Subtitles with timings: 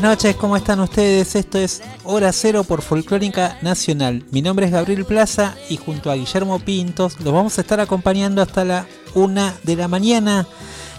[0.00, 1.34] Buenas noches, ¿cómo están ustedes?
[1.36, 4.24] Esto es Hora Cero por Folclórica Nacional.
[4.30, 8.40] Mi nombre es Gabriel Plaza y junto a Guillermo Pintos los vamos a estar acompañando
[8.40, 10.46] hasta la una de la mañana.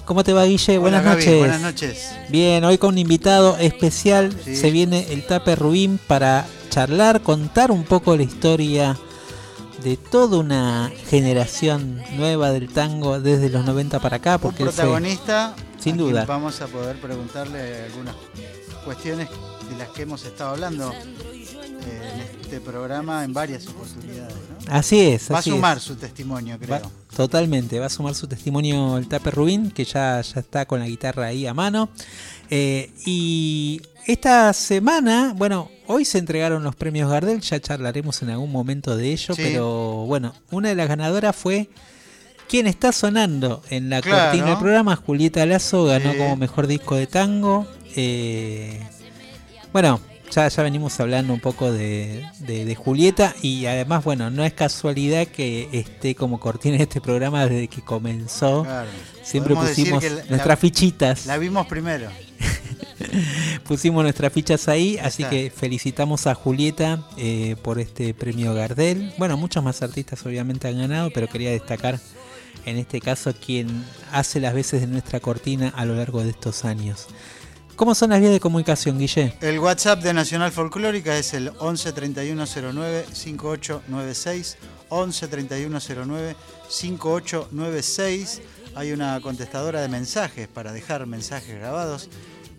[0.06, 0.78] ¿Cómo te va, Guille?
[0.78, 1.36] buenas noches.
[1.40, 2.12] Buenas noches.
[2.30, 4.56] Bien, hoy con un invitado especial Sí.
[4.56, 8.96] se viene el Tape Rubín para charlar, contar un poco la historia
[9.84, 14.36] de toda una generación nueva del tango desde los 90 para acá.
[14.36, 15.56] Un Porque fue- protagonista.
[15.80, 16.26] Sin a duda.
[16.26, 18.14] Vamos a poder preguntarle algunas
[18.84, 19.30] cuestiones
[19.70, 21.46] de las que hemos estado hablando eh,
[22.36, 24.36] en este programa en varias oportunidades.
[24.68, 24.74] ¿no?
[24.74, 25.32] Así es.
[25.32, 25.46] Va a es.
[25.46, 26.70] sumar su testimonio, creo.
[26.82, 30.80] Va- totalmente, va a sumar su testimonio el Tape Rubín, que ya, ya está con
[30.80, 31.90] la guitarra ahí a mano.
[32.50, 38.52] Eh, y esta semana, bueno, hoy se entregaron los premios Gardel, ya charlaremos en algún
[38.52, 39.42] momento de ello, Sí.
[39.44, 41.70] pero bueno, una de las ganadoras fue
[42.50, 44.26] quien está sonando en la Claro.
[44.32, 46.18] cortina del programa, Julieta Lazo, ganó Sí.
[46.18, 47.66] como mejor disco de tango.
[47.96, 48.80] Eh,
[49.74, 50.00] bueno,
[50.32, 54.54] ya, ya venimos hablando un poco de, de- de Julieta y además, bueno, no es
[54.54, 58.64] casualidad que esté como cortina este programa desde que comenzó.
[58.64, 58.90] Claro.
[59.24, 62.10] Siempre Podemos pusimos la- nuestras la- fichitas, La vimos primero.
[63.68, 69.14] pusimos nuestras fichas ahí, así que felicitamos a Julieta eh, por este premio Gardel.
[69.18, 72.00] Bueno, muchos más artistas obviamente han ganado, pero quería destacar
[72.66, 76.64] en este caso quien hace las veces de nuestra cortina a lo largo de estos
[76.66, 77.08] años.
[77.82, 79.34] ¿Cómo son las vías de comunicación, Guille?
[79.42, 84.58] El WhatsApp de Nacional Folclórica es el 11 3109 5896.
[84.90, 86.36] 11 3109
[86.70, 88.42] 5896.
[88.76, 92.10] Hay una contestadora de mensajes para dejar mensajes grabados.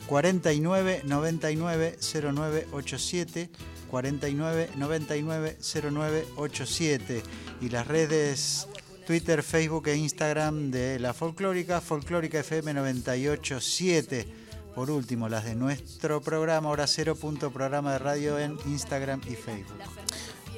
[0.08, 3.48] 49 99 0987.
[3.92, 7.22] 49 99 0987.
[7.60, 8.66] Y las redes
[9.06, 14.41] Twitter, Facebook e Instagram de la Folclórica, Folclórica FM 987.
[14.74, 19.34] Por último, las de nuestro programa, hora cero punto programa de radio en Instagram y
[19.34, 19.78] Facebook.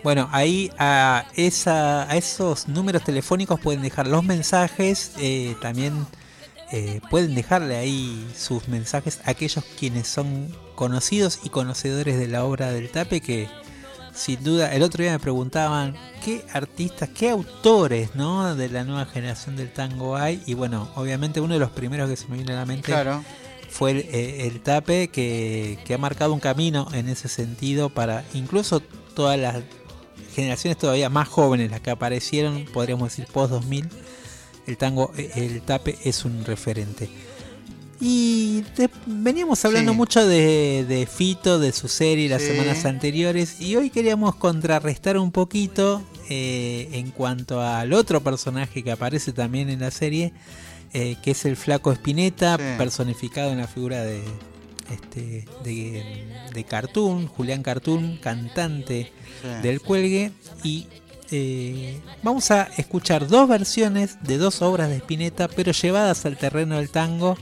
[0.04, 6.06] Bueno, ahí a, esa, a esos números telefónicos pueden dejar los mensajes, eh, también
[6.70, 12.44] eh, pueden dejarle ahí sus mensajes a aquellos quienes son conocidos y conocedores de la
[12.44, 13.48] obra del Tape, que
[14.14, 18.54] sin duda, el otro día me preguntaban qué artistas, qué autores ¿no?
[18.54, 22.16] de la nueva generación del tango hay, y bueno, obviamente uno de los primeros que
[22.16, 23.24] se me viene a la mente Claro,
[23.76, 28.24] fue el, eh, el Tape que, que ha marcado un camino en ese sentido para
[28.32, 28.78] incluso
[29.16, 29.56] todas las
[30.32, 33.88] generaciones todavía más jóvenes, las que aparecieron, podríamos decir post 2000,
[34.68, 37.08] el tango, eh, el Tape es un referente.
[38.00, 39.96] Y de- veníamos hablando Sí.
[39.98, 42.48] mucho de, de Fito, de su serie las Sí.
[42.48, 48.90] semanas anteriores, y hoy queríamos contrarrestar un poquito eh, en cuanto al otro personaje que
[48.92, 50.32] aparece también en la serie,
[50.94, 52.62] eh, que es el flaco Espineta, Sí.
[52.78, 54.22] personificado en la figura de,
[54.90, 59.12] este, de, de Cartoon, Julián Cartoon, cantante
[59.42, 59.48] sí.
[59.62, 60.32] del cuelgue.
[60.62, 60.86] Y
[61.30, 66.76] eh, vamos a escuchar dos versiones de dos obras de Spinetta, pero llevadas al terreno
[66.76, 67.36] del tango,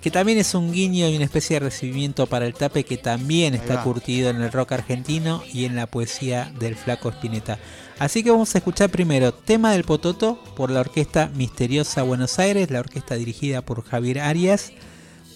[0.00, 3.54] que también es un guiño y una especie de recibimiento para el tape que también
[3.54, 7.58] está curtido en el rock argentino y en la poesía del flaco Spinetta.
[7.98, 12.70] Así que vamos a escuchar primero Tema del Pototo por la orquesta Misteriosa Buenos Aires,
[12.70, 14.72] la orquesta dirigida por Javier Arias,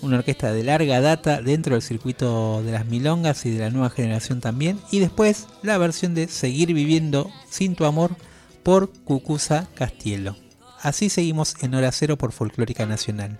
[0.02, 3.90] una orquesta de larga data dentro del circuito de las milongas y de la nueva
[3.90, 8.16] generación también, y después la versión de Seguir viviendo sin tu amor
[8.64, 10.36] por Cucuza Castielo.
[10.80, 13.38] Así seguimos en Hora Cero por Folclórica Nacional.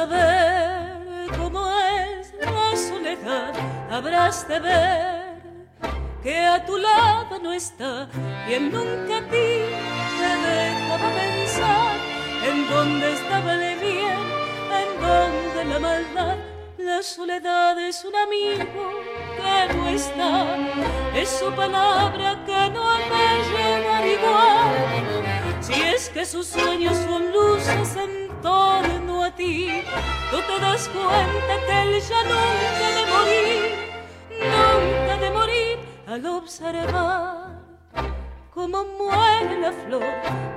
[0.00, 3.52] Saber cómo es la soledad,
[3.90, 5.42] habrás de ver
[6.22, 8.08] que a tu lado no está,
[8.46, 9.50] quien nunca a ti
[10.18, 11.96] te dejaba pensar
[12.48, 14.22] en dónde estaba el bien,
[14.80, 16.36] en dónde la maldad.
[16.78, 18.84] La soledad es un amigo
[19.36, 20.32] que no está,
[21.14, 25.19] es su palabra que no me llegar igual.
[25.60, 29.82] Si es que sus sueños son luces en torno a ti,
[30.30, 33.62] tú te das cuenta que él ya nunca de morir,
[34.40, 37.60] nunca de morir al observar
[38.54, 40.02] cómo muere la flor,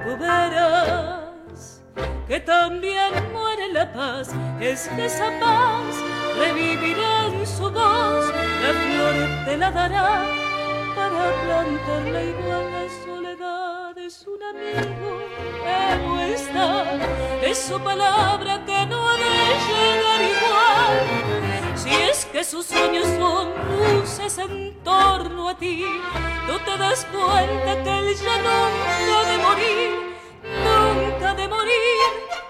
[0.06, 1.82] tú verás
[2.28, 4.30] que también muere la paz,
[4.62, 5.96] es que esa paz
[6.40, 10.26] revivirá en su voz, la flor te la dará
[10.96, 13.03] para plantarla igual la soledad
[14.06, 15.20] es un amigo
[15.64, 16.98] que no está,
[17.42, 19.24] es su palabra que no ha de
[19.68, 21.78] llegar igual.
[21.78, 25.86] Si es que sus sueños son luces en torno a ti,
[26.48, 29.92] tú te das cuenta que él ya nunca de morir,
[30.66, 32.43] nunca de morir.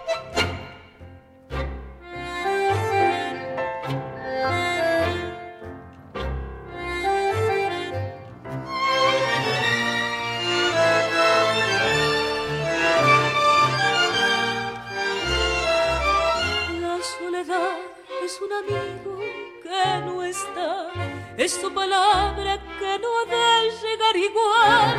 [18.25, 19.19] Es un amigo
[19.61, 20.87] que no está,
[21.35, 24.95] es su palabra que no ha de llegar igual.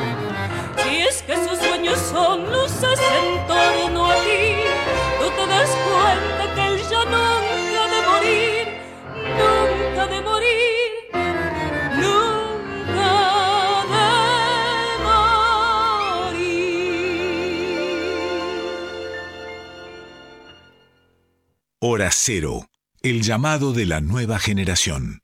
[0.77, 4.57] Si es que sus sueños son luces en torno a ti,
[5.19, 8.69] tú te das cuenta que él ya nunca ha de morir,
[9.41, 10.91] nunca de morir,
[11.97, 13.09] nunca
[13.89, 14.05] de
[15.05, 16.45] morir.
[21.81, 22.67] Hora Cero,
[23.05, 25.24] el llamado de la nueva generación.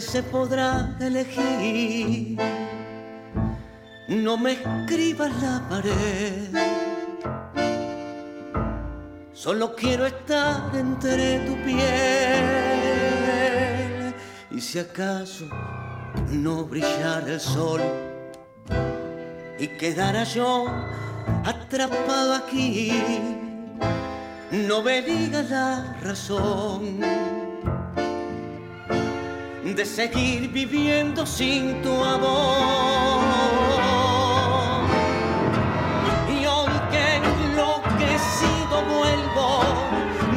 [0.00, 2.38] Se podrá elegir.
[4.08, 6.48] No me escribas la pared,
[9.32, 11.80] solo quiero estar entre tu piel.
[14.50, 15.46] Y si acaso
[16.30, 17.80] no brillara el sol,
[19.58, 20.66] y quedara yo
[21.44, 22.92] atrapado aquí.
[24.50, 27.39] No me digas la razón
[29.74, 33.22] de seguir viviendo sin tu amor.
[36.28, 39.48] Y hoy que enloquecido vuelvo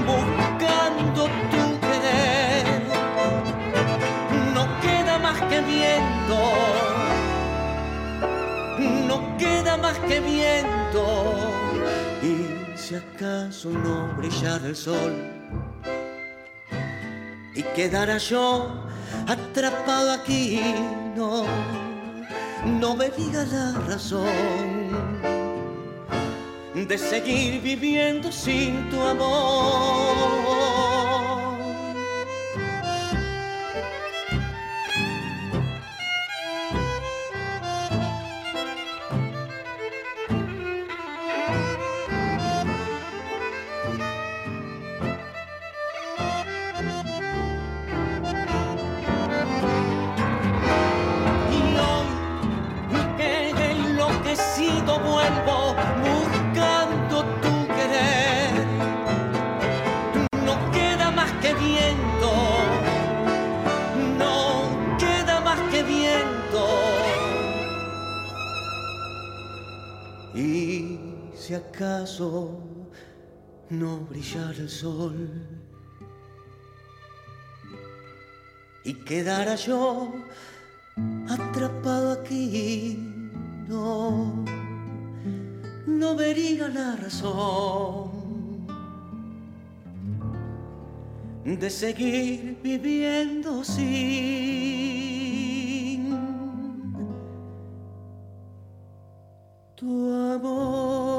[0.06, 2.82] buscando tu querer,
[4.54, 6.38] no queda más que viento
[9.08, 11.36] no queda más que viento.
[12.22, 15.14] Y si acaso no brillara el sol
[17.56, 18.84] y quedara yo
[19.28, 20.62] atrapado aquí,
[21.16, 21.46] no,
[22.80, 24.90] no me digas la razón
[26.76, 30.53] de seguir viviendo sin tu amor.
[74.04, 75.30] No brillara el sol
[78.84, 80.14] y quedara yo
[81.30, 82.98] atrapado aquí,
[83.68, 84.44] no,
[85.88, 88.12] no vería la razón
[91.46, 93.84] de seguir viviendo sin
[99.76, 101.13] tu amor.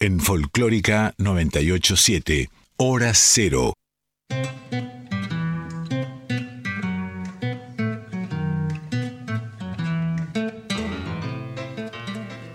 [0.00, 3.72] En Folclórica 987, Hora Cero.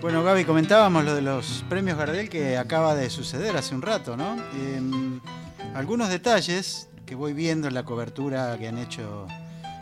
[0.00, 4.16] Bueno, Gaby, comentábamos lo de los premios Gardel que acaba de suceder hace un rato,
[4.16, 4.36] ¿no?
[4.54, 5.20] Em,
[5.74, 9.26] algunos detalles que voy viendo en la cobertura que han hecho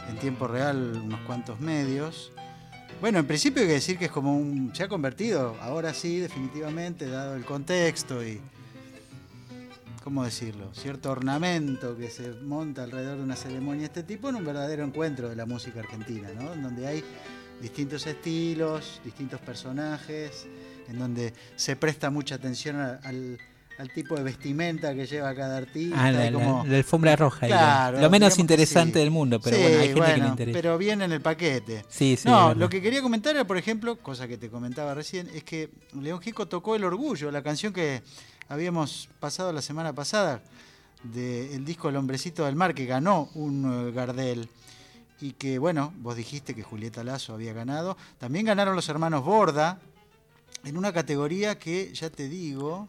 [0.08, 2.32] en tiempo real unos cuantos medios.
[3.02, 4.72] Bueno, en principio hay que decir que es como un.
[4.74, 8.40] se ha convertido, ahora sí, definitivamente, dado el contexto y.
[10.04, 10.72] ¿Cómo decirlo?
[10.74, 14.84] Cierto ornamento que se monta alrededor de una ceremonia de este tipo en un verdadero
[14.84, 16.52] encuentro de la música argentina, ¿no?
[16.54, 17.04] En donde hay
[17.60, 20.46] distintos estilos, distintos personajes,
[20.88, 23.38] en donde se presta mucha atención a- al,
[23.78, 25.96] al tipo de vestimenta que lleva cada artista.
[25.98, 27.46] Ah, la, y la- como- la alfombra roja.
[27.46, 28.98] Claro, Lo menos interesante sí.
[29.00, 30.58] del mundo, pero Sí, bueno, hay gente que le interesa.
[30.58, 31.84] Pero viene en el paquete.
[31.88, 35.28] Sí, sí, no, lo que quería comentar era, por ejemplo, cosa que te comentaba recién,
[35.34, 38.02] es que León Gieco tocó El Orgullo, la canción que
[38.48, 40.42] habíamos pasado la semana pasada
[41.02, 44.48] del disco El Hombrecito del Mar, que ganó un eh, Gardel.
[45.20, 47.96] Y que, bueno, vos dijiste que Julieta Lazo había ganado.
[48.18, 49.78] También ganaron los hermanos Borda
[50.64, 52.88] en una categoría que, ya te digo.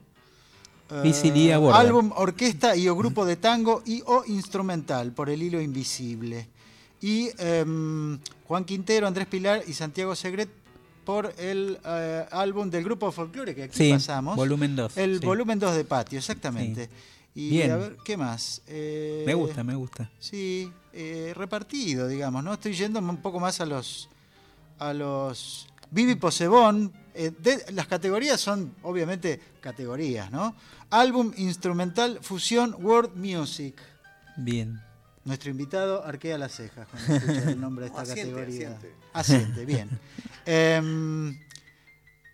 [0.94, 1.80] Eh, Visibilidad Borda.
[1.80, 6.48] álbum, orquesta y o grupo de tango y o instrumental por el hilo invisible.
[7.02, 10.50] Y em, Juan Quintero, Andrés Pilar y Santiago Segret
[11.06, 14.36] por el eh, álbum del grupo folclore que aquí Sí, pasamos.
[14.38, 14.98] volumen 2.
[14.98, 15.26] El sí.
[15.26, 16.90] volumen 2 de Patio, exactamente.
[17.36, 17.72] Y Bien.
[17.72, 18.62] a ver, ¿qué más?
[18.68, 20.10] Eh, Me gusta, me gusta.
[20.20, 22.54] Sí, eh, repartido, digamos, ¿no?
[22.54, 24.08] Estoy yendo un poco más a los
[24.80, 26.94] a los Vivi Posebón.
[27.16, 30.56] Eh, de- las categorías son, obviamente, categorías, ¿no?
[30.90, 33.76] Álbum instrumental fusión world music.
[34.38, 34.80] Bien.
[35.26, 38.68] Nuestro invitado arquea las cejas cuando escucha el nombre de esta Asiente, categoría.
[38.70, 38.96] asiente.
[39.14, 39.90] Asiente, bien.
[40.46, 41.40] Em,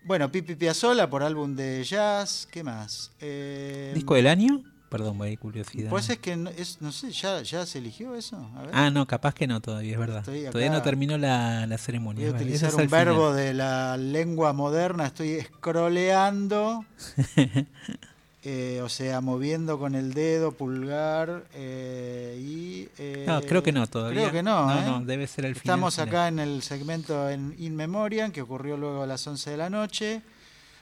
[0.04, 2.48] bueno, Pipi Piazzolla por álbum de jazz.
[2.50, 3.12] ¿Qué más?
[3.20, 4.64] Em, ¿Disco del año?
[4.90, 5.88] Perdón, voy a curiosidad.
[5.88, 8.36] Pues es que, no, es, no sé, ¿ya, ¿ya se eligió eso?
[8.56, 8.70] A ver.
[8.74, 10.24] Ah, no, capaz que no todavía, es verdad.
[10.24, 12.26] Todavía no terminó la, la ceremonia.
[12.26, 13.36] Voy a utilizar es un verbo final.
[13.36, 16.84] de la lengua moderna, estoy scrolleando,
[18.42, 22.88] eh, o sea, moviendo con el dedo, pulgar eh, y...
[22.98, 24.22] eh, No, creo que no todavía.
[24.22, 24.84] Creo que no, No, ¿eh?
[24.86, 26.08] no, debe ser final, Estamos final.
[26.08, 29.70] acá en el segmento en In Memoriam, que ocurrió luego a las 11 de la
[29.70, 30.22] noche.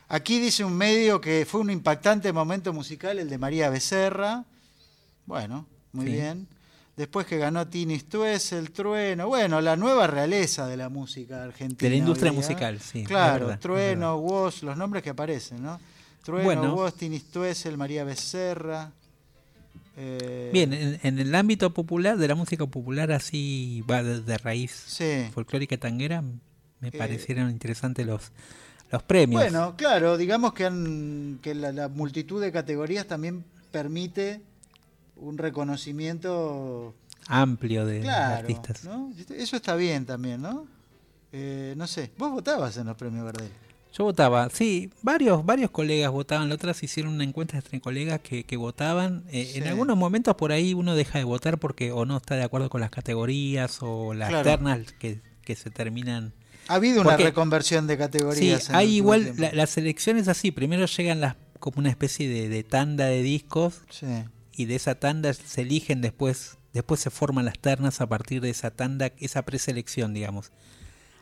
[0.09, 4.45] Aquí dice un medio que fue un impactante momento musical, el de María Becerra.
[5.27, 6.13] Bueno, muy Sí.
[6.13, 6.49] bien.
[6.97, 9.29] Después que ganó Tini Stuess, El Trueno.
[9.29, 11.79] Bueno, la nueva realeza de la música argentina.
[11.89, 12.49] De la industria hoy día.
[12.49, 15.79] musical, sí, Claro, verdad, Trueno, Woz, los nombres que aparecen, ¿no?
[16.25, 16.75] Trueno, Bueno.
[16.75, 17.23] Woz, Tini
[17.77, 18.91] María Becerra.
[19.97, 24.39] eh, Bien, en, en el ámbito popular, de la música popular así, va de, de
[24.39, 25.29] raíz Sí.
[25.33, 28.31] folclórica tanguera, me Eh, parecieron interesantes los,
[28.91, 29.41] los premios.
[29.43, 34.41] Bueno, claro, digamos que, han- que la, la multitud de categorías también permite
[35.17, 36.95] un reconocimiento
[37.27, 38.37] Amplio de, claro.
[38.39, 38.85] artistas.
[38.85, 39.13] ¿no?
[39.35, 40.67] Eso está bien también, ¿no?
[41.33, 43.51] Eh, no sé, vos votabas en los premios Gardel.
[43.93, 48.21] Yo votaba, sí, varios, varios colegas votaban, la otra se hicieron una encuesta entre colegas
[48.21, 49.25] que, que votaban.
[49.31, 52.45] Eh, En algunos momentos por ahí uno deja de votar porque o no está de
[52.45, 54.45] acuerdo con las categorías o las Claro.
[54.49, 56.33] ternas que, que se terminan.
[56.69, 58.69] Ha habido una Porque- reconversión de Sí, categorías.
[58.69, 62.63] el hay igual, la- las elecciones así, primero llegan las como una especie de, de
[62.63, 64.07] tanda de discos Sí.
[64.53, 68.51] y de esa tanda se eligen después, después se forman las ternas a partir de
[68.51, 70.53] esa tanda, esa preselección, digamos.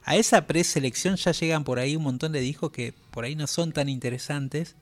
[0.05, 3.47] A esa preselección ya llegan por ahí un montón de discos que por ahí no
[3.47, 4.77] son tan interesantes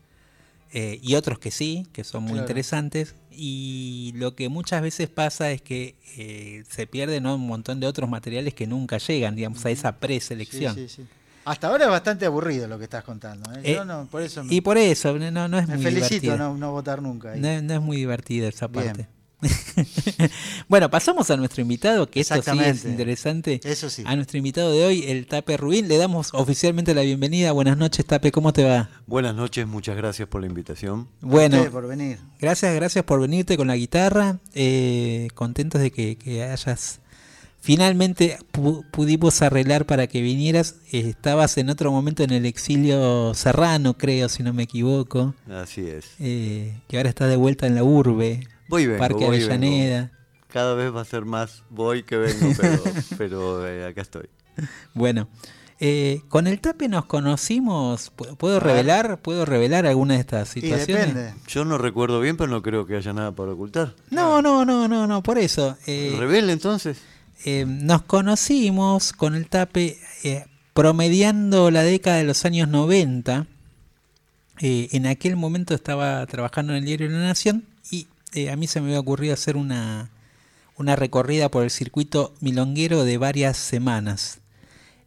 [0.72, 2.44] eh, y otros que sí, que son muy Claro.
[2.44, 3.14] interesantes.
[3.36, 7.34] Y lo que muchas veces pasa es que eh, se pierden ¿no?
[7.34, 10.74] un montón de otros materiales que nunca llegan, digamos, a esa preselección.
[10.74, 11.06] sí, sí.
[11.46, 13.52] Hasta ahora es bastante aburrido lo que estás contando.
[13.56, 13.60] ¿eh?
[13.64, 16.38] Eh, Yo no, por eso Y por eso, no, no es me muy felicito divertido.
[16.38, 17.32] no, no votar nunca.
[17.32, 17.40] ahí.
[17.40, 19.06] No, no es muy divertida esa Bien.
[20.68, 23.60] bueno, pasamos a nuestro invitado, que esto sí es interesante.
[23.64, 24.02] Eso sí.
[24.06, 25.88] A nuestro invitado de hoy, el Tape Rubín.
[25.88, 27.52] Le damos oficialmente la bienvenida.
[27.52, 28.32] Buenas noches, Tape.
[28.32, 28.90] ¿Cómo te va?
[29.06, 31.08] Buenas noches, muchas gracias por la invitación.
[31.20, 32.18] Bueno, Ustedes por venir.
[32.40, 34.38] gracias, gracias por venirte con la guitarra.
[34.54, 37.00] Eh, contentos de que, que hayas
[37.60, 40.76] finalmente pu- pudimos arreglar para que vinieras.
[40.92, 45.34] Eh, estabas en otro momento en el exilio serrano, creo, si no me equivoco.
[45.50, 46.04] Así es.
[46.20, 48.46] eh, que ahora está de vuelta en la urbe.
[48.74, 49.52] Voy y vengo, Parque voy y vengo.
[49.54, 50.10] Avellaneda.
[50.48, 52.82] Cada vez va a ser más voy que vengo, pero,
[53.18, 54.28] pero eh, acá estoy.
[54.94, 55.28] Bueno,
[55.80, 58.12] eh, con el tape nos conocimos.
[58.16, 59.18] ¿Pu- ¿Puedo revelar?
[59.20, 61.14] ¿Puedo revelar alguna de estas Y situaciones?
[61.14, 61.34] depende.
[61.48, 63.94] Yo no recuerdo bien, pero no creo que haya nada para ocultar.
[64.10, 65.76] No, no, no, no, no, por eso.
[65.86, 66.98] eh, Revele entonces.
[67.44, 73.46] eh, nos conocimos con el tape eh, promediando la década de los años 90.
[74.60, 77.73] Eh, en aquel momento estaba trabajando en el diario La Nación y
[78.34, 80.10] eh, a mí se me había ocurrido hacer una,
[80.76, 84.40] una recorrida por el circuito milonguero de varias semanas.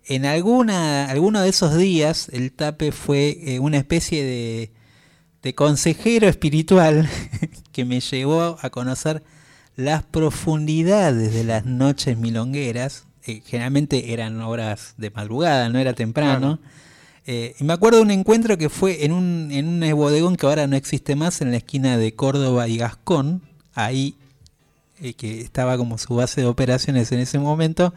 [0.05, 4.71] En alguna, alguno de esos días el tape fue eh, una especie de,
[5.43, 7.09] de consejero espiritual
[7.73, 9.23] que me llevó a conocer
[9.75, 13.05] las profundidades de las noches milongueras.
[13.25, 16.59] eh, generalmente eran horas de madrugada, no era temprano.
[17.29, 20.45] Eh, y me acuerdo de un encuentro que fue en un, en un bodegón que
[20.45, 23.41] ahora no existe más, en la esquina de Córdoba y Gascón,
[23.73, 24.15] ahí
[25.01, 27.93] eh, que estaba como su base de operaciones en ese momento.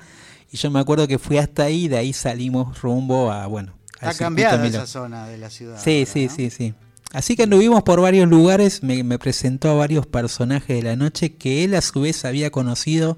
[0.50, 4.14] Y yo me acuerdo que fui hasta ahí, de ahí salimos rumbo a, bueno, Ha
[4.14, 5.80] cambiado esa zona de la ciudad.
[5.82, 6.34] Sí, ahora, sí, ¿no?
[6.34, 6.74] sí, sí.
[7.12, 11.34] Así que anduvimos por varios lugares, me, me presentó a varios personajes de la noche
[11.34, 13.16] que él a su vez había conocido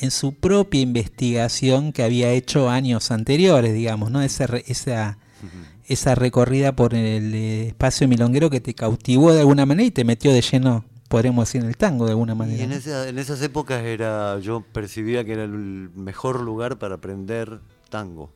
[0.00, 4.22] en su propia investigación que había hecho años anteriores, digamos, ¿no?
[4.22, 5.46] Esa, esa,
[5.86, 10.32] esa recorrida por el espacio milonguero que te cautivó de alguna manera y te metió
[10.32, 12.64] de lleno, podríamos decir, en el tango de alguna Y manera.
[12.64, 12.76] en, ¿no?
[12.76, 15.52] esa- en esas épocas era, yo percibía que era el
[15.94, 18.30] mejor lugar para aprender tango,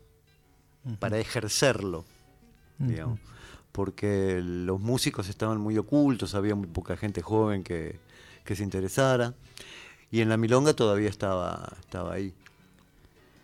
[0.98, 2.04] para ejercerlo,
[2.78, 3.18] digamos.
[3.72, 7.98] Porque los músicos estaban muy ocultos, había muy poca gente joven que,
[8.44, 9.34] que se interesara.
[10.10, 12.34] Y en la milonga todavía estaba, estaba ahí,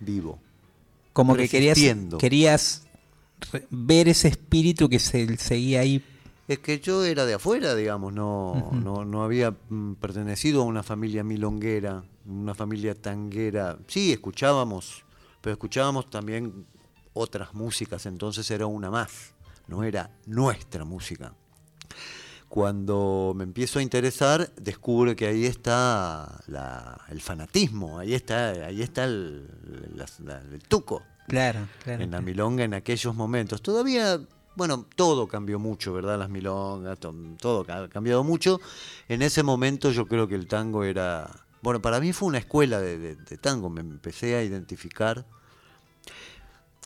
[0.01, 0.39] vivo.
[1.15, 1.79] Como que querías,
[2.19, 2.83] querías
[3.71, 6.05] ver ese espíritu que se seguía ahí.
[6.49, 10.83] Es que yo era de afuera, digamos, no, no, no había mm, pertenecido a una
[10.83, 13.79] familia milonguera, una familia tanguera.
[13.87, 15.05] Sí, escuchábamos,
[15.43, 16.65] pero escuchábamos también
[17.13, 19.35] otras músicas, entonces era una más,
[19.67, 21.35] no era nuestra música.
[22.49, 28.81] Cuando me empiezo a interesar, descubro que ahí está la- el fanatismo, ahí está, ahí
[28.81, 29.47] está el,
[29.95, 32.03] las- la- el tuco Claro, claro.
[32.03, 33.63] en la milonga en aquellos momentos.
[33.63, 34.19] Todavía,
[34.57, 36.19] bueno, todo cambió mucho, ¿verdad?
[36.19, 38.61] Las milongas, to- todo ha cambiado mucho.
[39.09, 41.31] En ese momento yo creo que el tango era,
[41.63, 45.27] bueno, para mí fue una escuela de, de- de tango, me empecé a identificar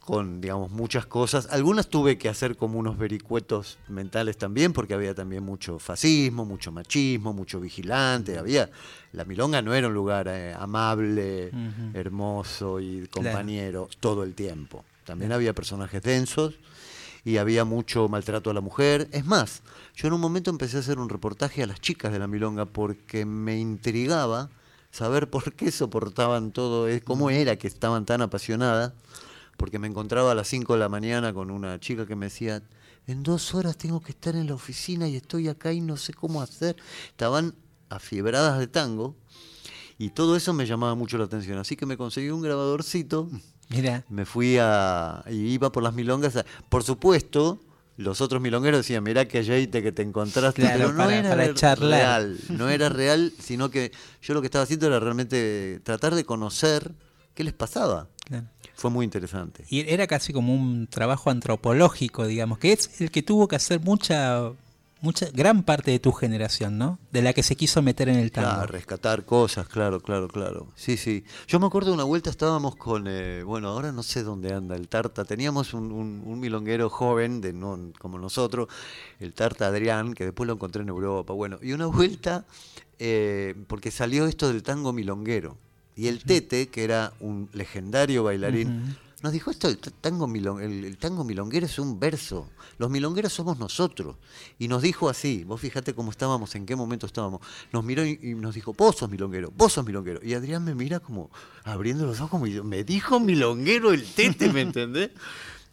[0.04, 1.46] con, digamos, muchas cosas.
[1.50, 6.72] Algunas tuve que hacer como unos vericuetos mentales también, porque había también mucho fascismo, mucho
[6.72, 8.36] machismo, mucho vigilante.
[8.36, 8.68] Había,
[9.12, 11.52] la milonga no era un lugar eh, amable,
[11.94, 13.10] hermoso y Claro.
[13.10, 14.84] compañero todo el tiempo.
[15.04, 16.54] También había personajes densos
[17.24, 19.08] y había mucho maltrato a la mujer.
[19.12, 19.62] Es más,
[19.94, 22.64] yo en un momento empecé a hacer un reportaje a las chicas de la milonga
[22.66, 24.50] porque me intrigaba
[24.90, 28.92] saber por qué soportaban todo, eh, cómo era que estaban tan apasionadas,
[29.62, 32.60] porque me encontraba a las 5 de la mañana con una chica que me decía,
[33.06, 36.12] en dos horas tengo que estar en la oficina y estoy acá y no sé
[36.12, 36.74] cómo hacer.
[37.06, 37.54] Estaban
[37.88, 39.14] afiebradas de tango
[39.98, 43.30] y todo eso me llamaba mucho la atención, así que me conseguí un grabadorcito
[43.68, 45.22] Mira, me fui a.
[45.30, 46.34] y iba por las milongas.
[46.34, 47.60] a- por supuesto,
[47.96, 50.62] los otros milongueros decían: Mirá que aceite que te encontraste.
[50.62, 51.88] Claro, pero no para- era para charlar.
[52.00, 52.38] real.
[52.48, 56.92] No era real, sino que yo lo que estaba haciendo era realmente tratar de conocer
[57.34, 58.08] qué les pasaba.
[58.24, 58.48] claro.
[58.74, 59.64] Fue muy interesante.
[59.68, 63.80] Y era casi como un trabajo antropológico, digamos, que es el que tuvo que hacer
[63.80, 64.50] mucha,
[65.00, 66.98] mucha, gran parte de tu generación, ¿no?
[67.12, 68.48] De la que se quiso meter en el tango.
[68.50, 70.66] Claro, rescatar cosas, claro, claro, claro.
[70.74, 71.24] Sí, sí.
[71.46, 74.74] Yo me acuerdo de una vuelta estábamos con, eh, bueno, ahora no sé dónde anda
[74.74, 75.24] el Tarta.
[75.24, 78.68] Teníamos un, un- un milonguero joven, de no, como nosotros,
[79.20, 81.32] el Tarta Adrián, que después lo encontré en Europa.
[81.34, 82.46] Bueno, y una vuelta,
[82.98, 85.56] eh, porque salió esto del tango milonguero.
[85.96, 90.84] Y el Tete, que era un legendario bailarín, nos dijo esto, el tango, milon- el,
[90.84, 94.16] el tango milonguero es un verso, los milongueros somos nosotros.
[94.58, 97.40] Y nos dijo así, vos fíjate cómo estábamos, en qué momento estábamos.
[97.72, 100.18] Nos miró y, y nos dijo, vos sos milonguero, vos sos milonguero.
[100.24, 101.30] Y Adrián me mira como
[101.62, 105.10] abriendo los ojos, como diciendo, me dijo milonguero el tete, ¿me entendés?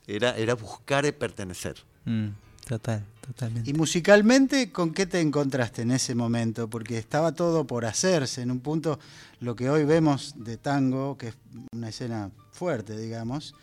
[0.05, 1.75] Era, era buscar eh, pertenecer.
[2.05, 2.27] Mm,
[2.69, 3.67] total, totalmente.
[3.69, 6.69] Y musicalmente, ¿con qué te encontraste en ese momento?
[6.69, 8.43] Porque estaba todo por hacerse.
[8.43, 8.99] En un punto,
[9.39, 11.35] lo que hoy vemos de tango, que es
[11.73, 13.55] una escena fuerte, digamos,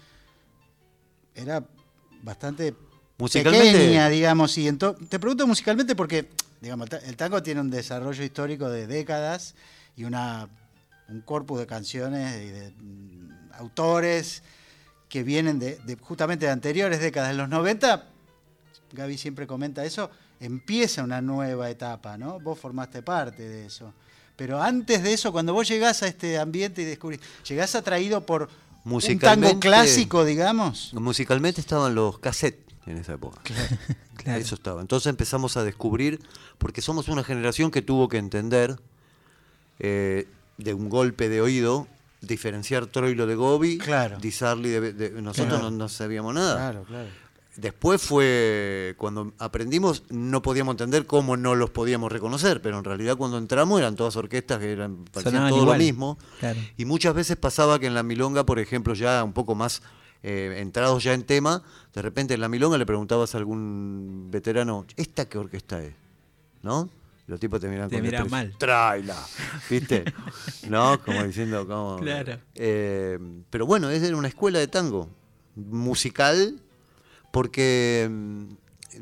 [1.36, 1.64] era
[2.22, 2.74] bastante
[3.18, 4.58] Musicalmente- pequeña, digamos.
[4.58, 6.28] Y te pregunto musicalmente porque,
[6.60, 9.54] digamos, el tango tiene un desarrollo histórico de décadas
[9.96, 10.48] y una
[11.08, 14.42] un corpus de canciones y de mm, autores
[15.08, 17.30] que vienen de, de justamente de anteriores décadas.
[17.30, 18.08] En los 90,
[18.96, 22.40] Gaby siempre comenta eso, empieza una nueva etapa, ¿no?
[22.40, 23.92] Vos formaste parte de eso.
[24.34, 28.48] Pero antes de eso, cuando vos llegás a este ambiente y descubrís, llegás atraído por
[28.84, 30.92] un tango clásico, digamos.
[30.94, 33.40] Musicalmente estaban los cassettes en esa época.
[34.16, 34.40] Claro.
[34.40, 34.80] Eso estaba.
[34.80, 36.20] Entonces empezamos a descubrir,
[36.58, 38.76] porque somos una generación que tuvo que entender
[39.78, 40.26] eh,
[40.58, 41.86] de un golpe de oído,
[42.22, 44.18] diferenciar Troilo de Gobi, Claro.
[44.18, 45.70] Di Sarli de, de- nosotros Claro.
[45.70, 46.56] no, no sabíamos nada.
[46.56, 47.08] Claro, claro.
[47.56, 53.16] Después fue cuando aprendimos, no podíamos entender cómo no los podíamos reconocer, pero en realidad
[53.16, 55.78] cuando entramos eran todas orquestas que eran parecían Sonaban todo igual.
[55.78, 56.18] lo mismo.
[56.38, 56.60] Claro.
[56.76, 59.80] Y muchas veces pasaba que en la milonga, por ejemplo, ya un poco más
[60.22, 61.62] eh, entrados ya en tema,
[61.94, 65.94] de repente en la milonga le preguntabas a algún veterano, ¿esta qué orquesta es?
[66.62, 66.90] ¿No?
[67.26, 68.54] Los tipos te miran Te con miran mal.
[68.58, 69.16] Tráela,
[69.70, 70.04] ¿viste?
[70.68, 71.00] ¿No?
[71.02, 71.96] Como diciendo, como...
[72.00, 72.38] Claro.
[72.54, 75.08] Eh, pero bueno, es una escuela de tango
[75.54, 76.60] musical
[77.36, 78.44] porque, mm,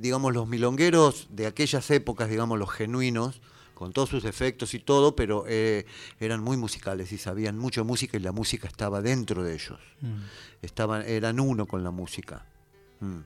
[0.01, 3.41] digamos, los milongueros de aquellas épocas, digamos, los genuinos,
[3.75, 5.87] con todos sus defectos y todo, pero eh,
[6.19, 9.79] eran muy musicales y sabían mucho música y la música estaba dentro de ellos.
[10.63, 12.45] Estaban, eran uno con la música.
[12.99, 13.19] Mm.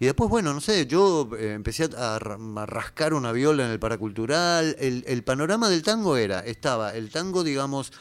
[0.00, 3.70] Y después, bueno, no sé, yo eh, empecé a, ra- a rascar una viola en
[3.70, 4.74] el paracultural.
[4.80, 7.92] El, el panorama del tango era, estaba el tango, digamos,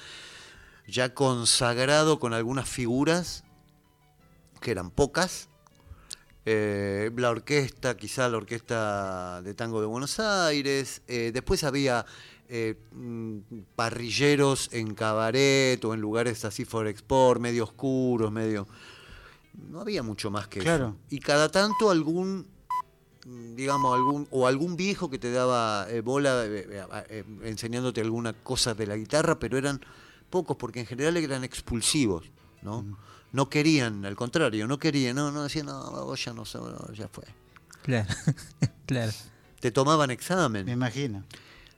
[0.88, 3.44] ya consagrado con algunas figuras,
[4.60, 5.50] que eran pocas.
[6.46, 11.02] Eh, la orquesta, quizá la orquesta de tango de Buenos Aires.
[11.08, 12.06] eh, después había
[12.48, 13.38] eh, mm,
[13.76, 18.68] parrilleros en cabaret o en lugares así for export, medio oscuros, medio...
[19.72, 20.90] No había mucho más que Claro.
[20.90, 20.98] eso.
[21.10, 22.46] Y cada tanto algún
[23.26, 28.76] mm, digamos, algún, o algún viejo que te daba eh, bola eh, enseñándote alguna cosa
[28.76, 29.82] de la guitarra, pero eran
[30.30, 32.26] pocos, porque en general eran expulsivos,
[32.62, 32.86] ¿no?
[33.32, 36.80] No querían, al contrario, no querían, no, no decían, no, vos ya no sé, bueno,
[36.94, 37.26] ya fue.
[37.84, 38.08] Claro,
[38.86, 39.12] claro.
[39.60, 40.68] Te tomaban Me examen.
[40.70, 41.24] imagino.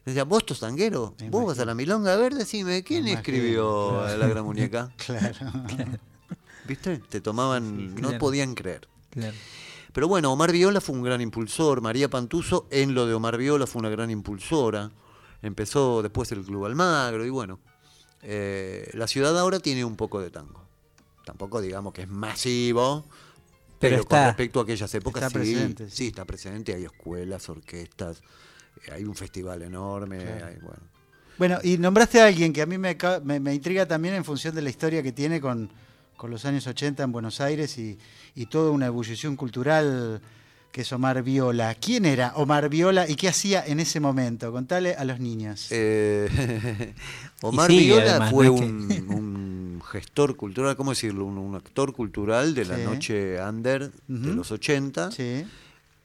[0.05, 1.15] Decía, ¿vos tos tanguero?
[1.19, 2.13] Me ¿Vos vas a la milonga?
[2.13, 4.17] A ver, decime, ¿quién Me escribió imagino, claro.
[4.19, 4.91] La Gran Muñeca?
[5.05, 5.36] Claro.
[6.67, 6.97] ¿Viste?
[7.10, 8.17] Te tomaban, no claro.
[8.19, 8.88] podían creer.
[9.10, 9.36] claro.
[9.93, 13.65] Pero bueno, Omar Viola fue un gran impulsor, María Pantuso en lo de Omar Viola
[13.65, 14.91] fue una gran impulsora,
[15.41, 17.60] empezó después el Club Almagro y bueno,
[18.21, 20.66] eh, la ciudad ahora tiene un poco de tango.
[21.27, 23.03] Tampoco digamos que es masivo,
[23.79, 26.07] Pero pero, con respecto a aquellas épocas Está sí, presente, sí, sí.
[26.07, 28.21] está presente, hay escuelas, orquestas,
[28.87, 30.45] eh, hay un festival enorme, Claro.
[30.47, 30.79] hay, bueno.
[31.37, 32.95] Bueno, y nombraste a alguien que a mí me-
[33.41, 35.69] me intriga también en función de la historia que tiene con,
[36.15, 37.99] con los años 80 en Buenos Aires y,
[38.33, 40.21] y toda una ebullición cultural
[40.77, 41.73] que es Omar Viola.
[41.73, 44.51] ¿Quién era Omar Viola y qué hacía en ese momento?
[44.51, 45.69] Contale a los niños.
[45.71, 46.93] Eh,
[47.41, 51.25] Omar sigue, Viola además, fue no un, un gestor cultural, ¿cómo decirlo?
[51.25, 52.83] Un, un actor cultural de la Sí.
[52.83, 55.47] noche under de los 80, sí,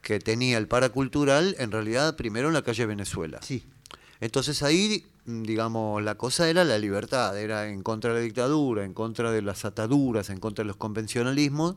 [0.01, 3.41] que tenía el paracultural, en realidad, primero en la calle Venezuela.
[3.43, 3.65] sí.
[4.23, 8.95] Entonces ahí, digamos, la cosa era la libertad, era en contra de la dictadura, en
[8.95, 11.75] contra de las ataduras, en contra de los convencionalismos.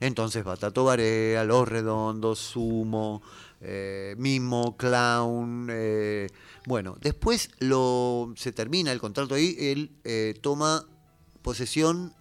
[0.00, 3.22] Entonces Batato Barea, Los Redondos, Sumo,
[3.62, 5.68] eh, Mimo, Clown.
[5.70, 6.28] eh,
[6.66, 10.84] bueno, después lo, se termina el contrato ahí, él eh, toma
[11.40, 12.12] posesión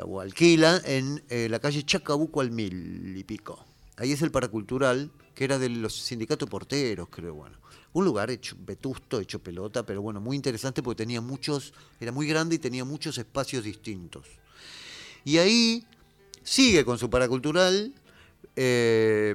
[0.00, 3.66] o alquila en eh, la calle Chacabuco al Mil y pico.
[3.96, 7.58] Ahí es el paracultural, que era de los sindicatos porteros, creo, bueno.
[7.92, 12.26] Un lugar hecho vetusto, hecho pelota, pero bueno, muy interesante porque tenía muchos, era muy
[12.26, 14.26] grande y tenía muchos espacios distintos.
[15.24, 15.84] Y ahí
[16.42, 17.92] sigue con su paracultural,
[18.56, 19.34] eh,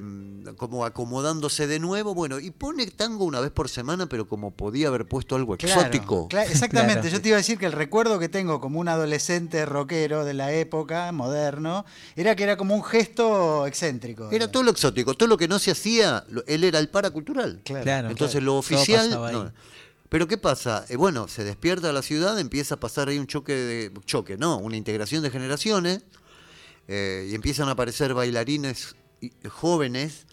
[0.56, 4.88] como acomodándose de nuevo, bueno, y pone tango una vez por semana, pero como podía
[4.88, 6.28] haber puesto algo Claro, exótico.
[6.48, 7.08] exactamente, Claro.
[7.08, 10.34] yo te iba a decir que el recuerdo que tengo como un adolescente rockero de
[10.34, 14.30] la época, moderno, era que era como un gesto excéntrico.
[14.30, 17.62] Era todo lo exótico, todo lo que no se hacía, él era el paracultural.
[17.64, 17.82] Claro.
[17.84, 18.10] Claro.
[18.10, 19.10] Entonces lo oficial...
[19.10, 19.52] no.
[20.08, 20.84] Pero ¿qué pasa?
[20.88, 23.92] Eh, bueno, se despierta la ciudad, empieza a pasar ahí un choque de...
[24.04, 26.02] choque, no, una integración de generaciones,
[26.88, 28.96] eh, y empiezan a aparecer bailarines
[29.48, 30.26] jóvenes,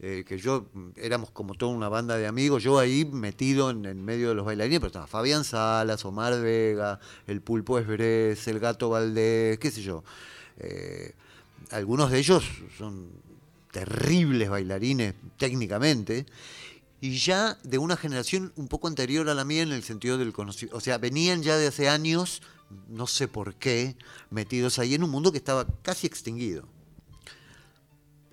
[0.00, 4.04] eh, que yo éramos como toda una banda de amigos, yo ahí metido en, en
[4.04, 8.90] medio de los bailarines, pero estaba Fabián Salas, Omar Vega, el Pulpo Esbrez, el Gato
[8.90, 10.02] Valdés, qué sé yo.
[10.58, 11.14] Eh,
[11.70, 12.44] algunos de ellos
[12.76, 13.08] son
[13.70, 16.26] terribles bailarines técnicamente,
[17.00, 20.32] y ya de una generación un poco anterior a la mía en el sentido del
[20.32, 20.76] conocimiento.
[20.76, 22.40] O sea, venían ya de hace años,
[22.88, 23.96] no sé por qué,
[24.30, 26.66] metidos ahí en un mundo que estaba casi extinguido.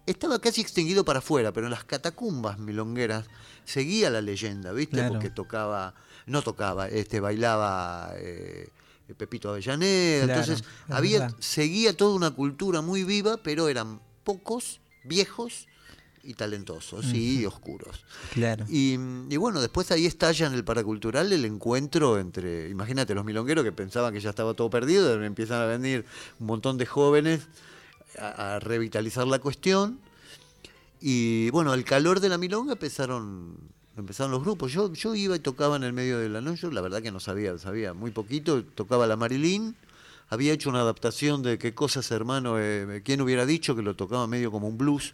[0.06, 3.28] estaba casi extinguido para afuera, pero en las catacumbas milongueras
[3.66, 4.98] seguía la leyenda, ¿viste?
[4.98, 5.14] Claro.
[5.14, 5.94] Porque tocaba,
[6.26, 8.70] no tocaba, este bailaba eh,
[9.18, 11.38] Pepito Avellaneda, Claro, entonces es había verdad.
[11.40, 15.68] seguía toda una cultura muy viva, pero eran pocos, viejos
[16.24, 18.04] y talentosos y oscuros.
[18.34, 18.66] Claro.
[18.70, 18.94] Y,
[19.30, 23.72] y bueno, después ahí estalla en el paracultural el encuentro entre, imagínate, los milongueros que
[23.72, 26.06] pensaban que ya estaba todo perdido, empiezan a venir
[26.40, 27.48] un montón de jóvenes
[28.20, 30.00] a, a revitalizar la cuestión.
[31.00, 33.58] Y bueno, al calor de la milonga empezaron,
[33.98, 34.72] empezaron los grupos.
[34.72, 37.20] Yo, yo iba y tocaba en el medio de la noche, la verdad que no
[37.20, 39.76] sabía, sabía muy poquito, tocaba la Marilyn.
[40.30, 44.28] Había hecho una adaptación de qué cosas, hermano, eh, quién hubiera dicho que lo tocaba
[44.28, 45.14] medio como un blues.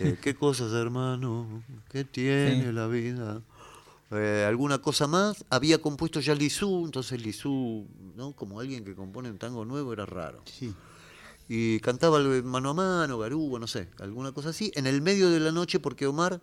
[0.00, 1.62] Eh, ¿Qué cosas, hermano?
[1.90, 2.72] ¿Qué tiene Sí.
[2.72, 3.42] la vida?
[4.10, 5.44] Eh, alguna cosa más.
[5.50, 8.32] Había compuesto ya Lisú, entonces Lisú, ¿no?
[8.32, 10.42] como alguien que compone un tango nuevo, era raro.
[10.46, 10.74] Sí.
[11.48, 14.70] Y cantaba mano a mano, Garúa, no sé, alguna cosa así.
[14.74, 16.40] En el medio de la noche, porque Omar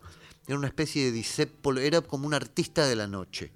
[0.48, 3.52] era una especie de discépolo, era como un artista de la noche.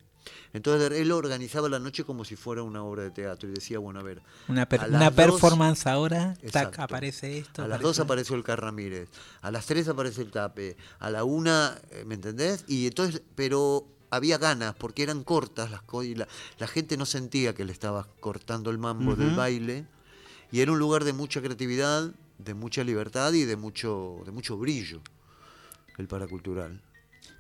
[0.54, 4.00] Entonces él organizaba la noche como si fuera una obra de teatro y decía, bueno,
[4.00, 6.82] a ver, Una, per- a una las dos- performance ahora, tac, Exacto.
[6.82, 7.64] aparece esto.
[7.64, 9.10] A las aparece- dos apareció el Carramírez,
[9.42, 12.66] a las tres aparece el Tape, a la una, eh, ¿me entendés?
[12.68, 16.28] Y entonces, pero había ganas, porque eran cortas las cosas, y la,
[16.60, 19.86] la gente no sentía que le estaba cortando el mambo del baile,
[20.52, 24.58] y era un lugar de mucha creatividad, de mucha libertad y de mucho, de mucho
[24.58, 25.00] brillo,
[25.98, 26.82] el paracultural.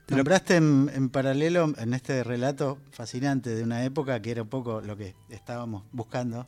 [0.10, 4.82] Nombraste en, en paralelo en este relato fascinante de una época que era un poco
[4.82, 6.46] lo que estábamos buscando,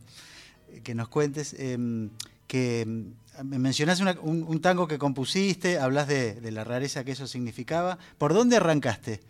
[0.70, 2.10] eh, que nos cuentes, em,
[2.48, 3.14] que em,
[3.44, 7.26] me mencionás una- un, un tango que compusiste, hablas de, de la rareza que eso
[7.26, 7.98] significaba.
[8.18, 9.22] ¿Por dónde arrancaste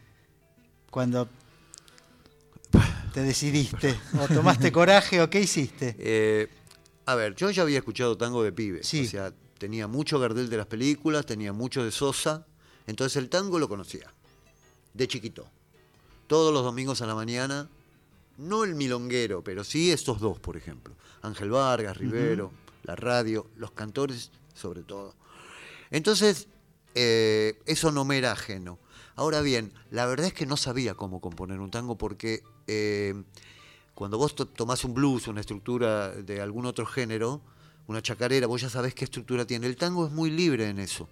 [0.89, 1.27] cuando
[3.13, 3.95] te decidiste?
[4.19, 5.95] ¿O tomaste coraje o qué hiciste?
[5.99, 6.47] Eh,
[7.05, 8.83] a ver, yo ya había escuchado tango de pibe.
[8.83, 9.05] Sí.
[9.05, 12.47] O sea, tenía mucho Gardel de las películas, tenía mucho de Sosa.
[12.87, 14.11] Entonces el tango lo conocía.
[14.93, 15.45] De chiquito.
[16.27, 17.69] Todos los domingos a la mañana.
[18.37, 20.93] No el milonguero, pero sí estos dos, por ejemplo.
[21.21, 22.51] Ángel Vargas, Rivero,
[22.83, 25.13] la radio, los cantores, sobre todo.
[25.91, 26.47] Entonces,
[26.95, 28.79] eh, eso no me era ajeno.
[29.15, 33.13] Ahora bien, la verdad es que no sabía cómo componer un tango porque eh,
[33.93, 37.41] cuando vos to- tomás un blues, una estructura de algún otro género,
[37.85, 39.67] una chacarera, vos ya sabés qué estructura tiene.
[39.67, 41.07] El tango es muy libre en eso.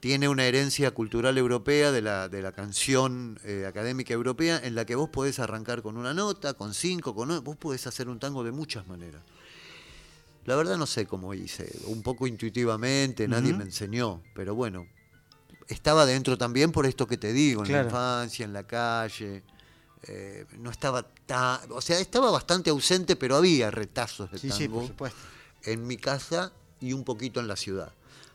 [0.00, 4.86] Tiene una herencia cultural europea de la, de la canción eh, académica europea en la
[4.86, 8.18] que vos podés arrancar con una nota, con cinco, con nueve, vos podés hacer un
[8.18, 9.22] tango de muchas maneras.
[10.46, 14.86] La verdad no sé cómo hice, un poco intuitivamente, nadie me enseñó, pero bueno,
[15.68, 17.82] estaba dentro también por esto que te digo, en Claro.
[17.84, 19.42] la infancia, en la calle,
[20.04, 24.58] eh, no estaba tan, o sea, estaba bastante ausente, pero había retazos de Sí, tango
[24.58, 25.18] sí, por supuesto.
[25.64, 27.92] en mi casa y un poquito en la ciudad,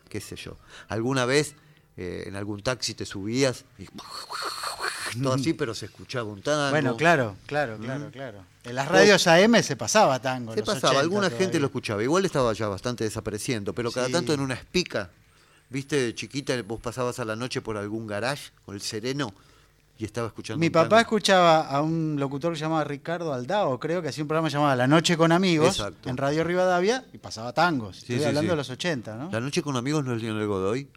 [0.09, 0.57] qué sé yo.
[0.87, 1.55] Alguna vez
[1.97, 3.85] eh, en algún taxi te subías y
[5.21, 6.69] todo así, pero se escuchaba un tango.
[6.71, 8.43] Bueno, claro, claro, claro, claro.
[8.65, 10.53] En las radios AM se pasaba tango.
[10.53, 12.03] Se pasaba, 80 alguna gente lo escuchaba.
[12.03, 14.13] Igual estaba ya bastante desapareciendo, pero cada Sí.
[14.13, 15.11] tanto en una espica,
[15.69, 19.33] viste, de chiquita, vos pasabas a la noche por algún garage con el sereno
[19.97, 20.59] y estaba escuchando.
[20.59, 24.27] Mi papá escuchaba a un locutor que se llamaba Ricardo Aldao, creo que hacía un
[24.27, 26.09] programa llamado La Noche con Amigos Exacto.
[26.09, 27.99] en Radio Rivadavia y pasaba tangos.
[27.99, 28.49] Estoy sí, hablando sí.
[28.49, 29.31] de los 80, ¿no?
[29.31, 30.89] La noche con amigos no es Lionel Godoy.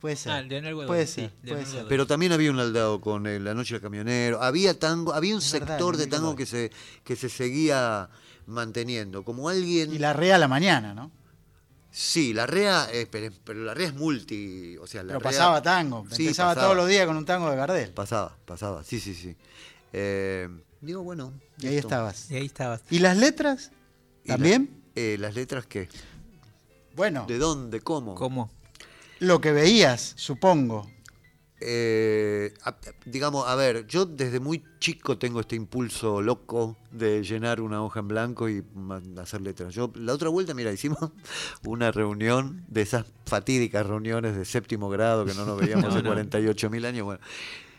[0.00, 0.32] Puede ser.
[0.32, 1.88] Ah, Leonel Godoy, puede ser, Leonel puede ser.
[1.88, 4.42] Pero también había un aldao con eh, La Noche del Camionero.
[4.42, 6.72] Había tango, había un Es verdad, sector de Leonel tango que se,
[7.04, 8.08] que se seguía
[8.46, 9.22] manteniendo.
[9.22, 9.92] Como alguien.
[9.92, 11.12] Y la rea a la mañana, ¿no?
[11.94, 14.76] Sí, la REA, eh, pero, pero la REA es multi.
[14.78, 16.06] O sea, la Pero REA- pasaba tango.
[16.10, 16.66] Sí, Empezaba pasaba.
[16.66, 17.90] todos los días con un tango de Gardel.
[17.90, 19.36] Pasaba, pasaba, sí, sí, sí.
[19.92, 20.48] Eh,
[20.80, 21.34] digo, bueno.
[21.58, 22.30] Y ahí estabas.
[22.30, 22.80] Y ahí estabas.
[22.90, 23.70] ¿Y las letras?
[24.24, 24.82] ¿Y la- ¿También?
[24.96, 25.88] eh, ¿Las letras qué?
[26.96, 27.80] Bueno, ¿De dónde?
[27.80, 28.14] ¿Cómo?
[28.14, 28.50] ¿Cómo?
[29.18, 30.90] lo que veías, supongo.
[31.64, 32.54] Eh,
[33.04, 38.00] digamos, a ver, yo desde muy chico tengo este impulso loco de llenar una hoja
[38.00, 38.64] en blanco y
[39.20, 39.74] hacer letras.
[39.74, 40.98] Yo la otra vuelta, mira, hicimos
[41.64, 46.02] una reunión de esas fatídicas reuniones de séptimo grado que no nos veíamos No, hace
[46.02, 46.10] no.
[46.10, 47.04] 48 mil años.
[47.04, 47.20] Bueno.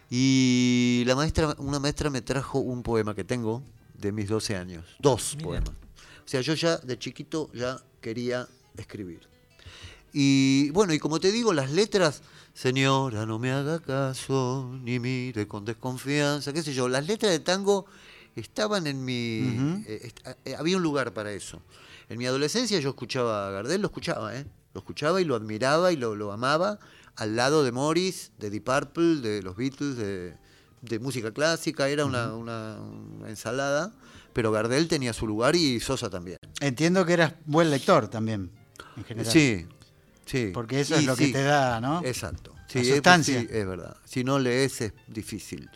[0.10, 3.64] Y la maestra, una maestra me trajo un poema que tengo
[3.96, 4.86] de mis 12 años.
[5.00, 5.48] Dos Mira.
[5.48, 5.70] poemas.
[5.70, 9.28] O sea, yo ya de chiquito ya quería escribir.
[10.14, 12.22] Y bueno, y como te digo, las letras,
[12.54, 17.40] señora, no me haga caso, ni mire con desconfianza, qué sé yo, las letras de
[17.40, 17.86] tango
[18.36, 19.40] estaban en mi...
[19.88, 21.62] Eh, est- eh, había un lugar para eso.
[22.10, 24.46] En mi adolescencia yo escuchaba a Gardel, lo escuchaba, ¿eh?
[24.74, 26.80] Lo escuchaba y lo admiraba y lo, lo amaba,
[27.16, 30.36] al lado de Morris, de Deep Purple, de los Beatles, de,
[30.82, 33.94] de música clásica, era una, una- una ensalada,
[34.34, 36.38] pero Gardel tenía su lugar y Sosa también.
[36.60, 38.50] Entiendo que eras buen lector también,
[38.98, 39.32] en general.
[39.32, 39.68] Sí,
[40.26, 40.52] Sí.
[40.54, 42.02] Porque eso Y es lo que te da, ¿no?
[42.06, 42.54] Exacto.
[42.56, 43.40] La Sí, es, sustancia.
[43.42, 43.96] sí, es verdad.
[44.06, 45.70] Si no lees es difícil.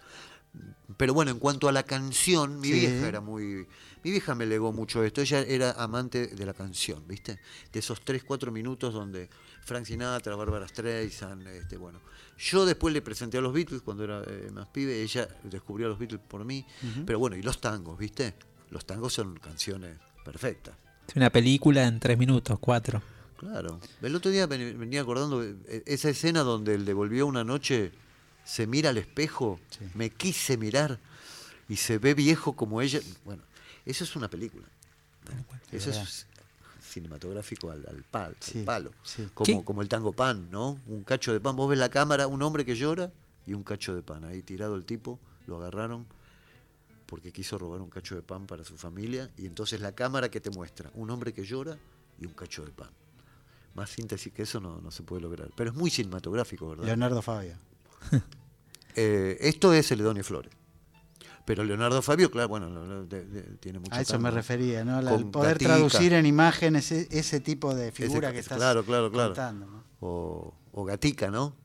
[0.96, 2.74] Pero bueno, en cuanto a la canción, mi Sí.
[2.74, 3.68] vieja era muy...
[4.04, 5.22] Mi vieja me legó mucho esto.
[5.22, 7.40] Ella era amante de la canción, ¿viste?
[7.74, 9.30] De esos 3, 4 minutos donde
[9.66, 12.00] Frank Sinatra, Barbara Streisand, este, bueno.
[12.38, 15.02] Yo después le presenté a los Beatles cuando era eh, más pibe.
[15.02, 16.66] Ella descubrió a los Beatles por mí.
[17.06, 18.36] Pero bueno, y los tangos, ¿viste?
[18.70, 20.76] Los tangos son canciones perfectas.
[21.08, 23.02] Es una película en tres minutos, cuatro.
[23.38, 23.80] Claro.
[24.02, 27.92] El otro día ven- venía acordando eh, esa escena donde él devolvió una noche,
[28.44, 29.60] se mira al espejo,
[29.94, 31.00] me quise mirar
[31.70, 33.00] y se ve viejo como ella.
[33.26, 33.44] Bueno,
[33.86, 34.66] eso es una película.
[35.72, 36.26] Eso es
[36.82, 38.92] cinematográfico al, al pal- al Sí, palo.
[39.04, 39.28] sí.
[39.34, 40.80] Como, como el tango pan, ¿no?
[40.88, 41.56] Un cacho de pan.
[41.56, 43.12] Vos ves la cámara, un hombre que llora
[43.46, 44.24] y un cacho de pan.
[44.24, 46.06] Ahí tirado el tipo, lo agarraron
[47.06, 50.42] porque quiso robar un cacho de pan para su familia y entonces la cámara que
[50.42, 51.78] te muestra, un hombre que llora
[52.20, 52.90] y un cacho de pan.
[53.78, 55.52] Más síntesis que eso no, no se puede lograr.
[55.56, 56.86] Pero es muy cinematográfico, ¿verdad?
[56.86, 57.56] Leonardo Fabio.
[59.00, 60.52] Eh, esto es Celedonio Flores.
[61.46, 65.00] Pero Leonardo Fabio, claro, bueno, de- de- tiene mucho A eso me refería, ¿no?
[65.04, 65.76] La- el poder Gatica.
[65.76, 69.30] traducir en imágenes e- ese tipo de figura Ese- que estás claro, claro, claro.
[69.36, 69.84] contando, ¿no?
[70.00, 71.56] O, o Gatica, ¿no?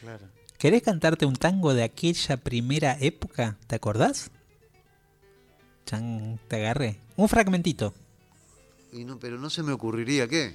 [0.00, 0.26] Claro.
[0.56, 3.58] ¿Querés cantarte un tango de aquella primera época?
[3.66, 4.30] ¿Te acordás?
[5.84, 6.98] Chan, te agarré.
[7.16, 7.92] Un fragmentito.
[8.94, 10.54] Y no, pero no se me ocurriría qué.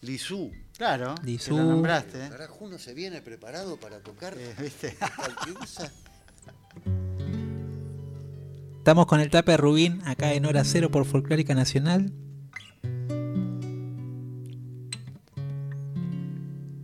[0.00, 0.52] Lisú.
[0.76, 1.56] Claro, que Lisú.
[1.56, 2.26] lo nombraste.
[2.26, 2.28] ¿eh?
[2.30, 4.96] Carajo, uno se viene preparado para tocar Eh, ¿Viste?
[8.78, 12.12] Estamos con el tape Rubín acá en Hora Cero por Folclórica Nacional.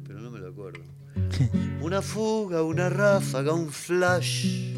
[0.07, 0.83] Pero no me lo acuerdo.
[1.83, 4.70] Una fuga, una ráfaga, un flash.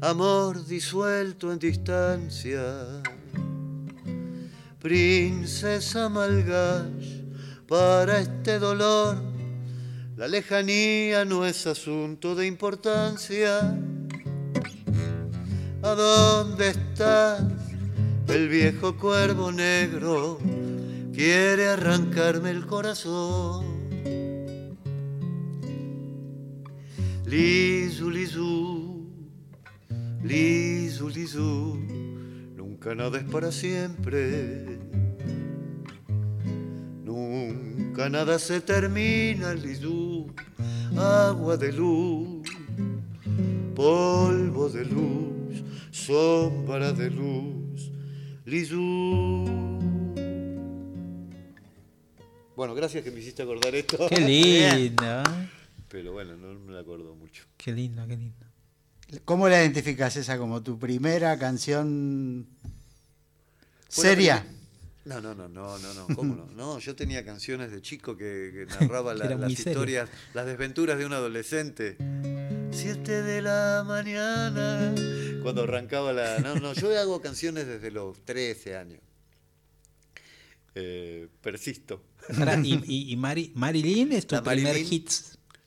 [0.00, 3.02] Amor disuelto en distancia.
[4.80, 7.24] Princesa Malgache,
[7.66, 9.16] para este dolor,
[10.16, 13.76] la lejanía no es asunto de importancia.
[15.82, 17.42] ¿A dónde estás?
[18.28, 20.38] El viejo cuervo negro
[21.12, 23.66] quiere arrancarme el corazón.
[27.26, 28.87] Lizu, lizu,
[30.22, 31.76] lizu, lizu,
[32.56, 34.78] nunca nada es para siempre.
[37.04, 40.26] Nunca nada se termina, lizu,
[40.96, 42.48] agua de luz,
[43.74, 47.90] polvo de luz, sombra de luz,
[48.44, 49.68] lizu.
[52.56, 54.08] Bueno, gracias que me hiciste acordar esto.
[54.08, 54.20] Qué
[54.80, 55.22] lindo.
[55.88, 57.44] Pero bueno, no me la acuerdo mucho.
[57.56, 58.47] Qué lindo, qué lindo.
[59.24, 62.46] ¿Cómo la identificas esa como tu primera canción
[63.88, 64.44] seria?
[65.06, 66.44] No, no, no, no, no, no, ¿cómo no?
[66.54, 69.70] No, yo tenía canciones de chico que, que narraba la- las serio.
[69.72, 71.96] historias, las desventuras de un adolescente.
[72.70, 74.94] Siete de la mañana,
[75.42, 76.40] cuando arrancaba la...
[76.40, 79.00] No, no, yo hago canciones desde los 13 años.
[80.74, 82.02] Eh, persisto.
[82.62, 85.10] Y y, y Mari- Marilyn es tu La primer Marilyn- hit,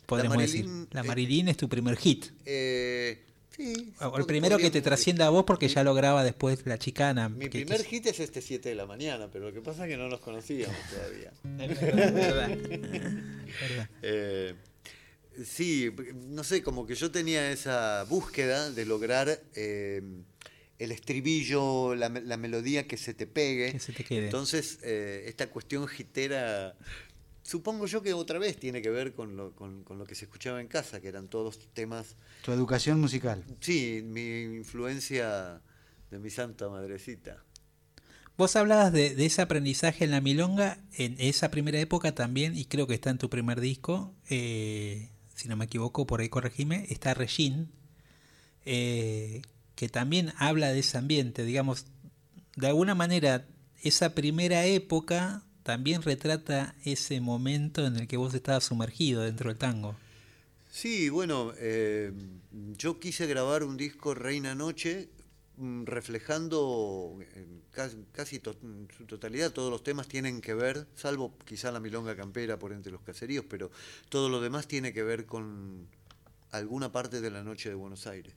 [0.06, 0.88] podríamos Marilyn, decir.
[0.91, 2.25] La eh, Marilyn es tu primer hit.
[2.45, 3.25] Eh,
[3.62, 3.93] sí.
[4.02, 7.30] O el primero que te trascienda a vos porque ya lo graba después la chicana.
[7.30, 9.97] Mi primer hit es este 7 de la mañana, pero lo que pasa es que
[9.97, 11.32] no nos conocíamos todavía.
[11.60, 12.58] Es verdad, verdad.
[14.02, 14.56] Eh,
[15.45, 15.91] sí,
[16.30, 20.02] no sé, como que yo tenía esa búsqueda de lograr eh,
[20.80, 23.74] el estribillo, la, me- la melodía que se te pegue.
[23.74, 24.26] Que se te quede.
[24.26, 26.76] Entonces, eh, esta cuestión gitera,
[27.43, 30.25] supongo yo que otra vez tiene que ver con lo, con- con lo que se
[30.25, 33.43] escuchaba en casa, que eran todos temas, Tu educación musical.
[33.60, 35.62] sí, mi influencia
[36.10, 37.43] de mi santa madrecita.
[38.38, 42.65] Vos hablabas de, de ese aprendizaje en la milonga, en esa primera época también, y
[42.65, 46.86] creo que está en tu primer disco, eh, si no me equivoco, por ahí corregime,
[46.89, 47.67] está Regine,
[48.65, 49.41] eh,
[49.75, 51.86] que también habla de ese ambiente, digamos,
[52.56, 53.47] de alguna manera,
[53.84, 59.58] esa primera época también retrata ese momento en el que vos estabas sumergido dentro del
[59.58, 59.95] tango.
[60.69, 62.13] Sí, bueno, eh,
[62.78, 65.10] yo quise grabar un disco Reina Noche
[65.57, 68.55] mm, reflejando en casi, casi to-
[68.97, 72.91] su totalidad todos los temas tienen que ver, salvo quizá la milonga campera por entre
[72.91, 73.70] los caseríos, pero
[74.09, 75.88] todo lo demás tiene que ver con
[76.51, 78.34] alguna parte de la noche de Buenos Aires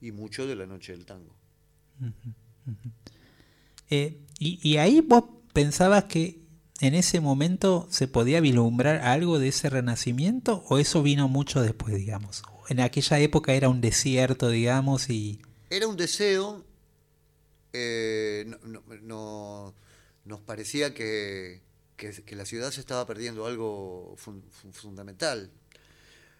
[0.00, 1.34] y mucho de la noche del tango.
[3.90, 5.24] Eh, y, y ahí vos
[5.62, 6.38] pensabas que
[6.80, 11.96] en ese momento se podía vislumbrar algo de ese renacimiento o eso vino mucho después,
[11.96, 12.42] digamos.
[12.68, 15.40] En aquella época era un desierto, digamos, y
[15.70, 16.64] Era un deseo
[17.72, 19.74] eh, no- no- no-
[20.24, 21.60] nos parecía que,
[21.96, 25.50] que- la ciudad se estaba perdiendo algo fun- fun- fundamental.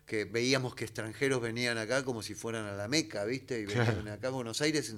[0.09, 3.61] Que veíamos que extranjeros venían acá como si fueran a la Meca, ¿viste?
[3.61, 4.95] Y venían acá a Buenos Aires,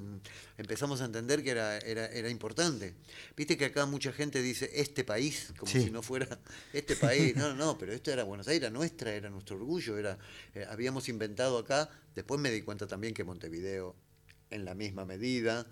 [0.56, 2.94] empezamos a entender que era, era, era importante.
[3.36, 5.82] Viste que acá mucha gente dice este país, como Sí.
[5.82, 6.38] si no fuera
[6.72, 7.34] este país.
[7.34, 10.16] No, no, no, pero esto era Buenos Aires, era nuestra, era nuestro orgullo, era,
[10.54, 11.90] eh, habíamos inventado acá.
[12.14, 13.96] Después me di cuenta también que Montevideo,
[14.50, 15.66] en la misma medida,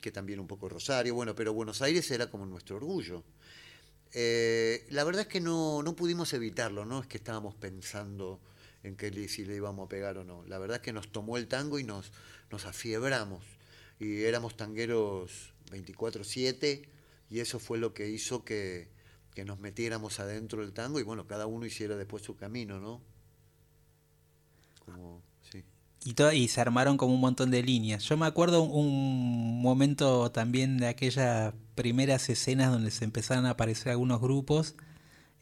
[0.00, 3.22] que también un poco Rosario, bueno, pero Buenos Aires era como nuestro orgullo.
[4.12, 8.40] Eh, la verdad es que no, no pudimos evitarlo, no es que estábamos pensando
[8.82, 10.44] en que si le íbamos a pegar o no.
[10.46, 12.12] La verdad es que nos tomó el tango y nos,
[12.50, 13.44] nos afiebramos.
[14.00, 16.82] Y éramos tangueros 24-7
[17.30, 18.88] y eso fue lo que hizo que,
[19.34, 23.00] que nos metiéramos adentro del tango y bueno, cada uno hiciera después su camino, ¿no?
[24.84, 25.64] Como, sí.
[26.04, 28.02] Y, se armaron como un montón de líneas.
[28.04, 33.50] Yo me acuerdo un, un momento también de aquellas primeras escenas donde se empezaron a
[33.50, 34.74] aparecer algunos grupos.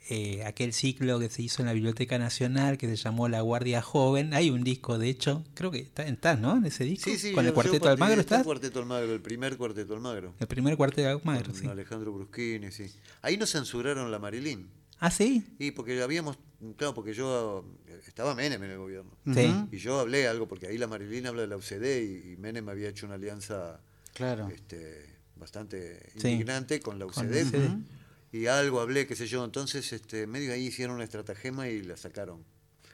[0.09, 3.81] Eh, aquel ciclo que se hizo en la Biblioteca Nacional que se llamó La Guardia
[3.83, 4.35] Joven.
[4.35, 6.57] Hay un disco, de hecho, creo que está, estás, ¿no?
[6.57, 7.09] En ese disco.
[7.11, 8.45] Sí, sí, Con el yo- Cuarteto Almagro está el estás.
[8.45, 10.35] Cuarteto Almagro, el primer Cuarteto Almagro.
[10.41, 11.67] El primer Cuarteto Almagro, con sí.
[11.67, 12.91] Alejandro Bruschini, sí.
[13.23, 14.69] Ahí nos censuraron la Marilyn.
[14.99, 15.45] Ah, sí.
[15.59, 16.39] Y porque habíamos,
[16.77, 19.11] claro, porque yo eh, estaba Menem en el gobierno.
[19.33, 19.51] Sí.
[19.73, 22.69] Y yo hablé algo, porque ahí la Marilyn habla de la UCD y, y Menem
[22.69, 23.81] había hecho una alianza
[24.13, 24.49] Claro.
[24.49, 26.29] este, bastante Sí.
[26.29, 27.35] indignante con la Con UCD.
[27.35, 28.00] la UCD.
[28.33, 29.45] Y algo hablé, qué sé yo.
[29.45, 32.45] Entonces, este, medio ahí hicieron una estratagema y la sacaron.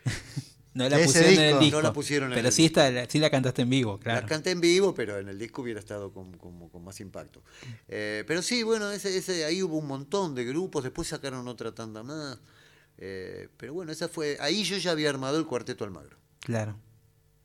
[0.74, 1.76] No la pusieron en el disco.
[1.78, 2.80] No la pusieron en pero el sí, disco.
[2.80, 4.20] está, la- sí la cantaste en vivo, claro.
[4.20, 7.42] La canté en vivo, pero en el disco hubiera estado con, con- con más impacto.
[7.88, 11.74] Eh, pero sí, bueno, ese, ese, ahí hubo un montón de grupos, después sacaron otra
[11.74, 12.38] tanda más.
[12.98, 14.36] Eh, pero bueno, esa fue.
[14.38, 16.18] Ahí yo ya había armado el cuarteto Almagro.
[16.40, 16.76] Claro.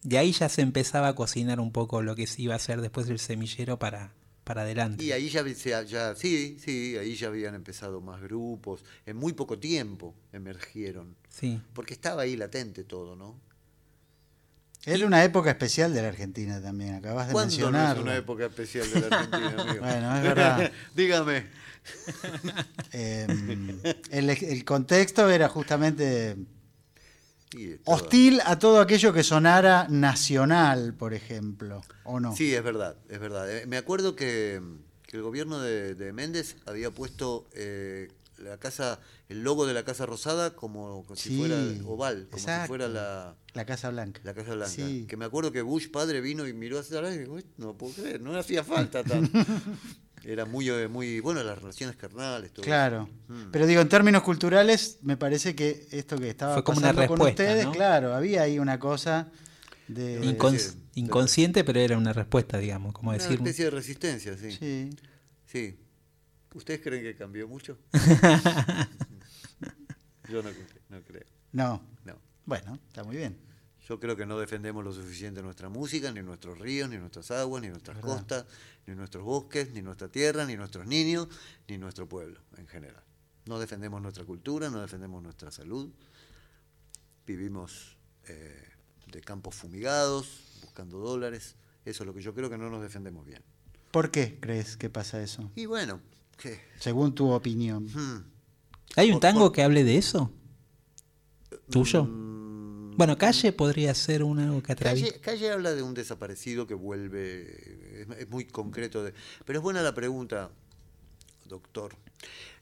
[0.03, 2.81] De ahí ya se empezaba a cocinar un poco lo que se iba a hacer
[2.81, 4.11] después del semillero para,
[4.43, 5.03] para adelante.
[5.03, 5.43] Y ahí ya,
[6.15, 8.83] sí, sí, ahí ya habían empezado más grupos.
[9.05, 11.15] En muy poco tiempo emergieron.
[11.29, 11.61] Sí.
[11.73, 13.39] Porque estaba ahí latente todo, ¿no?
[14.83, 18.45] Era una época especial de la Argentina también, acabas de ¿Cuándo no es una época
[18.45, 19.79] especial de la Argentina, amigo?
[19.79, 20.71] Bueno, es verdad.
[20.95, 21.45] Dígame.
[22.91, 23.27] Eh,
[24.09, 26.35] el, el contexto era justamente
[27.85, 32.35] hostil a todo aquello que sonara nacional, por ejemplo, ¿o no?
[32.35, 33.49] Sí, es verdad, es verdad.
[33.51, 34.61] Eh, Me acuerdo que,
[35.07, 38.99] que el gobierno de, de Méndez había puesto eh, la casa,
[39.29, 43.35] el logo de la Casa Rosada como, como si fuera oval, como si fuera la,
[43.53, 44.19] La Casa Blanca.
[44.23, 44.71] la Casa Blanca.
[44.71, 45.05] Sí.
[45.07, 47.77] Que me acuerdo que Bush padre vino y miró hacia atrás y dijo, "Uy, no
[47.77, 49.29] puedo creer, no hacía falta tan.
[50.23, 53.09] Era muy, eh, muy, bueno, las relaciones carnales, todo Claro.
[53.27, 53.33] eso.
[53.33, 53.51] Mm.
[53.51, 57.07] Pero digo, en términos culturales, me parece que esto que estaba Fue como una pasando
[57.07, 57.71] con respuesta, ustedes, ¿no?
[57.71, 59.29] claro, había ahí una cosa
[59.87, 60.19] de...
[60.19, 60.29] Una
[60.93, 63.37] inconsciente, pero era una respuesta, digamos, como Una decir.
[63.37, 64.51] especie de resistencia, sí.
[64.51, 64.89] Sí.
[65.47, 65.79] Sí.
[66.53, 67.77] ¿Ustedes creen que cambió mucho?
[70.29, 70.49] Yo no
[71.07, 71.23] creo.
[71.51, 71.81] No.
[72.05, 72.13] No.
[72.45, 73.35] Bueno, está muy bien.
[73.91, 77.61] Yo creo que no defendemos lo suficiente nuestra música, ni nuestros ríos, ni nuestras aguas,
[77.61, 78.15] ni nuestras Verdad.
[78.19, 78.45] costas,
[78.87, 81.27] ni nuestros bosques, ni nuestra tierra, ni nuestros niños,
[81.67, 83.03] ni nuestro pueblo en general.
[83.47, 85.89] No defendemos nuestra cultura, no defendemos nuestra salud.
[87.27, 87.97] Vivimos
[88.29, 88.63] eh,
[89.11, 91.55] de campos fumigados, buscando dólares.
[91.83, 93.43] Eso es lo que yo creo que no nos defendemos bien.
[93.91, 95.51] ¿Por qué crees que pasa eso?
[95.57, 95.99] Y bueno,
[96.37, 96.61] ¿qué?
[96.79, 97.87] Según tu opinión.
[97.93, 98.23] Hmm.
[98.95, 100.31] ¿Hay un Por- tango por- que hable de eso?
[101.69, 102.05] ¿Tuyo?
[102.05, 102.31] Mm,
[102.97, 105.07] Bueno, Calle podría ser un algo que atraviesa.
[105.11, 109.13] Calle, Calle habla de un desaparecido que vuelve, es, es muy concreto, de-
[109.45, 110.49] pero es buena la pregunta,
[111.45, 111.95] doctor.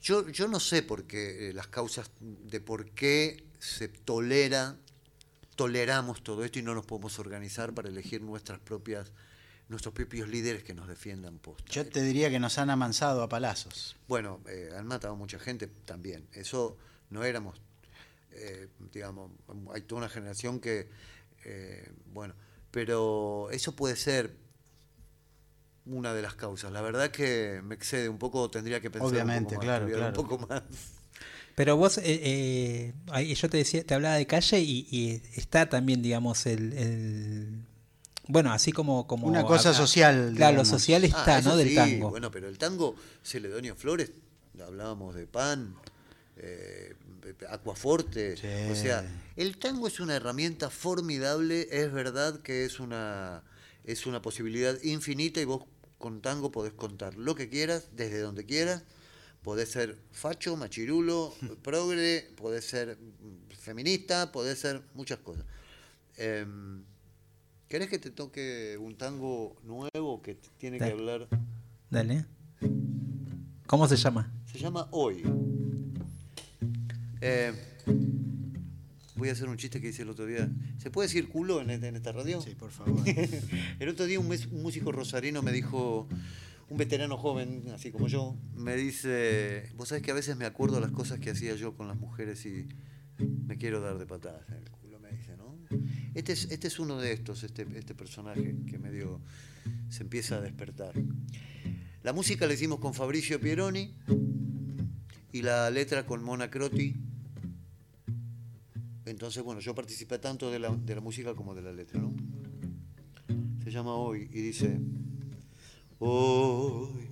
[0.02, 4.78] Yo, yo no sé por qué, eh, las causas de por qué se tolera,
[5.56, 9.12] toleramos todo esto y no nos podemos organizar para elegir nuestras propias,
[9.68, 11.66] nuestros propios líderes que nos defiendan posta.
[11.72, 13.98] Yo te diría que nos han amansado a palazos.
[14.08, 16.28] Bueno, eh, han matado mucha gente también.
[16.32, 16.78] Eso
[17.10, 17.60] no éramos,
[18.32, 19.32] eh, digamos,
[19.74, 20.90] hay toda una generación que,
[21.46, 22.36] eh, bueno,
[22.72, 24.36] pero eso puede ser
[25.86, 26.72] una de las causas.
[26.72, 29.86] La verdad que me excede un poco, tendría que pensar Obviamente, un poco más, claro,
[29.86, 30.22] estudiar claro.
[30.22, 30.64] un poco más.
[31.56, 36.02] Pero vos, eh, eh, yo te decía, te hablaba de calle y, y está también,
[36.02, 37.66] digamos, el, el-
[38.28, 41.58] bueno, así como, como Una cosa a- social, Claro, lo social está, Ah, eso ¿no?
[41.58, 42.10] Del sí, tango.
[42.12, 44.12] Bueno, pero el tango, Celedonio Flores,
[44.64, 45.76] hablábamos de pan,
[46.38, 46.94] eh,
[47.50, 48.48] Aquaforte, Sí.
[48.72, 49.06] o sea,
[49.36, 53.44] el tango es una herramienta formidable, es verdad que es una,
[53.84, 55.64] es una posibilidad infinita y vos
[55.98, 58.84] con tango podés contar lo que quieras, desde donde quieras,
[59.44, 62.98] podés ser facho, machirulo, progre, podés ser
[63.60, 65.46] feminista, podés ser muchas cosas.
[66.18, 66.84] Em,
[67.68, 71.28] ¿Querés que te toque un tango nuevo que tiene que hablar
[71.90, 72.26] Dale.
[73.68, 74.32] ¿Cómo se llama?
[74.52, 75.24] Se llama Hoy.
[77.22, 77.54] Eh,
[79.16, 80.50] voy a hacer un chiste que hice el otro día.
[80.78, 82.42] ¿Se puede decir culo en, en esta radio?
[82.42, 83.04] Sí, por favor.
[83.80, 86.08] el otro día un, mes- un músico rosarino me dijo,
[86.70, 90.80] un veterano joven, así como yo, me dice, vos sabés que a veces me acuerdo
[90.80, 92.68] las cosas que hacía yo con las mujeres y
[93.48, 95.58] me quiero dar de patadas en el culo, me dice, ¿no?
[96.14, 99.20] Este es, este es uno de estos, este, este personaje que medio
[99.90, 100.94] se empieza a despertar.
[102.02, 103.94] La música la hicimos con Fabricio Pieroni
[105.34, 106.96] y la letra con Mona Croti.
[109.10, 112.14] Entonces, bueno, yo participé tanto de la, de la música como de la letra, ¿no?
[113.64, 114.80] Se llama Hoy y dice,
[115.98, 117.10] Hoy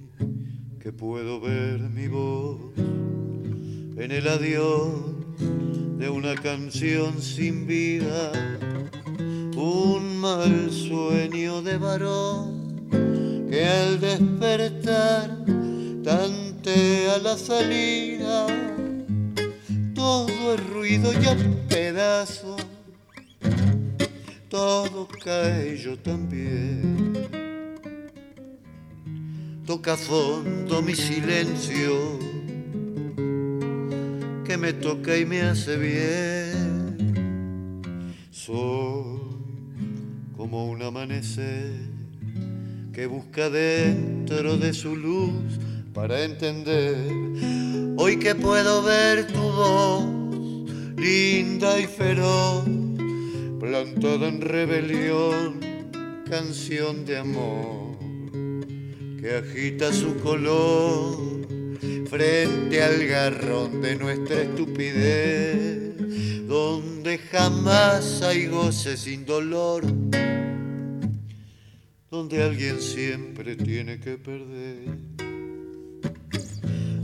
[0.80, 4.93] que puedo ver mi voz en el adiós
[5.98, 8.32] de una canción sin vida,
[9.56, 12.88] un mal sueño de varón
[13.50, 15.43] que al despertar
[16.04, 18.48] tantea la salida,
[20.08, 21.36] todo es ruido y a
[21.68, 22.66] pedazos,
[24.47, 27.14] todo cae yo también.
[29.66, 32.20] Toca fondo mi silencio,
[34.45, 37.12] que me toca y me hace bien.
[38.32, 39.20] Soy
[40.38, 41.74] como un amanecer
[42.93, 45.60] que busca dentro de su luz
[45.98, 46.95] para entender.
[47.98, 50.06] Hoy que puedo ver tu voz,
[50.95, 52.66] linda y feroz,
[53.60, 55.60] plantada en rebelión,
[56.30, 57.98] canción de amor
[59.20, 61.18] que agita su color
[62.08, 65.98] frente al garrón de nuestra estupidez,
[66.48, 69.84] donde jamás hay goce sin dolor,
[72.12, 75.16] donde alguien siempre tiene que perder,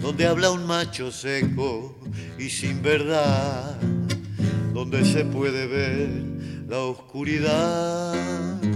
[0.03, 1.95] donde habla un macho seco
[2.37, 3.79] y sin verdad,
[4.73, 6.09] donde se puede ver
[6.67, 8.72] la oscuridad.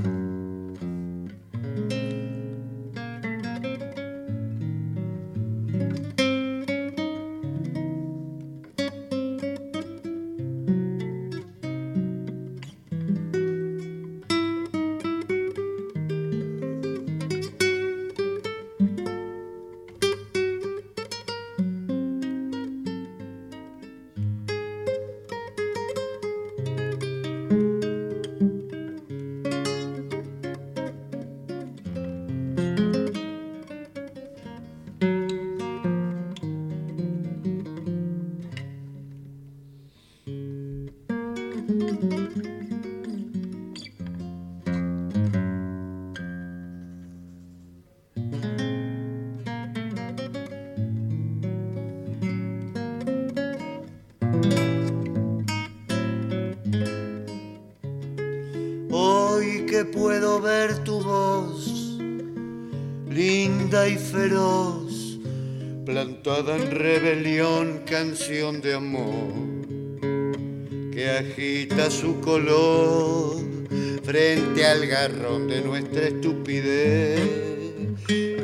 [74.04, 77.22] Frente al garrón de nuestra estupidez,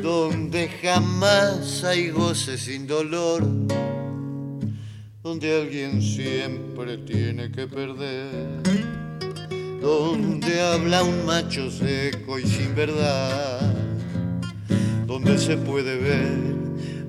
[0.02, 3.42] donde jamás hay goce sin dolor,
[5.22, 8.62] donde alguien siempre tiene que perder
[9.84, 13.74] donde habla un macho seco y sin verdad,
[15.06, 16.38] donde se puede ver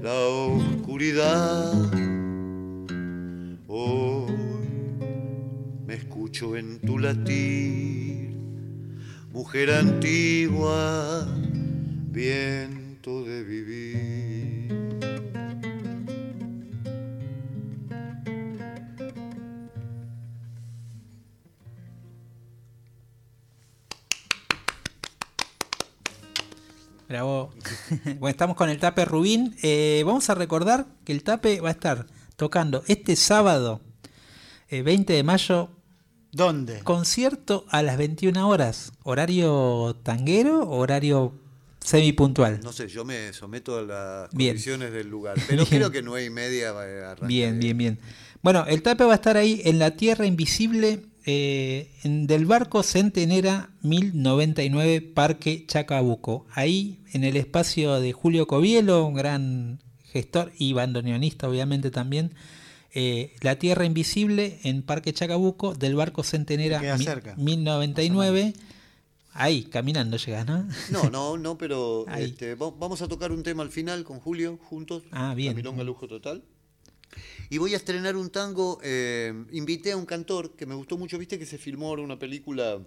[0.04, 1.95] la oscuridad.
[6.42, 8.36] En tu latir,
[9.32, 11.26] mujer antigua,
[12.12, 14.76] viento de vivir.
[27.08, 27.54] Bravo.
[28.20, 29.56] bueno, estamos con el Tape Rubín.
[29.64, 33.80] Eh, vamos a recordar que el Tape va a estar tocando este sábado,
[34.68, 35.75] eh, 20 de mayo,
[36.36, 36.80] ¿Dónde?
[36.84, 38.92] concierto a las 21 horas.
[39.04, 41.34] ¿Horario tanguero o horario
[41.80, 42.60] semipuntual?
[42.64, 44.52] No sé, yo me someto a las Bien.
[44.54, 45.80] condiciones del lugar, pero Bien.
[45.80, 47.28] creo que nueve y media va a arrancar.
[47.28, 48.00] Bien, bien, bien.
[48.42, 52.84] Bueno, el Tape va a estar ahí en la Tierra Invisible eh, en- del barco
[52.84, 56.46] Centenera 1099 Parque Chacabuco.
[56.52, 59.80] Ahí en el espacio de Julio Covielo, un gran
[60.12, 62.34] gestor y bandoneonista obviamente también.
[62.96, 67.36] Eh, la Tierra Invisible en Parque Chacabuco del barco Centenera Queda mi- cerca.
[67.36, 68.54] 1099.
[69.38, 70.66] Ahí, caminando llegas, ¿no?
[70.92, 74.58] No, no, no, pero este, va- vamos a tocar un tema al final con Julio,
[74.64, 75.04] juntos.
[75.12, 75.52] Ah, bien.
[75.52, 76.44] La milonga lujo total.
[77.50, 78.80] Y voy a estrenar un tango.
[78.84, 81.18] eh, invité a un cantor que me gustó mucho.
[81.18, 82.80] Viste que se filmó ahora una película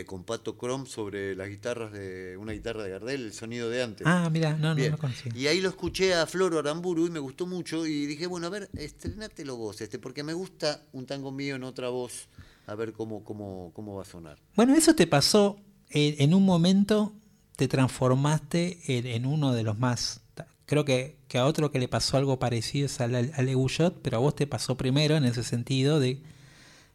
[0.00, 3.82] eh, con Pato Crom sobre las guitarras de una guitarra de Gardel, el sonido de
[3.82, 4.06] antes.
[4.06, 4.92] Ah, mira, no, no Bien.
[4.92, 5.38] lo.
[5.38, 7.86] Y ahí lo escuché a Floro Aramburu y me gustó mucho.
[7.86, 11.64] Y dije, bueno, a ver, estrenátelo vos, este, porque me gusta un tango mío en
[11.64, 12.28] otra voz.
[12.66, 14.38] A ver cómo, cómo, cómo va a sonar.
[14.54, 15.56] Bueno, eso te pasó
[15.90, 17.12] en, en un momento,
[17.56, 20.20] te transformaste en, en uno de los más.
[20.64, 24.16] Creo que, que a otro que le pasó algo parecido es al, al Leguyot, pero
[24.16, 26.22] a vos te pasó primero en ese sentido de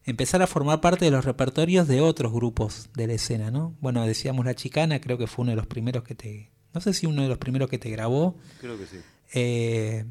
[0.07, 3.75] empezar a formar parte de los repertorios de otros grupos de la escena, ¿no?
[3.81, 6.51] Bueno, decíamos La Chicana, creo que fue uno de los primeros que te.
[6.73, 8.37] No sé si uno de los primeros que te grabó.
[8.59, 8.97] Creo que sí.
[9.33, 10.05] Eh,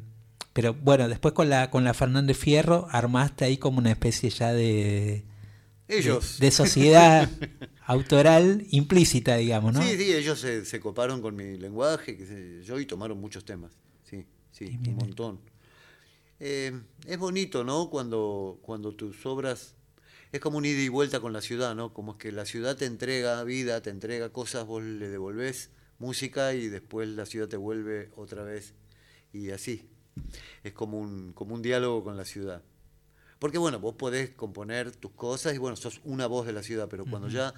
[0.53, 4.53] pero bueno, después con la, con la Fernández Fierro armaste ahí como una especie ya
[4.53, 5.25] de.
[5.87, 6.37] Ellos.
[6.39, 7.29] De, de sociedad
[7.85, 9.81] autoral implícita, digamos, ¿no?
[9.81, 13.45] Sí, sí, ellos se, se coparon con mi lenguaje, qué sé yo, y tomaron muchos
[13.45, 13.71] temas.
[14.03, 15.39] Sí, sí, un montón.
[16.39, 17.89] Eh, es bonito, ¿no?
[17.89, 19.76] Cuando, cuando tus obras.
[20.31, 21.93] Es como un ida y vuelta con la ciudad, ¿no?
[21.93, 25.69] Como es que la ciudad te entrega vida, te entrega cosas, vos le devolvés
[25.99, 28.73] música y después la ciudad te vuelve otra vez.
[29.33, 29.89] Y así.
[30.63, 32.63] Es como un, como un diálogo con la ciudad.
[33.39, 36.87] Porque bueno, vos podés componer tus cosas y bueno, sos una voz de la ciudad,
[36.89, 37.53] pero cuando ya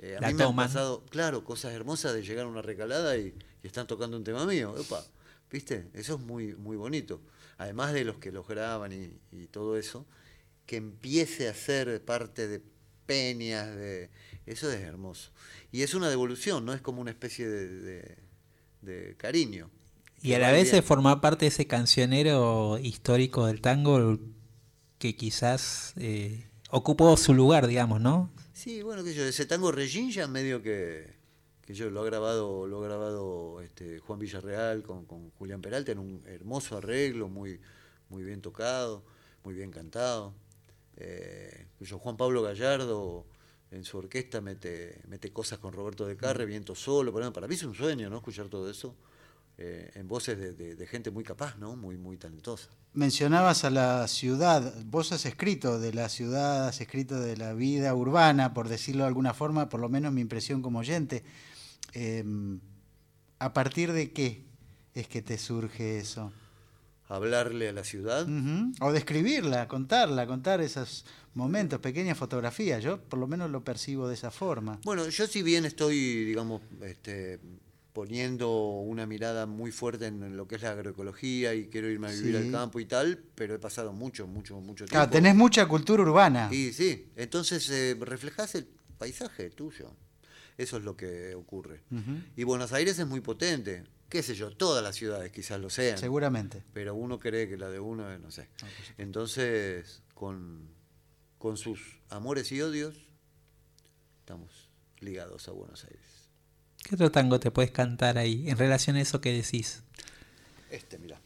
[0.00, 0.66] eh, a La mí me han toman.
[0.66, 3.32] pasado, claro, cosas hermosas de llegar a una recalada y,
[3.62, 4.74] y están tocando un tema mío.
[4.76, 5.04] Opa,
[5.50, 5.88] ¿viste?
[5.94, 7.20] Eso es muy, muy bonito.
[7.58, 10.04] Además de los que los graban y, y todo eso,
[10.66, 12.62] que empiece a ser parte de
[13.06, 14.10] peñas, de
[14.46, 15.30] eso es hermoso.
[15.72, 16.72] Y es una devolución, ¿no?
[16.72, 18.16] Es como una especie de, de-
[18.82, 19.70] de cariño.
[20.22, 20.76] Y a la vez bien.
[20.76, 24.18] de formar parte de ese cancionero histórico del tango
[24.98, 28.30] que quizás eh, ocupó su lugar, digamos, ¿no?
[28.52, 31.14] Sí, bueno, que yo, ese tango Regín ya medio que,
[31.62, 35.92] que yo lo ha grabado, lo ha grabado este, Juan Villarreal con, con Julián Peralta
[35.92, 37.60] en un hermoso arreglo, muy,
[38.08, 39.04] muy bien tocado,
[39.44, 40.34] muy bien cantado.
[40.96, 41.66] Eh,
[42.00, 43.26] Juan Pablo Gallardo
[43.70, 47.54] en su orquesta mete, mete cosas con Roberto de Carre, viento solo, para, para mí
[47.54, 48.16] es un sueño, ¿no?
[48.18, 48.94] Escuchar todo eso
[49.58, 51.74] eh, en voces de, de- de gente muy capaz, ¿no?
[51.76, 52.68] Muy, muy talentosa.
[52.92, 57.92] Mencionabas a la ciudad, vos has escrito de la ciudad, has escrito de la vida
[57.94, 61.24] urbana, por decirlo de alguna forma, por lo menos mi impresión como oyente.
[61.92, 62.24] Eh,
[63.40, 64.44] ¿A partir de qué
[64.94, 66.32] es que te surge eso?
[67.06, 68.26] Hablarle a la ciudad.
[68.80, 72.82] O describirla, contarla, contar esos momentos, pequeñas fotografías.
[72.82, 74.80] Yo por lo menos lo percibo de esa forma.
[74.84, 77.40] Bueno, yo si bien estoy, digamos, este,
[77.92, 78.50] poniendo
[78.80, 82.32] una mirada muy fuerte en lo que es la agroecología y quiero irme a vivir
[82.32, 82.46] Sí.
[82.46, 84.92] al campo y tal, pero he pasado mucho, mucho, mucho tiempo.
[84.92, 86.48] Claro, tenés mucha cultura urbana.
[86.52, 88.66] Y sí, entonces eh, reflejás el
[88.98, 89.92] paisaje tuyo.
[90.56, 91.82] Eso es lo que ocurre.
[92.36, 93.84] Y Buenos Aires es muy potente.
[94.14, 95.98] Qué sé yo, todas las ciudades quizás lo sean.
[95.98, 96.62] Seguramente.
[96.72, 98.48] Pero uno cree que la de uno es, no sé.
[98.96, 100.68] Entonces, con,
[101.36, 102.94] con sus amores y odios,
[104.20, 106.30] estamos ligados a Buenos Aires.
[106.84, 109.82] ¿Qué otro tango te puedes cantar ahí en relación a eso que decís?
[110.70, 111.20] Este, mirá.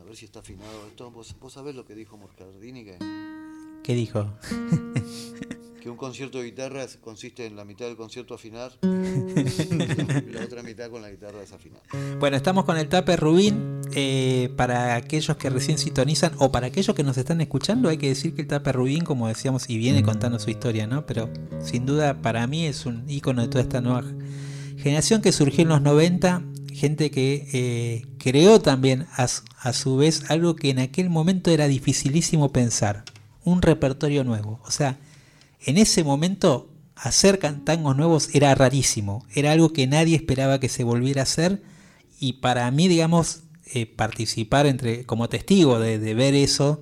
[0.00, 1.10] A ver si está afinado esto.
[1.10, 2.86] ¿Vos, vos sabés lo que dijo Moscardini?
[2.86, 2.96] Que,
[3.88, 4.30] ¿Qué dijo?
[5.82, 10.62] que un concierto de guitarras consiste en la mitad del concierto afinar y la otra
[10.62, 11.80] mitad con la guitarra desafinada.
[12.20, 13.80] Bueno, estamos con el Tape Rubín.
[13.94, 18.08] Eh, para aquellos que recién sintonizan o para aquellos que nos están escuchando, hay que
[18.08, 21.06] decir que el Tape Rubín, como decíamos, y viene contando su historia, ¿no?
[21.06, 21.30] Pero
[21.62, 24.04] sin duda para mí es un ícono de toda esta nueva
[24.76, 26.42] generación que surgió en los 90.
[26.74, 29.28] Gente que eh, creó también a,
[29.60, 33.04] a su vez algo que en aquel momento era dificilísimo pensar:
[33.48, 34.60] un repertorio nuevo.
[34.64, 34.98] O sea,
[35.60, 40.84] en ese momento hacer tangos nuevos era rarísimo, era algo que nadie esperaba que se
[40.84, 41.62] volviera a hacer
[42.18, 43.42] y para mí, digamos,
[43.72, 46.80] eh, participar entre como testigo de, ver eso,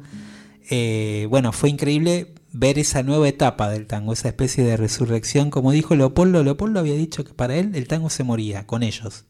[0.71, 5.73] eh, bueno, fue increíble ver esa nueva etapa del tango, esa especie de resurrección, como
[5.73, 9.25] dijo Leopoldo, Leopoldo había dicho que para él el tango se moría con ellos.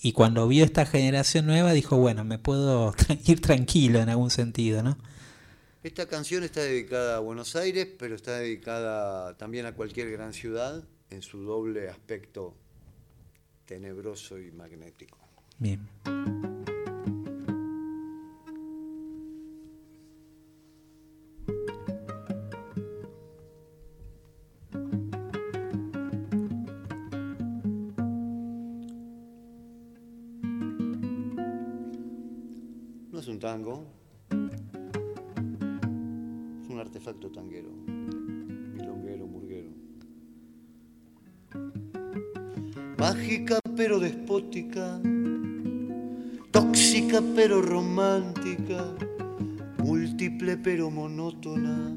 [0.00, 2.94] Y cuando vio esta generación nueva dijo, bueno, me puedo
[3.26, 4.98] ir tranquilo en algún sentido, ¿no?
[5.84, 10.82] Esta canción está dedicada a Buenos Aires, pero está dedicada también a cualquier gran ciudad
[11.10, 12.54] en su doble aspecto
[13.66, 15.18] tenebroso y magnético.
[15.58, 15.86] Bien.
[33.12, 34.03] No es un tango,
[36.84, 37.70] artefacto tanguero,
[38.76, 39.70] milonguero, murguero.
[42.98, 45.00] mágica pero despótica,
[46.50, 48.94] tóxica pero romántica,
[49.78, 51.94] múltiple pero monótona,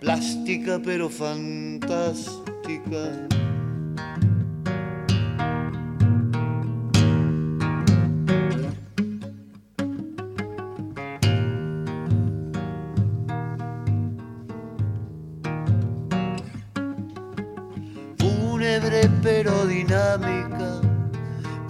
[0.00, 2.28] plástica pero fantástica.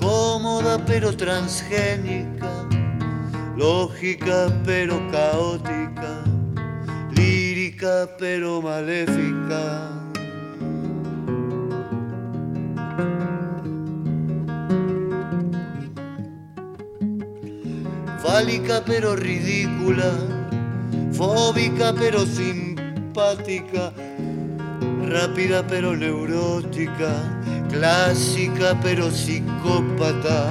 [0.00, 2.50] Cómoda pero transgénica,
[3.56, 6.24] lógica pero caótica,
[7.10, 9.98] lírica pero maléfica.
[18.22, 20.12] Fálica pero ridícula,
[21.12, 23.92] fóbica pero simpática,
[25.08, 27.12] rápida pero neurótica,
[27.68, 30.48] clásica pero psicópata.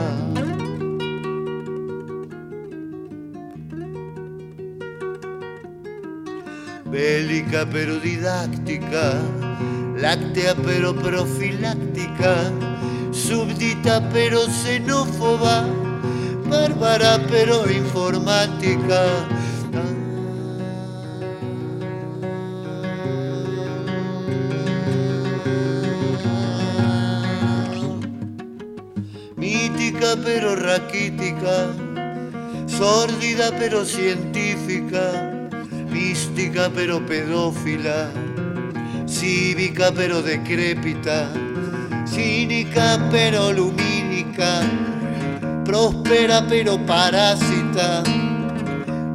[6.85, 9.21] Bélica pero didáctica,
[9.97, 12.51] láctea pero profiláctica,
[13.11, 15.65] súbdita pero xenófoba,
[16.49, 19.01] bárbara pero informática.
[30.27, 31.67] Pero raquítica,
[32.65, 35.05] sórdida pero científica,
[35.89, 38.09] mística pero pedófila,
[39.07, 41.31] cívica pero decrépita,
[42.05, 44.63] cínica pero lumínica,
[45.63, 48.03] próspera pero parásita,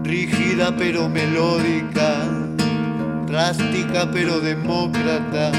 [0.02, 2.24] rígida pero melódica,
[3.26, 5.52] drástica pero demócrata.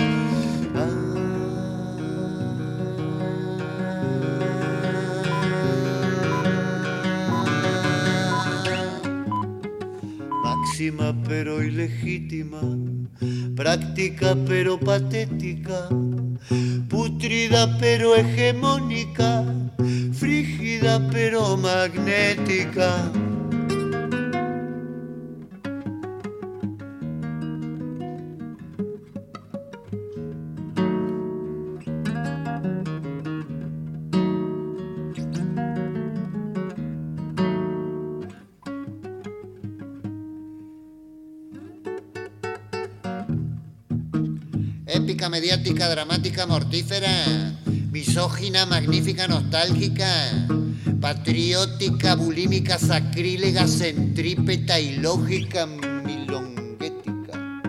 [11.28, 12.62] Pero ilegítima,
[13.56, 15.90] práctica pero patética,
[16.88, 19.44] putrida pero hegemónica,
[20.14, 23.12] frígida pero magnética.
[45.90, 47.54] Dramática, mortífera,
[47.92, 50.48] misógina, magnífica, nostálgica,
[51.00, 57.62] patriótica, bulímica, sacrílega, centrípeta, ilógica, milonguética.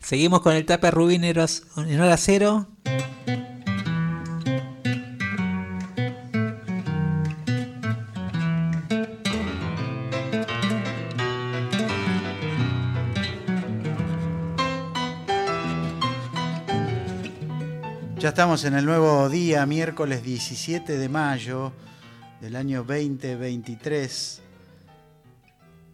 [0.00, 2.73] Seguimos con el tape Rubín en hora cero.
[18.34, 21.70] Estamos en el nuevo día, miércoles 17 de mayo
[22.40, 24.40] del año 2023.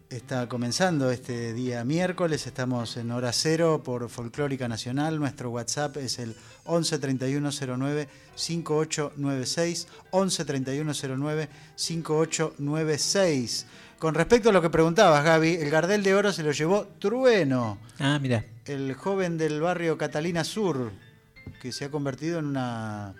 [0.09, 5.19] Está comenzando este día miércoles, estamos en hora cero por Folclórica Nacional.
[5.19, 6.35] Nuestro WhatsApp es el
[6.65, 9.87] 11 3109 5896.
[10.09, 13.67] 11 3109 5896.
[13.99, 17.77] Con respecto a lo que preguntabas, Gaby, el Gardel de Oro se lo llevó Trueno,
[17.99, 18.43] Ah, mira.
[18.65, 20.91] el joven del barrio Catalina Sur,
[21.61, 23.13] que se ha convertido en una,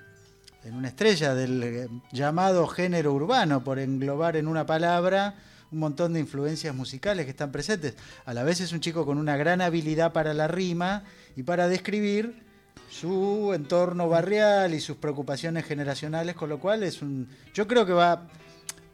[0.63, 5.35] en una estrella del eh, llamado género urbano, por englobar en una palabra
[5.71, 7.95] un montón de influencias musicales que están presentes.
[8.25, 11.03] A la vez es un chico con una gran habilidad para la rima
[11.35, 12.43] y para describir
[12.89, 17.29] su entorno barrial y sus preocupaciones generacionales, con lo cual es un...
[17.53, 18.27] Yo creo que va...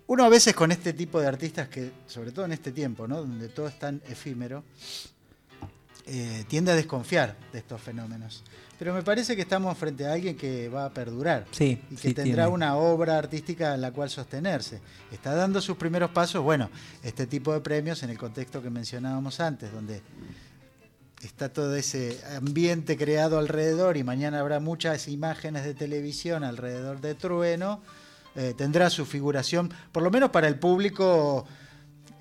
[0.05, 3.17] Uno a veces con este tipo de artistas que, sobre todo en este tiempo, ¿no?
[3.17, 4.63] donde todo es tan efímero,
[6.05, 8.43] eh, tiende a desconfiar de estos fenómenos.
[8.77, 12.09] Pero me parece que estamos frente a alguien que va a perdurar Sí, y que
[12.09, 12.53] sí, tendrá tiene.
[12.53, 14.79] una obra artística en la cual sostenerse.
[15.11, 16.69] Está dando sus primeros pasos, bueno,
[17.01, 20.01] este tipo de premios en el contexto que mencionábamos antes, donde
[21.23, 27.15] está todo ese ambiente creado alrededor y mañana habrá muchas imágenes de televisión alrededor de
[27.15, 27.81] Trueno,
[28.35, 31.47] eh, tendrá su figuración, por lo menos para el público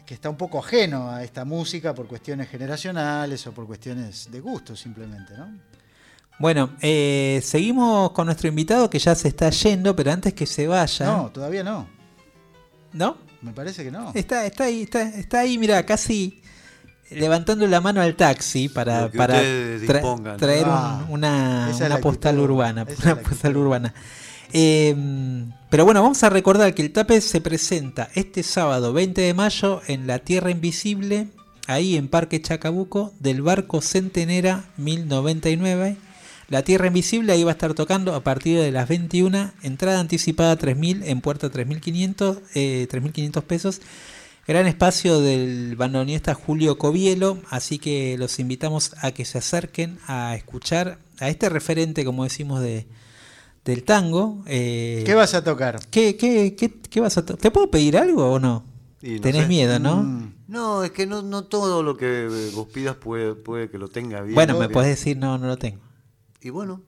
[0.06, 4.40] que está un poco ajeno a esta música por cuestiones generacionales o por cuestiones de
[4.40, 5.75] gusto simplemente, ¿no?
[6.38, 10.66] Bueno, eh, seguimos con nuestro invitado que ya se está yendo, pero antes que se
[10.66, 11.06] vaya.
[11.06, 11.88] No, todavía no.
[12.92, 13.16] ¿No?
[13.42, 14.12] Me parece que no.
[14.14, 16.42] Está, está ahí, está, está ahí, mira, casi
[17.10, 19.40] levantando la mano al taxi para, para
[19.86, 21.66] tra- traer un- Ah, una,
[22.00, 22.82] postal actitud, urbana.
[22.82, 23.94] Una la postal urbana.
[24.52, 29.34] Eh, pero bueno, vamos a recordar que el TAPE se presenta este sábado 20 de
[29.34, 31.28] mayo en la Tierra Invisible,
[31.66, 35.96] ahí en Parque Chacabuco, del barco Centenera 1099.
[36.48, 40.56] La Tierra Invisible ahí va a estar tocando a partir de las 21, entrada anticipada
[40.56, 43.80] 3.000, en puerta 3.500, eh, 3.500 pesos.
[44.46, 50.36] Gran espacio del bandoneonista Julio Covielo, así que los invitamos a que se acerquen a
[50.36, 52.86] escuchar a este referente, como decimos, de,
[53.64, 54.44] del tango.
[54.46, 55.80] eh, ¿Qué vas a tocar?
[55.90, 58.62] ¿qué, qué, qué, qué vas a to- ¿Te puedo pedir algo o no?
[59.00, 59.48] Tenés sé.
[59.48, 59.96] miedo, ¿no?
[60.04, 63.88] Mm, No, es que no, no todo lo que vos pidas puede, puede que lo
[63.88, 64.36] tenga bien.
[64.36, 65.80] bueno, me podés decir, no, no lo tengo.
[66.42, 66.82] Y bueno,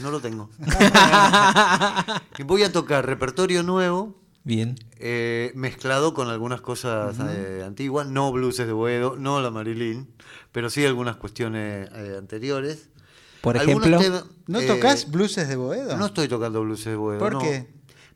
[0.00, 0.50] no lo tengo.
[2.38, 4.76] y voy a tocar repertorio nuevo, Bien.
[4.98, 10.08] eh, mezclado con algunas cosas eh, antiguas, no blueses de Boedo, no la Marilyn,
[10.52, 12.90] pero sí algunas cuestiones eh, anteriores.
[13.40, 15.96] Por ejemplo, temas, ¿No eh, tocas blueses de Boedo?
[15.96, 17.18] No estoy tocando bluses de Boedo.
[17.18, 17.38] ¿Por no.
[17.40, 17.68] qué?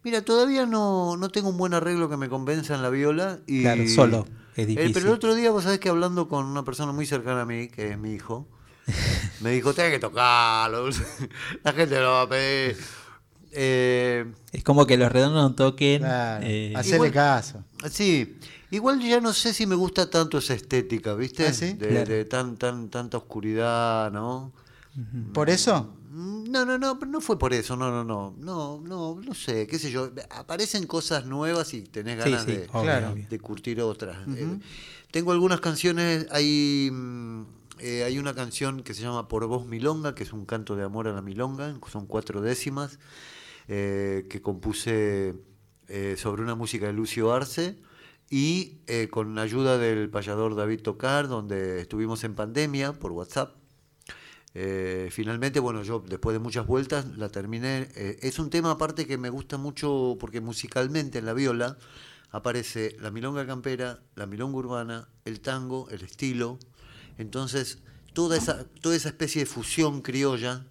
[0.05, 3.41] Mira, todavía no, no tengo un buen arreglo que me convenza en la viola.
[3.49, 4.93] Y, Claro, solo es Eh, difícil.
[4.93, 7.66] pero el otro día, vos sabés que hablando con una persona muy cercana a mí,
[7.68, 8.47] que es mi hijo,
[9.41, 10.89] me dijo, tenés que tocarlo,
[11.64, 12.76] la gente lo va a pedir.
[13.59, 16.03] Eh, es como que los redondos no toquen.
[16.03, 17.64] Claro, eh, hacele igual- caso.
[17.91, 18.37] sí,
[18.70, 21.47] igual ya no sé si me gusta tanto esa estética, ¿viste?
[21.47, 21.72] ¿Ah, sí?
[21.72, 22.07] De, Claro.
[22.12, 24.53] de tan, tan, tanta oscuridad, ¿no?
[25.32, 25.95] ¿Por eso?
[26.11, 29.34] Mm, No, no, no, pero no fue por eso, no, no, no, no, no, no
[29.34, 33.11] sé, qué sé yo, aparecen cosas nuevas y tenés ganas sí, de, obvio, claro.
[33.11, 33.26] obvio.
[33.28, 34.16] de curtir otras.
[34.37, 34.59] Eh,
[35.11, 36.91] tengo algunas canciones, hay,
[37.79, 40.85] eh, hay una canción que se llama Por Vos Milonga, que es un canto de
[40.85, 42.99] amor a la milonga, son cuatro décimas,
[43.68, 45.35] eh, que compuse
[45.89, 47.77] eh, sobre una música de Lucio Arce
[48.29, 48.79] y
[49.11, 53.55] con la ayuda del payador David Tocar, donde estuvimos en pandemia por WhatsApp.
[55.11, 57.89] Finalmente, bueno, yo después de muchas vueltas la terminé.
[57.95, 61.77] Es un tema aparte que me gusta mucho porque musicalmente en la viola
[62.31, 66.59] aparece la milonga campera, la milonga urbana, el tango, el estilo.
[67.19, 67.79] Entonces,
[68.12, 70.67] toda esa, toda esa especie de fusión criolla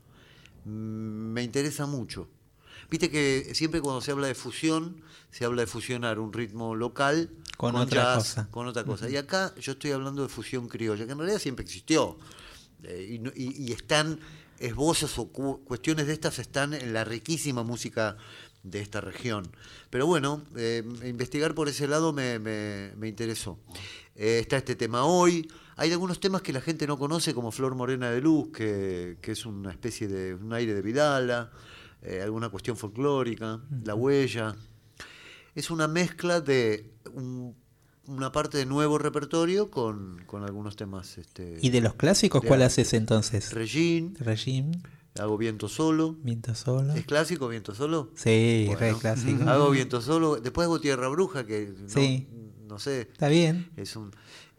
[0.65, 2.27] mm, me interesa mucho.
[2.89, 7.31] Viste que siempre cuando se habla de fusión, se habla de fusionar un ritmo local
[7.57, 8.47] Con otra jazz, cosa.
[8.51, 9.09] con otra cosa.
[9.09, 12.17] Y acá yo estoy hablando de fusión criolla, que en realidad siempre existió.
[12.83, 14.19] Eh, y, no- y- y están
[14.59, 18.17] esbozos o cu- cuestiones de estas están en la riquísima música
[18.63, 19.47] de esta región.
[19.89, 23.57] Pero bueno, eh, investigar por ese lado me, me- me interesó.
[24.15, 25.47] Eh, está este tema hoy.
[25.77, 29.31] Hay algunos temas que la gente no conoce, como Flor Morena de Luz, que, que
[29.33, 31.51] es una especie de un aire de Vidala,
[32.01, 34.55] eh, alguna cuestión folclórica, La Huella.
[35.53, 37.55] Es una mezcla de un-
[38.07, 41.17] una parte de nuevo repertorio con, con algunos temas.
[41.17, 43.51] Este, ¿Y de los clásicos de cuál haces entonces?
[43.51, 44.71] Regine, Regime,
[45.19, 46.15] hago viento solo.
[46.21, 46.93] Viento Solo.
[46.93, 48.11] ¿Es clásico viento solo?
[48.15, 49.49] Sí, Bueno, re clásico.
[49.49, 50.35] Hago viento solo.
[50.35, 51.73] Después hago tierra bruja, que
[52.67, 53.01] no sé.
[53.01, 53.71] Está bien.
[53.75, 54.11] Es un,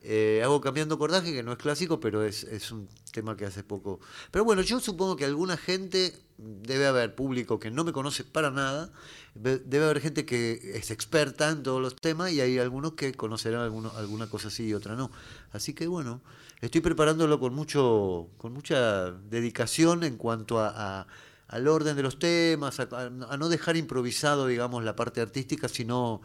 [0.09, 3.65] eh, hago cambiando cordaje, que no es clásico, pero es, es un tema que hace
[3.65, 3.99] poco.
[4.31, 8.51] Pero bueno, yo supongo que alguna gente, debe haber público que no me conoce para
[8.51, 8.93] nada,
[9.35, 13.63] debe haber gente que es experta en todos los temas y hay algunos que conocerán
[13.63, 15.11] alguno- alguna cosa sí y otra no.
[15.53, 16.21] Así que bueno,
[16.61, 21.07] estoy preparándolo con mucho, con mucha dedicación en cuanto a, a-
[21.49, 22.89] al orden de los temas, a-
[23.31, 26.21] a no dejar improvisado, digamos, la parte artística, sino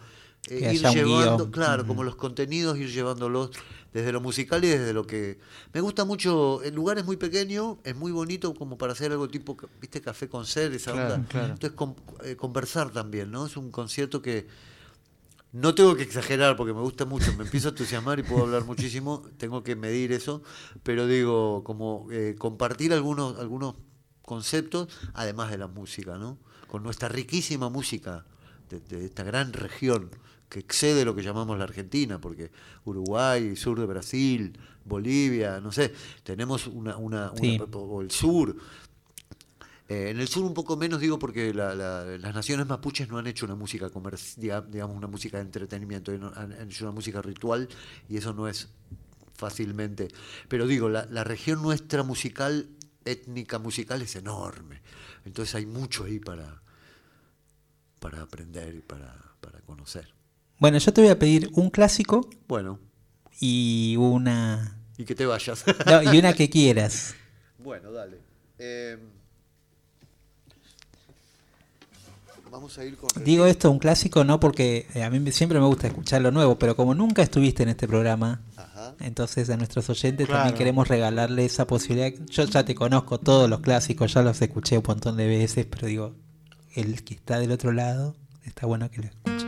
[0.49, 3.51] eh, ir llevando, claro, como los contenidos, ir llevándolos
[3.93, 5.37] desde lo musical y desde lo que...
[5.73, 9.27] Me gusta mucho, el lugar es muy pequeño, es muy bonito como para hacer algo
[9.27, 11.27] tipo, viste, café con ser, esa Claro, onda.
[11.27, 11.53] claro.
[11.53, 13.45] Entonces, con- eh, conversar también, ¿no?
[13.45, 14.47] Es un concierto que...
[15.53, 18.63] No tengo que exagerar porque me gusta mucho, me empiezo a entusiasmar y puedo hablar
[18.63, 20.41] muchísimo, tengo que medir eso,
[20.81, 23.75] pero digo, como eh, compartir algunos, algunos
[24.21, 26.37] conceptos, además de la música, ¿no?
[26.67, 28.25] Con nuestra riquísima música
[28.69, 30.09] de, de esta gran región
[30.51, 32.51] que excede lo que llamamos la Argentina, porque
[32.83, 34.51] Uruguay, sur de Brasil,
[34.83, 35.93] Bolivia, no sé,
[36.23, 37.55] tenemos una, una, Sí.
[37.57, 38.57] una- o el sur,
[39.87, 43.17] eh, en el sur un poco menos digo porque la- la- las naciones mapuches no
[43.17, 47.21] han hecho una música comercial, digamos una música de entretenimiento, han, han hecho una música
[47.21, 47.69] ritual
[48.09, 48.67] y eso no es
[49.33, 50.09] fácilmente.
[50.49, 52.67] Pero digo, la, la región nuestra musical,
[53.05, 54.81] étnica musical es enorme.
[55.23, 56.61] Entonces hay mucho ahí para,
[57.99, 60.13] para aprender y para, para conocer.
[60.61, 62.79] Bueno, yo te voy a pedir un clásico Bueno,
[63.39, 64.77] y una.
[64.95, 65.65] y que te vayas.
[65.87, 67.15] no, y una que quieras.
[67.57, 68.19] bueno, dale.
[68.59, 68.95] Eh,
[72.51, 75.57] Vamos a ir con Digo esto, un clásico, no porque eh, a mí me- siempre
[75.57, 78.93] me gusta escuchar lo nuevo, pero como nunca estuviste en este programa, Ajá.
[78.99, 80.41] entonces a nuestros oyentes Claro.
[80.43, 82.11] también queremos regalarle esa posibilidad.
[82.29, 85.87] Yo ya te conozco todos los clásicos, ya los escuché un montón de veces, pero
[85.87, 86.13] digo,
[86.75, 89.47] el que está del otro lado, está bueno que lo escuche.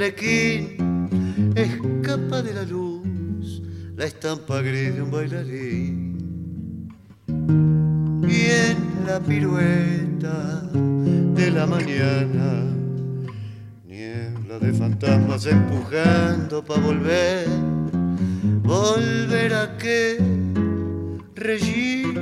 [0.00, 1.06] Arlequín,
[1.54, 3.60] escapa de la luz
[3.96, 6.88] la estampa gris de un bailarín.
[8.26, 12.64] Y en la pirueta de la mañana,
[13.84, 17.46] niebla de fantasmas empujando pa' volver,
[18.62, 20.16] volver a qué,
[21.34, 22.14] Regín.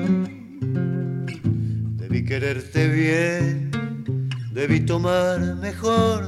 [1.96, 3.70] Debí quererte bien,
[4.52, 6.26] debí tomar mejor,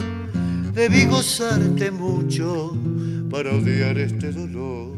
[0.72, 2.76] debí gozarte mucho
[3.30, 4.96] para odiar este dolor.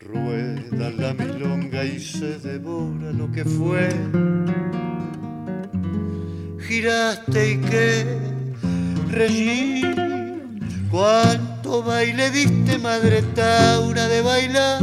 [0.00, 3.88] Rueda la milonga y se devora lo que fue.
[6.66, 8.18] Giraste y qué,
[9.10, 9.82] reí.
[10.90, 14.82] Cuánto baile diste, madre Taura, de bailar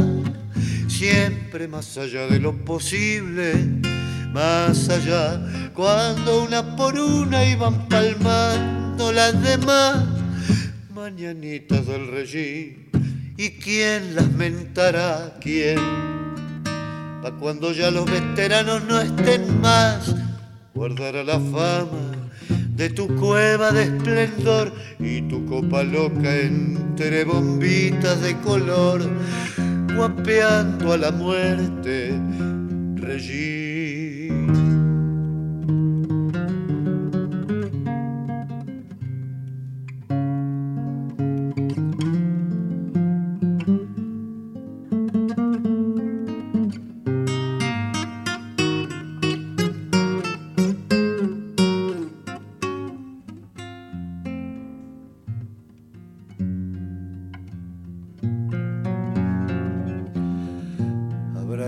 [0.88, 3.54] siempre más allá de lo posible,
[4.32, 5.40] más allá,
[5.74, 10.04] cuando una por una iban palmando las demás
[10.94, 12.90] mañanitas del rey.
[13.36, 15.36] ¿Y quién las mentará?
[15.40, 15.78] ¿Quién?
[17.22, 20.14] Pa' cuando ya los veteranos no estén más,
[20.74, 22.30] guardará la fama
[22.76, 29.02] de tu cueva de esplendor y tu copa loca entre bombitas de color
[29.94, 32.18] guapeando a la muerte,
[32.96, 33.61] Regí.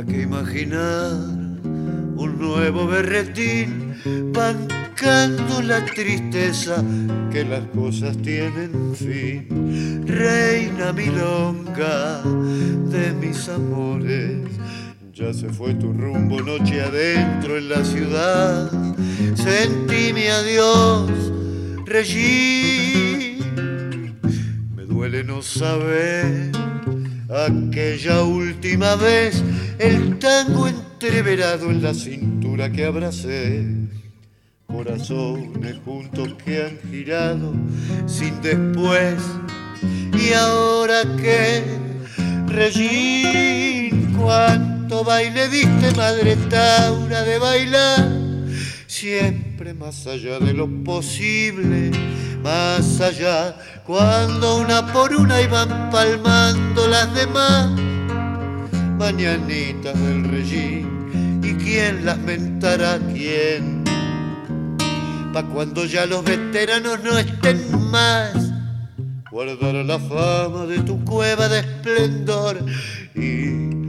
[0.07, 1.13] Que imaginar
[2.17, 3.95] un nuevo berretín
[4.33, 6.83] bancando la tristeza
[7.33, 10.05] que las cosas tienen fin.
[10.07, 14.47] Reina milonga de mis amores,
[15.13, 18.71] ya se fue tu rumbo noche adentro en la ciudad.
[19.35, 21.11] Sentí mi adiós,
[21.87, 23.39] Regí.
[24.75, 26.53] Me duele no saber
[27.29, 29.43] aquella última vez
[29.79, 33.67] el tango entreverado en la cintura que abracé.
[34.67, 37.53] Corazones juntos que han girado
[38.07, 39.17] sin después.
[40.19, 41.63] Y ahora que,
[42.47, 48.25] Regín, cuánto baile diste, madre Taura, de bailar
[48.87, 51.91] siempre más allá de lo posible,
[52.43, 57.84] más allá, cuando una por una iban palmando las demás
[58.97, 63.85] mañanitas del rellín, y quién las mentará, quién,
[65.33, 68.53] pa' cuando ya los veteranos no estén más,
[69.31, 72.65] guardará la fama de tu cueva de esplendor
[73.15, 73.85] y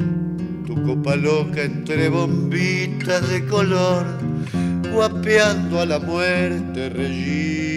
[0.65, 4.05] tu copa loca entre bombitas de color,
[4.91, 7.74] guapeando a la muerte, Regí.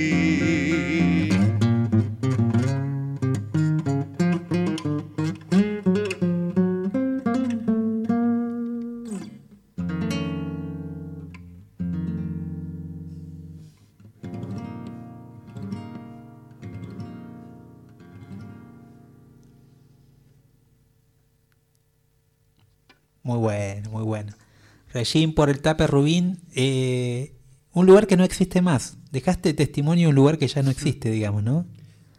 [24.93, 27.35] Regín por el tape Rubín, eh,
[27.73, 28.97] un lugar que no existe más.
[29.11, 31.67] Dejaste testimonio de un lugar que ya no existe, digamos, ¿no?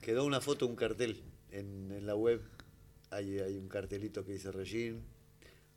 [0.01, 2.41] Quedó una foto, un cartel en, en la web.
[3.11, 5.01] Hay, hay un cartelito que dice Regín,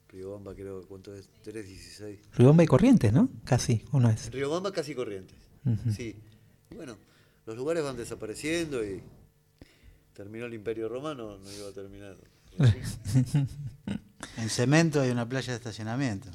[0.08, 1.28] Riobamba, creo, ¿cuánto es?
[1.42, 2.20] 316.
[2.36, 3.30] Ribomba y Corrientes, ¿no?
[3.44, 4.30] Casi, uno es.
[4.30, 5.38] Riobamba casi Corrientes.
[5.96, 6.16] Sí.
[6.74, 6.98] Bueno,
[7.46, 9.00] los lugares van desapareciendo y
[10.12, 12.16] terminó el Imperio Romano, no iba a terminar.
[14.36, 16.28] En cemento hay una playa de estacionamiento.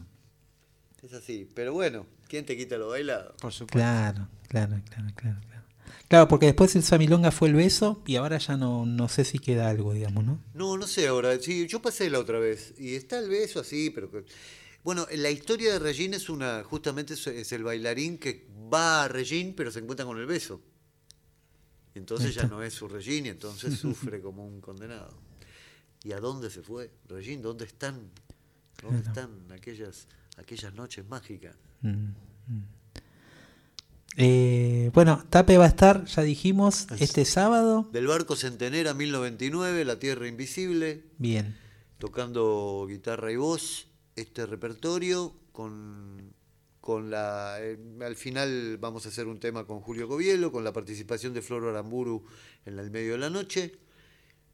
[1.08, 1.50] Es así.
[1.54, 3.36] Pero bueno, ¿quién te quita lo bailado?
[3.42, 3.78] Por supuesto.
[3.80, 5.40] Claro, claro, claro, claro.
[5.42, 5.58] claro.
[6.08, 9.40] Claro, porque después el Samilonga fue el beso y ahora ya no, no sé si
[9.40, 10.40] queda algo, digamos, ¿no?
[10.54, 11.38] No, no sé ahora.
[11.40, 14.24] Sí, yo pasé la otra vez y está el beso así, pero que-
[14.84, 19.08] bueno, la historia de Regine es una, justamente es, es el bailarín que va a
[19.10, 20.62] Regine pero se encuentra con el beso.
[21.94, 25.18] Y entonces ya no es su Regine y entonces sufre como un condenado.
[26.04, 26.90] ¿Y a dónde se fue?
[27.10, 28.10] Regine, ¿dónde están?
[28.82, 31.56] ¿Dónde están aquellas, aquellas noches mágicas?
[31.82, 31.90] Mm,
[32.48, 32.64] mm.
[34.20, 37.88] Eh, bueno, Tape va a estar, ya dijimos, este sábado.
[37.92, 41.56] Del barco Centenera 1099, La Tierra Invisible, Bien.
[42.00, 46.34] tocando guitarra y voz, este repertorio con,
[46.82, 47.58] con la...
[47.60, 51.44] eh, al final vamos a hacer un tema con Julio Covielo, con la participación de
[51.44, 52.26] Flor Aramburu
[52.66, 53.78] en el medio de la noche.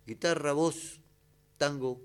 [0.05, 0.99] Guitarra, voz,
[1.57, 2.01] tango,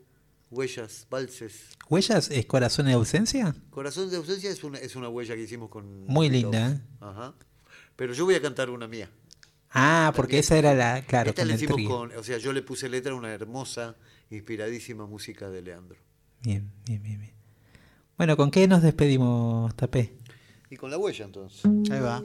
[0.51, 1.77] huellas, valses.
[1.89, 3.55] ¿Huellas es corazón en ausencia?
[3.71, 6.07] Corazón de ausencia es una, es una huella que hicimos con...
[6.07, 6.81] Muy linda, ¿eh?
[7.01, 7.35] Ajá.
[7.97, 9.11] Pero yo voy a cantar una mía.
[9.71, 11.89] Ah, porque esa era la, claro, Esta con la el hicimos trío.
[11.89, 13.97] con, o sea, yo le puse letra a una hermosa,
[14.31, 15.99] inspiradísima música de Leandro.
[16.43, 17.33] Bien, bien, bien, bien.
[18.17, 20.15] Bueno, ¿con qué nos despedimos, Tapé?
[20.71, 21.65] Y con la huella entonces.
[21.91, 22.23] Ahí va.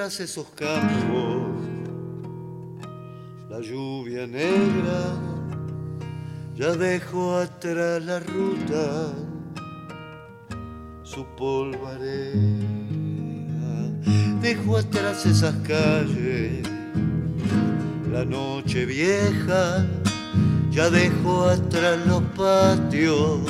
[0.00, 1.42] Atrás esos campos,
[3.50, 5.14] la lluvia negra,
[6.56, 9.12] ya dejo atrás la ruta,
[11.02, 12.32] su polvareda.
[14.40, 16.66] Dejo atrás esas calles,
[18.10, 19.86] la noche vieja,
[20.70, 23.40] ya dejo atrás los patios,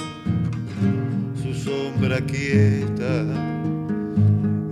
[1.41, 3.60] su sombra quieta.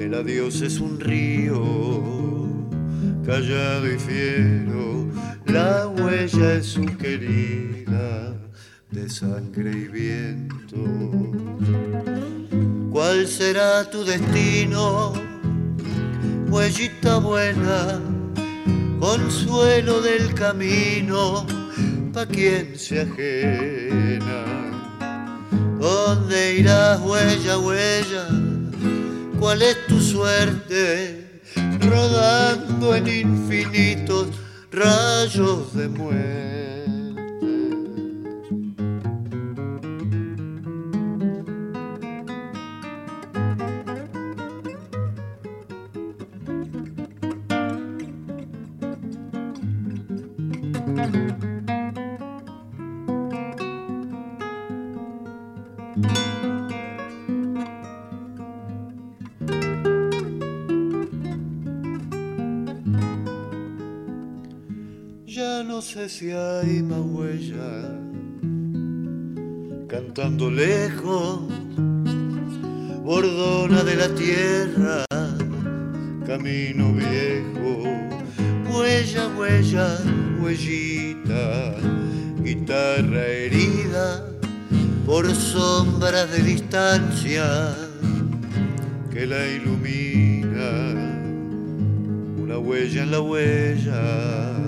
[0.08, 1.62] El adiós es un río,
[3.26, 5.06] callado y fiero.
[5.44, 8.34] La huella es su querida,
[8.90, 10.78] de sangre y viento.
[12.90, 15.12] ¿Cuál será tu destino?
[16.48, 18.00] Huellita buena,
[18.98, 21.46] consuelo del camino,
[22.14, 24.40] pa' quien se ajena.
[25.78, 28.47] ¿Dónde irás, huella, huella?
[29.38, 31.42] ¿Cuál es tu suerte?
[31.80, 34.28] Rodando en infinitos
[34.70, 36.77] rayos de muerte.
[66.08, 68.00] Sé si hay más huella
[69.88, 71.40] cantando lejos,
[73.04, 75.04] bordona de la tierra,
[76.26, 77.84] camino viejo,
[78.70, 79.98] huella, huella,
[80.40, 81.74] huellita,
[82.42, 84.24] guitarra herida
[85.04, 87.74] por sombras de distancia
[89.10, 90.94] que la ilumina,
[92.38, 94.67] una huella en la huella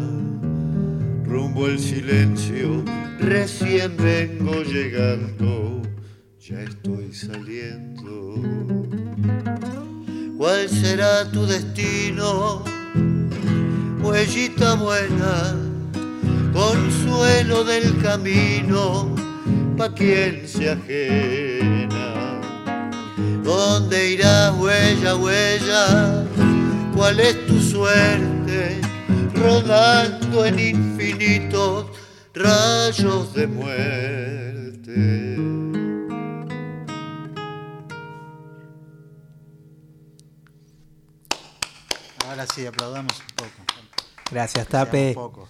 [1.30, 2.84] rumbo al silencio,
[3.20, 5.80] recién vengo llegando,
[6.40, 8.34] ya estoy saliendo.
[10.36, 12.64] ¿Cuál será tu destino?
[14.02, 15.54] Huellita buena,
[16.52, 19.14] consuelo del camino,
[19.76, 22.40] pa' quien se ajena.
[23.44, 26.24] ¿Dónde irás, huella, huella?
[26.92, 28.89] ¿Cuál es tu suerte?
[29.40, 31.86] Rodando en infinitos
[32.34, 35.36] rayos de muerte.
[42.26, 43.50] Ahora sí, aplaudamos un poco.
[44.30, 45.14] Gracias, Tape.
[45.14, 45.48] Bueno,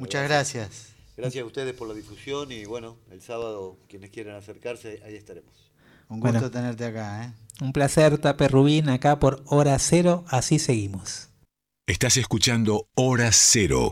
[0.00, 0.88] Muchas gracias.
[1.16, 5.70] Gracias a ustedes por la difusión y bueno, el sábado quienes quieran acercarse, ahí estaremos.
[6.08, 6.50] Un gusto Bueno.
[6.50, 7.24] tenerte acá.
[7.24, 7.32] ¿eh?
[7.62, 10.24] Un placer, Tape Rubín, acá por Hora Cero.
[10.28, 11.28] Así seguimos.
[11.86, 13.90] Estás escuchando Hora Cero.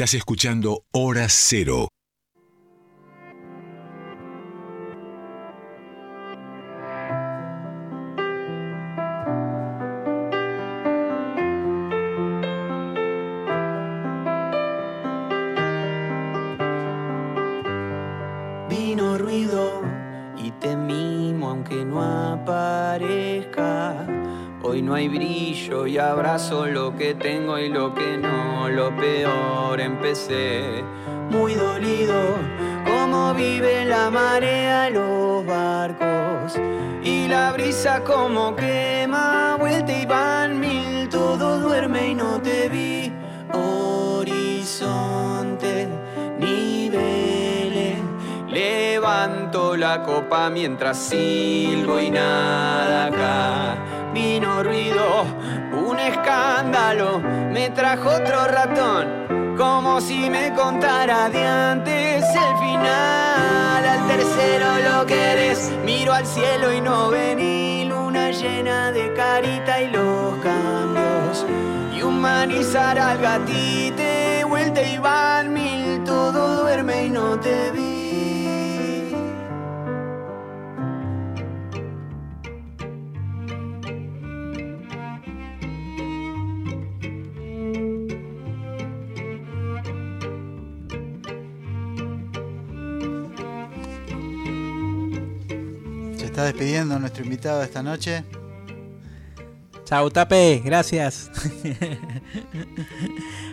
[0.00, 1.88] Estás escuchando Hora Cero.
[25.90, 28.68] Y abrazo lo que tengo y lo que no.
[28.68, 30.84] Lo peor empecé
[31.30, 32.36] muy dolido.
[32.86, 36.56] Como vive la marea, los barcos
[37.02, 39.56] y la brisa como quema.
[39.58, 43.12] Vuelta y van mil, todo duerme y no te vi.
[43.52, 44.78] Horizonte,
[46.38, 47.98] niveles.
[48.46, 53.76] Levanto la copa mientras silbo y nada acá.
[54.12, 55.24] Vino ruido,
[56.10, 63.84] escándalo, me trajo otro ratón, como si me contara de antes el final.
[63.94, 69.90] Al tercero lo querés, miro al cielo y no vení, luna llena de carita y
[69.90, 71.46] los cambios.
[71.94, 77.99] Y humanizar al gatite, vuelta y van mil, todo duerme y no te vi.
[96.40, 98.24] Está despidiendo nuestro invitado esta noche.
[99.84, 101.30] Chau, Tape, gracias.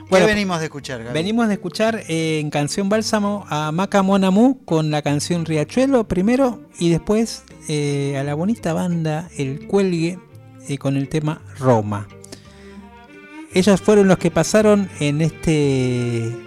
[0.09, 1.13] ¿Qué venimos de escuchar, Gaby?
[1.13, 6.61] Venimos de escuchar eh, en Canción Bálsamo a Maca Monamu con la canción Riachuelo primero
[6.79, 10.17] y después eh, a la bonita banda El Cuelgue
[10.69, 12.07] eh, con el tema Roma.
[13.53, 16.46] Ellos fueron los que pasaron en este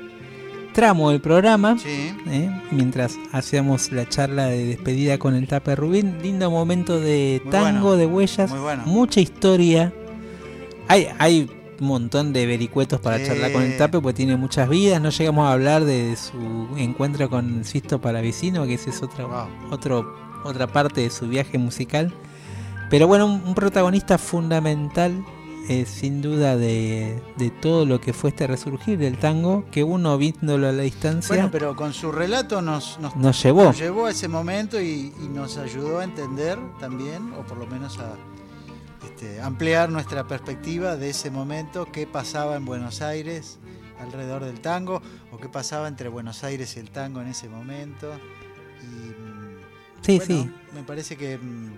[0.73, 2.15] tramo del programa, Sí.
[2.29, 2.51] ¿eh?
[2.71, 6.19] mientras hacíamos la charla de despedida con el Tape Rubín.
[6.23, 8.83] Lindo momento de Muy tango, bueno, de huellas, bueno.
[8.87, 9.93] mucha historia.
[10.89, 13.27] Hay, hay un montón de vericuetos para Sí.
[13.27, 15.01] charlar con el Tape, porque tiene muchas vidas.
[15.01, 19.47] No llegamos a hablar de su encuentro con Sisto Palavicino, que esa es Wow.
[19.71, 20.15] otro,
[20.45, 22.13] otra parte de su viaje musical.
[22.91, 25.25] Pero bueno, un, un protagonista fundamental,
[25.71, 30.19] eh, sin duda, de, de todo lo que fue este resurgir del tango, que uno
[30.19, 33.65] viéndolo a la distancia Bueno, pero con su relato nos, nos, nos llevó.
[33.65, 37.67] nos llevó a ese momento y, y nos ayudó a entender también, o por lo
[37.67, 38.17] menos a
[39.05, 43.59] este, ampliar nuestra perspectiva de ese momento, qué pasaba en Buenos Aires
[44.01, 48.13] alrededor del tango, o qué pasaba entre Buenos Aires y el tango en ese momento.
[48.83, 49.61] Y, mm,
[50.03, 50.51] Sí, bueno, sí.
[50.75, 51.73] Me parece que mm,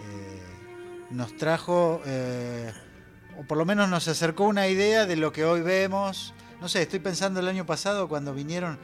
[0.00, 0.42] eh,
[1.10, 2.72] nos trajo, eh,
[3.38, 6.32] o por lo menos nos acercó una idea de lo que hoy vemos.
[6.60, 8.78] No sé, estoy pensando el año pasado cuando vinieron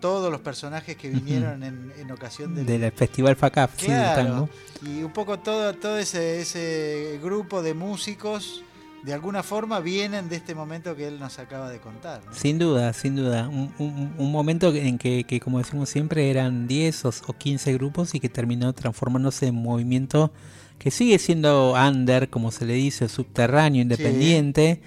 [0.00, 4.22] todos los personajes que vinieron en, en ocasión del, Del Festival FACAF, sí, del Claro,
[4.22, 4.48] tango.
[4.86, 8.62] Y un poco todo, todo ese, ese grupo de músicos,
[9.02, 12.20] de alguna forma, vienen de este momento que él nos acaba de contar.
[12.26, 12.34] ¿no?
[12.34, 13.48] Sin duda, sin duda.
[13.48, 17.72] Un, un- un momento en que, que, como decimos siempre, eran 10 o, o 15
[17.72, 20.30] grupos y que terminó transformándose en movimiento
[20.78, 24.80] que sigue siendo under, como se le dice, subterráneo, independiente,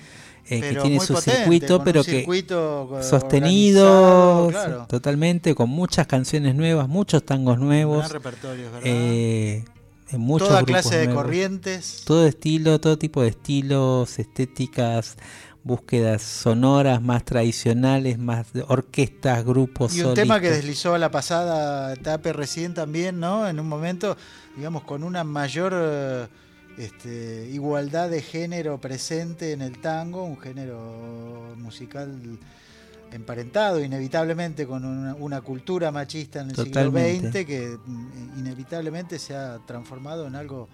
[0.48, 4.86] eh, que tiene su potente, circuito, pero que circuito, sostenido claro.
[4.88, 8.00] totalmente, con muchas canciones nuevas, muchos tangos nuevos.
[8.00, 8.82] Gran repertorio, es verdad.
[8.86, 9.66] eh,
[10.12, 11.24] en muchos Toda grupos clase de nuevos.
[11.24, 12.02] corrientes.
[12.06, 15.18] Todo estilo, todo tipo de estilos, estéticas,
[15.70, 19.96] búsquedas sonoras más tradicionales, más orquestas, grupos.
[19.96, 23.48] Y un tema que deslizó a la pasada Tape recién también, ¿no?
[23.48, 24.18] En un momento,
[24.56, 26.28] digamos, con una mayor eh,
[26.80, 32.40] este, igualdad de género presente en el tango, un género musical
[33.12, 37.32] emparentado inevitablemente con una, una cultura machista en el Totalmente.
[37.32, 40.68] siglo XX que mm, inevitablemente se ha transformado en algo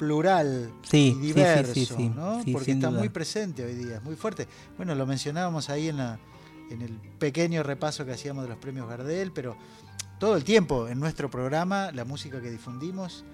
[0.00, 2.40] plural Sí, y diverso, sí, sí, ¿no?
[2.52, 2.98] Porque está duda.
[3.00, 4.48] muy presente hoy día, es muy fuerte.
[4.78, 6.18] Bueno, lo mencionábamos ahí en, la,
[6.70, 9.58] en el pequeño repaso que hacíamos de los premios Gardel, pero
[10.18, 13.26] todo el tiempo en nuestro programa, la música que difundimos,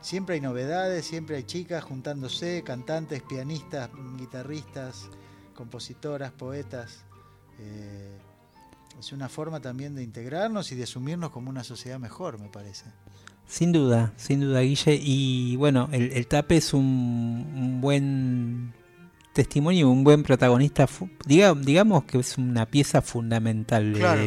[0.00, 5.08] siempre hay novedades, siempre hay chicas juntándose, cantantes, pianistas, guitarristas,
[5.52, 7.00] compositoras, poetas.
[7.58, 8.18] Eh,
[9.00, 12.84] es una forma también de integrarnos y de asumirnos como una sociedad mejor, me parece.
[13.48, 15.00] Sin duda, sin duda, Guille.
[15.02, 18.72] Y bueno, el, el Tape es un, un buen
[19.32, 20.86] testimonio, un buen protagonista.
[21.26, 24.22] diga- digamos que es una pieza fundamental de, Claro.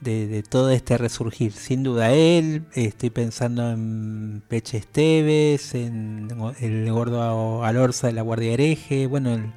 [0.00, 1.52] de- de todo este resurgir.
[1.52, 6.28] Sin duda, él, estoy pensando en Peche Esteves, en
[6.60, 9.52] el gordo Alorza de la Guardia Hereje, bueno, el,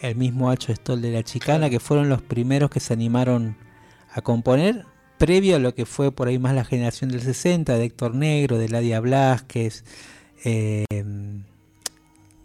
[0.00, 3.56] el mismo Hacho Stoll de la Chicana, que fueron los primeros que se animaron
[4.12, 4.84] a componer,
[5.22, 8.58] previo a lo que fue por ahí más la generación del 60, de Héctor Negro,
[8.58, 9.84] de Ladia Blasquez,
[10.44, 10.84] eh,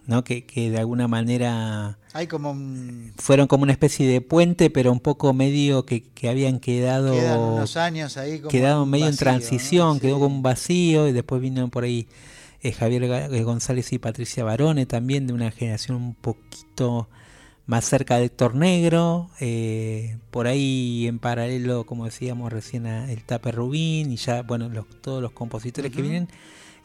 [0.05, 0.23] ¿no?
[0.23, 4.91] que, que de alguna manera Hay como un, fueron como una especie de puente, pero
[4.91, 9.07] un poco medio que, que habían quedado quedan unos años ahí como quedaron un medio
[9.07, 9.99] en transición, ¿no?
[9.99, 12.07] quedó como un vacío y después vino por ahí
[12.61, 17.09] eh, Javier eh, González y Patricia Barone también de una generación un poquito
[17.67, 23.23] más cerca de Héctor Negro, eh, por ahí en paralelo, como decíamos recién, a el
[23.23, 26.29] Tape Rubín y ya, bueno, los, todos los compositores que vienen.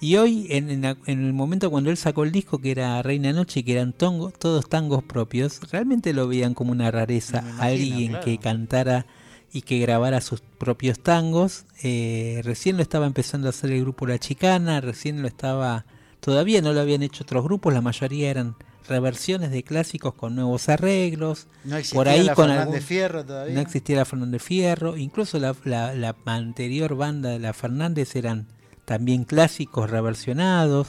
[0.01, 3.65] Y hoy, en, en el momento cuando él sacó el disco, que era Reina Noche,
[3.65, 7.39] que eran tongo- todos tangos propios, realmente lo veían como una rareza.
[7.39, 8.25] Imagino, alguien claro.
[8.25, 9.07] que cantara
[9.53, 11.67] y que grabara sus propios tangos.
[11.85, 15.85] Eh, recién lo estaba empezando a hacer el grupo La Chicana, recién lo estaba...
[16.19, 18.57] Todavía no lo habían hecho otros grupos, la mayoría eran
[18.89, 21.47] reversiones de clásicos con nuevos arreglos.
[21.65, 23.55] No existía por ahí la con Fernández algún- Fierro todavía.
[23.55, 28.47] no existía la Fernández Fierro, incluso la, la- la anterior banda de la Fernández eran
[28.85, 30.89] también clásicos reversionados.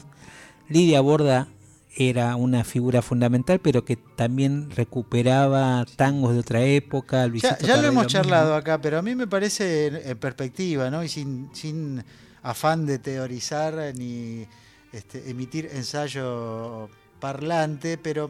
[0.69, 1.47] Lidia Borda
[1.95, 7.17] era una figura fundamental, pero que también recuperaba tangos de otra época.
[7.21, 8.07] Ya, Luisito ya lo hemos mismo.
[8.07, 11.03] charlado acá, pero a mí me parece en, en perspectiva, ¿no?
[11.03, 12.03] Y sin, sin
[12.41, 14.47] afán de teorizar ni
[14.91, 16.89] este, emitir ensayo
[17.27, 18.29] parlante, pero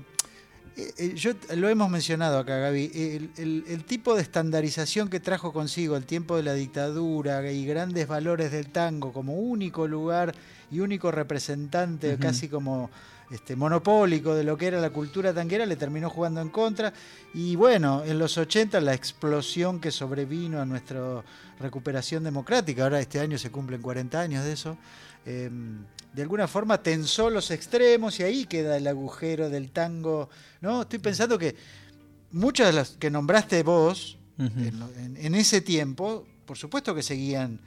[0.76, 2.90] Eh, eh, yo lo hemos mencionado acá, Gaby.
[2.96, 7.64] El, el- el tipo de estandarización que trajo consigo el tiempo de la dictadura y
[7.64, 10.34] grandes valores del tango como único lugar
[10.72, 12.90] y único representante, casi como
[13.30, 16.92] este, monopólico de lo que era la cultura tanguera, le terminó jugando en contra.
[17.36, 21.24] Y bueno, en los 80 la explosión que sobrevino a nuestra
[21.60, 24.76] recuperación democrática, ahora este año se cumplen 40 años de eso,
[25.28, 25.52] eh,
[26.14, 30.30] de alguna forma tensó los extremos y ahí queda el agujero del tango.
[30.62, 30.84] ¿no?
[30.84, 31.56] Estoy pensando que
[32.32, 37.04] muchas de las que nombraste vos en, lo- en- en ese tiempo, por supuesto que
[37.04, 37.60] seguían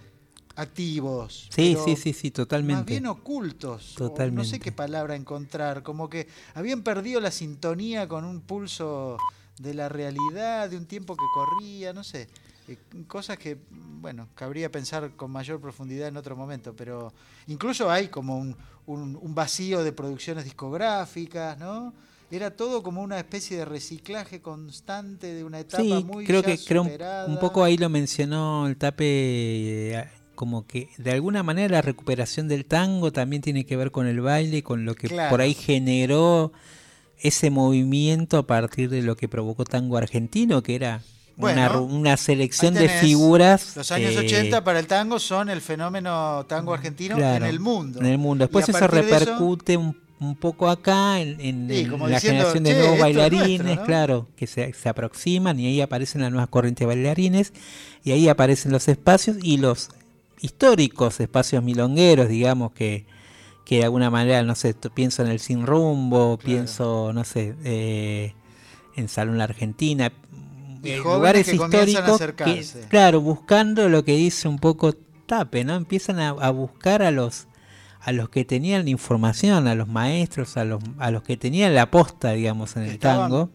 [0.57, 1.49] activos.
[1.55, 2.91] Sí, sí, sí, sí, Más totalmente.
[2.93, 3.83] bien ocultos.
[3.83, 4.61] o no sé Totalmente.
[4.61, 5.83] qué palabra encontrar.
[5.83, 9.19] Como que habían perdido la sintonía con un pulso
[9.59, 12.29] de la realidad, de un tiempo que corría, no sé.
[12.69, 12.77] Eh,
[13.07, 17.13] cosas que, bueno, cabría pensar con mayor profundidad en otro momento, pero
[17.47, 18.57] incluso hay como un,
[18.87, 21.93] un- un vacío de producciones discográficas, ¿no?
[22.31, 26.59] Era todo como una especie de reciclaje constante de una etapa Sí, muy creo que
[26.59, 29.05] creo un- un poco ahí lo mencionó el Tape,
[29.95, 34.07] eh, como que de alguna manera la recuperación del tango también tiene que ver con
[34.07, 35.31] el baile, con lo que Claro.
[35.31, 36.53] por ahí generó
[37.19, 41.03] ese movimiento a partir de lo que provocó tango argentino, que era
[41.37, 43.77] Bueno, una selección de figuras.
[43.77, 47.61] Los años eh, 80 para el tango son el fenómeno tango argentino claro, en el
[47.61, 48.01] mundo.
[48.01, 48.45] En el mundo.
[48.47, 52.65] Después eso repercute un, un poco acá en, en- Sí, en como la diciendo, generación
[52.65, 53.85] de "Che, nuevos bailarines, nuestro, ¿no?
[53.87, 57.53] claro, que se, se aproximan y ahí aparecen las nuevas corrientes de bailarines
[58.03, 59.91] y ahí aparecen los espacios y los
[60.41, 63.05] históricos espacios milongueros, digamos, que,
[63.67, 68.35] que de alguna manera, no sé, pienso en el Sin Rumbo, pienso, no sé, eh,
[68.97, 70.13] en Salón La Argentina,
[70.87, 72.45] Y lugares que comienzan a históricos
[72.83, 74.93] que, claro, buscando lo que dice un poco
[75.27, 75.75] Tape, ¿no?
[75.75, 77.47] Empiezan a, a buscar a los
[78.01, 81.75] a los que tenían la información, a los maestros, a los a los que tenían
[81.75, 83.51] la posta, digamos, en el Estaban tango.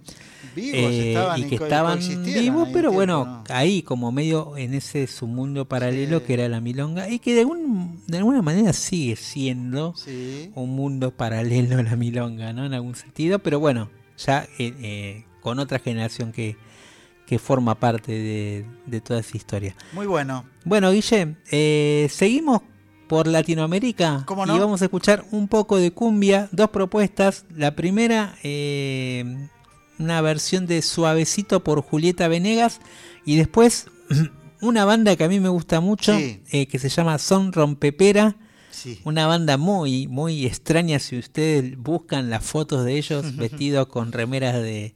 [0.54, 5.64] vivos, eh, estaban y que estaban vivos, pero bueno, ahí como medio en ese submundo
[5.70, 6.26] paralelo Sí.
[6.26, 10.52] que era la milonga y que de, alguna manera sigue siendo Sí.
[10.56, 12.66] un mundo paralelo a la milonga, ¿no?
[12.66, 16.58] En algún sentido, pero bueno, ya eh, eh, con otra generación que,
[17.32, 19.74] que forma parte de, de toda esa historia.
[19.94, 20.44] Muy bueno.
[20.66, 22.60] Bueno, Guille, eh, seguimos
[23.08, 24.54] por Latinoamérica ¿Cómo no?
[24.54, 27.46] y vamos a escuchar un poco de cumbia, dos propuestas.
[27.56, 29.48] La primera, eh,
[29.98, 32.82] una versión de Suavecito por Julieta Venegas
[33.26, 33.88] y después
[34.62, 36.42] una banda que a mí me gusta mucho, Sí.
[36.52, 38.36] eh, que se llama Son Rompepera.
[38.72, 39.00] Sí.
[39.06, 44.56] Una banda muy, muy extraña si ustedes buscan las fotos de ellos vestidos con remeras
[44.62, 44.96] de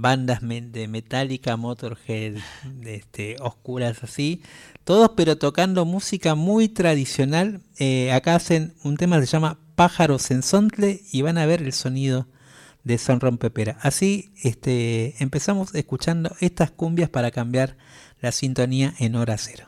[0.00, 2.36] bandas de Metallica, Motorhead,
[2.82, 4.42] este, oscuras así.
[4.84, 7.62] Todos pero tocando música muy tradicional.
[7.78, 11.62] Eh, acá hacen un tema que se llama Pájaros en Sontle y van a ver
[11.62, 12.28] el sonido
[12.84, 13.76] de Son Rompepera.
[13.82, 17.76] Así este, empezamos escuchando estas cumbias para cambiar
[18.20, 19.67] la sintonía en hora cero.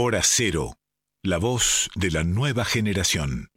[0.00, 0.74] Hora cero.
[1.24, 3.50] La voz de la nueva generación.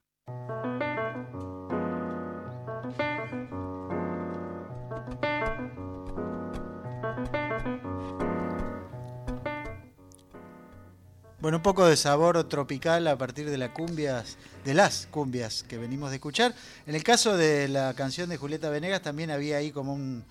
[11.39, 15.77] Bueno, un poco de sabor tropical a partir de la cumbias, de las cumbias que
[15.77, 16.55] venimos de escuchar.
[16.87, 20.23] En el caso de la canción de Julieta Venegas también había ahí como un,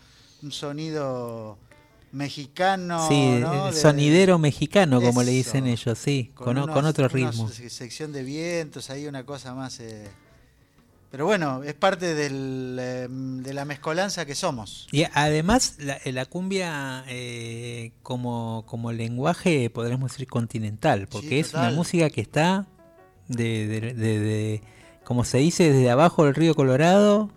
[0.43, 1.57] un sonido
[2.13, 3.07] mexicano.
[3.09, 3.69] sí, ¿no?
[3.69, 7.49] el De- sonidero mexicano, como le dicen ellos, sí, con, unos- con otro ritmo.
[7.49, 9.81] se- sección de vientos, ahí una cosa más.
[9.81, 10.09] eh,
[11.11, 14.87] Pero bueno, es parte del, eh, de la mezcolanza que somos.
[14.93, 21.55] Y además la, la cumbia eh, como, como lenguaje, podríamos decir continental, porque Sí, es
[21.55, 22.67] una música que está
[23.27, 24.63] de, de- de- de-
[25.05, 27.31] como se dice, desde abajo del río Colorado,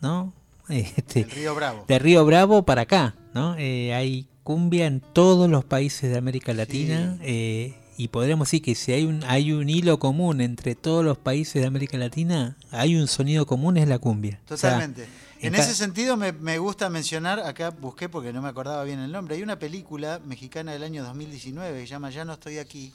[0.00, 0.32] ¿no?
[0.68, 1.84] Este, El Río Bravo.
[1.88, 3.54] de Río Bravo para acá, ¿no?
[3.58, 8.74] Eh, hay cumbia en todos los países de América Latina eh, y podríamos decir que
[8.74, 12.96] si hay un hay un hilo común entre todos los países de América Latina, hay
[12.96, 14.40] un sonido común es la cumbia.
[14.48, 15.06] O sea, Totalmente.
[15.40, 19.12] en ese sentido me, me gusta mencionar, acá busqué porque no me acordaba bien el
[19.12, 22.90] nombre, hay una película mexicana del año 2019 que se llama Ya no estoy aquí,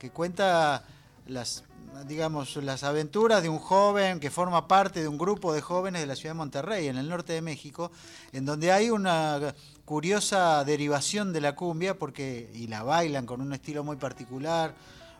[0.00, 0.82] que cuenta
[1.28, 1.62] las
[2.06, 6.06] digamos las aventuras de un joven que forma parte de un grupo de jóvenes de
[6.06, 7.90] la ciudad de Monterrey, en el norte de México,
[8.32, 9.54] en donde hay una
[9.84, 14.74] curiosa derivación de la cumbia porque y la bailan con un estilo muy particular,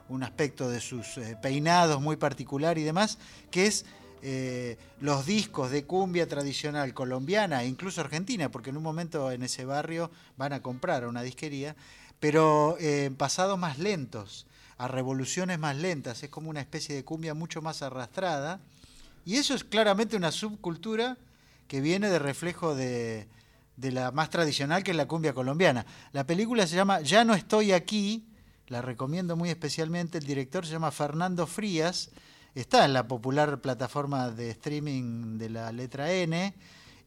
[0.09, 3.19] un aspecto de sus eh, peinados muy particular y demás,
[3.51, 3.85] que es
[4.23, 9.43] eh, los discos de cumbia tradicional colombiana e incluso argentina, porque en un momento en
[9.43, 11.77] ese barrio van a comprar una disquería,
[12.19, 14.47] pero eh, en pasados más lentos,
[14.79, 18.61] a revoluciones más lentas, es como una especie de cumbia mucho más arrastrada,
[19.25, 21.19] y eso es claramente una subcultura
[21.67, 23.29] que viene de reflejo de,
[23.77, 25.85] de la más tradicional, que es la cumbia colombiana.
[26.13, 28.25] La película se llama Ya no estoy aquí,
[28.69, 32.11] la recomiendo muy especialmente, el director se llama Fernando Frías,
[32.55, 36.55] está en la popular plataforma de streaming de la letra N,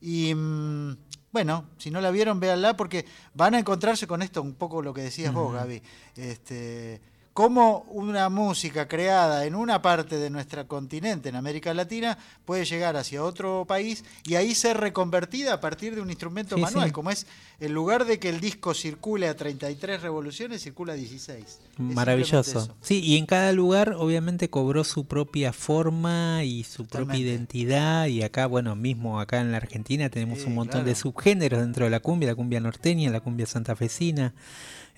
[0.02, 0.98] y mm,
[1.32, 4.94] bueno, si no la vieron, véanla porque van a encontrarse con esto, un poco lo
[4.94, 5.54] que decías vos.
[5.54, 5.82] Gaby.
[6.18, 7.00] Este,
[7.34, 12.98] cómo una música creada en una parte de nuestro continente, en América Latina, puede llegar
[12.98, 16.92] hacia otro país y ahí ser reconvertida a partir de un instrumento Sí, manual, sí.
[16.92, 17.28] como es,
[17.60, 21.46] en lugar de que el disco circule a 33 revoluciones, circula a 16.
[21.46, 22.76] Es Maravilloso.
[22.82, 28.08] Sí, y en cada lugar obviamente cobró su propia forma y su propia identidad.
[28.08, 31.86] Y acá, bueno, mismo acá en la Argentina tenemos Sí, un montón de subgéneros dentro
[31.86, 34.34] de la cumbia, la cumbia norteña, la cumbia santafesina,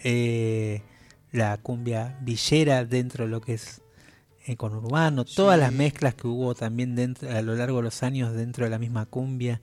[0.04, 0.82] eh,
[1.34, 3.82] la cumbia villera dentro de lo que es
[4.46, 8.34] eh, conurbano, todas las mezclas que hubo también dentro, a lo largo de los años
[8.34, 9.62] dentro de la misma cumbia.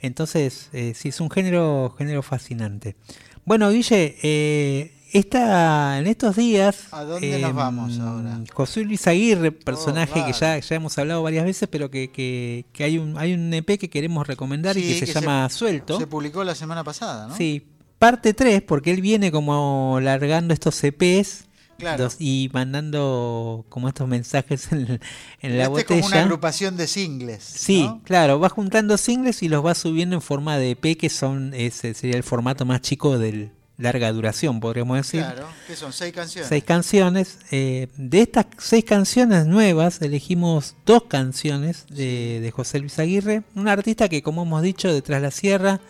[0.00, 2.96] Entonces, eh, sí, es un género, género fascinante.
[3.44, 6.86] Bueno, Guille, eh, esta, en estos días...
[6.92, 8.40] ¿A dónde nos vamos ahora?
[8.52, 12.84] José Luis Aguirre, personaje que ya, ya hemos hablado varias veces, pero que, que, que
[12.84, 15.98] hay, un, hay un EP que queremos recomendar y que se llama Suelto.
[15.98, 17.36] Se publicó la semana pasada, ¿no?
[17.36, 17.66] Sí,
[18.00, 21.44] parte 3, porque él viene como largando estos EPs
[21.78, 22.04] Claro.
[22.04, 25.00] dos- y mandando como estos mensajes en,
[25.40, 26.00] en la Este es botella.
[26.02, 27.42] como una agrupación de singles.
[27.42, 28.02] Sí, ¿no?
[28.04, 31.94] claro, va juntando singles y los va subiendo en forma de EP, que son ese
[31.94, 35.22] sería el formato más chico del larga duración, podríamos decir.
[35.22, 36.48] Claro, que son seis canciones.
[36.50, 37.38] Seis canciones.
[37.50, 43.68] eh, de estas seis canciones nuevas, elegimos dos canciones de, de José Luis Aguirre, un
[43.68, 45.80] artista que, como hemos dicho, de Tras la Sierra,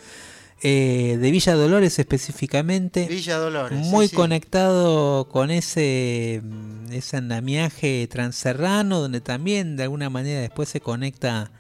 [0.63, 3.79] eh, de Villa Dolores específicamente, Villa Dolores.
[3.79, 4.15] muy sí.
[4.17, 11.51] conectado con ese, mm, ese andamiaje transerrano, donde también de alguna manera después se conecta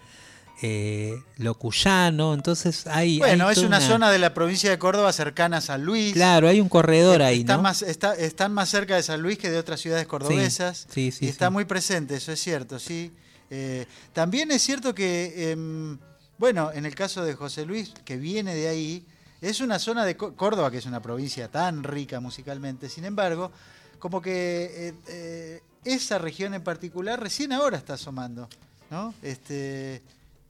[0.62, 3.18] eh, lo cuyano, entonces hay...
[3.18, 6.12] Bueno, hay es una, zona de la provincia de Córdoba cercana a San Luis.
[6.12, 7.62] Claro, hay un corredor ahí, Está ¿no?
[7.62, 10.86] más, está- están más cerca de San Luis que de otras ciudades cordobesas.
[10.92, 13.10] sí, sí, y está muy presente, eso es cierto, sí.
[13.48, 15.98] Eh, también es cierto que, em,
[16.40, 19.04] bueno, en el caso de José Luis, que viene de ahí,
[19.42, 23.52] es una zona de Có- Córdoba, que es una provincia tan rica musicalmente, sin embargo,
[23.98, 28.48] como que eh, eh, esa región en particular recién ahora está asomando,
[28.90, 29.12] ¿no?
[29.22, 30.02] Este,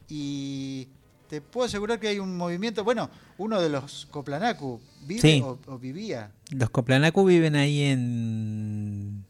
[0.08, 0.86] y
[1.28, 5.40] te puedo asegurar que hay un movimiento, bueno, uno de los Coplanacu vive Sí.
[5.44, 9.24] o, o vivía Los Coplanacu viven ahí en...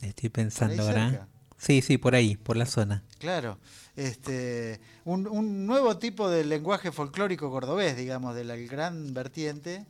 [0.00, 1.10] Estoy pensando ahora.
[1.10, 1.28] cerca.
[1.58, 3.02] Sí, sí, por ahí, por la zona.
[3.18, 3.58] Claro,
[3.96, 9.84] este, un, un nuevo tipo de lenguaje folclórico cordobés, digamos, de la gran vertiente.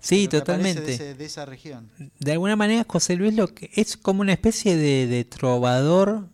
[0.00, 0.80] Sí, totalmente.
[0.82, 1.90] De, ese- de esa región.
[2.18, 6.28] De alguna manera José Luis lo que es como una especie de, de trovador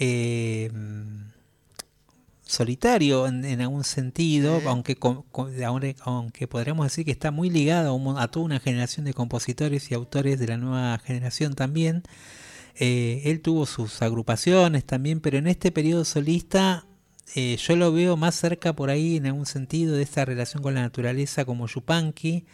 [0.00, 0.70] eh,
[2.44, 4.66] solitario en, en algún sentido, Sí.
[4.66, 9.04] aunque con- con- aunque aunque podríamos decir que está muy ligado a toda una generación
[9.06, 12.02] de compositores y autores de la nueva generación también.
[12.74, 16.86] Eh, él tuvo sus agrupaciones también, pero en este periodo solista
[17.34, 20.74] eh, yo lo veo más cerca por ahí en algún sentido de esta relación con
[20.74, 22.44] la naturaleza como Yupanqui,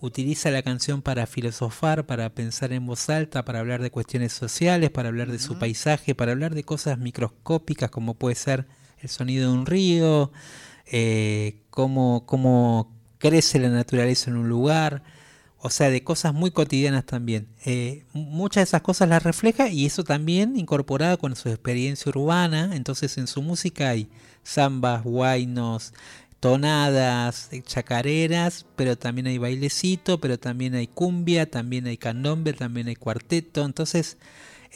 [0.00, 4.90] utiliza la canción para filosofar, para pensar en voz alta, para hablar de cuestiones sociales,
[4.90, 8.66] para hablar de su paisaje, para hablar de cosas microscópicas como puede ser
[8.98, 10.32] el sonido de un río,
[10.86, 15.02] eh, cómo, cómo crece la naturaleza en un lugar,
[15.64, 17.48] o sea, de cosas muy cotidianas también.
[17.64, 22.76] Eh, muchas de esas cosas las refleja y eso también incorporado con su experiencia urbana,
[22.76, 24.10] entonces en su música hay
[24.46, 25.94] zambas, guainos,
[26.38, 32.88] tonadas, eh, chacareras, pero también hay bailecito, pero también hay cumbia, también hay candombe, también
[32.88, 34.18] hay cuarteto, entonces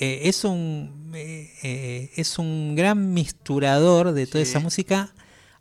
[0.00, 5.12] eh, es un eh, eh, es un gran misturador de toda esa música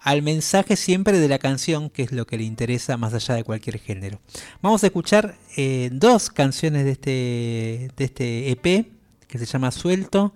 [0.08, 3.44] al mensaje siempre de la canción, que es lo que le interesa más allá de
[3.44, 4.22] cualquier género.
[4.62, 8.88] Vamos a escuchar eh, dos canciones de este, de este EP,
[9.28, 10.34] que se llama Suelto.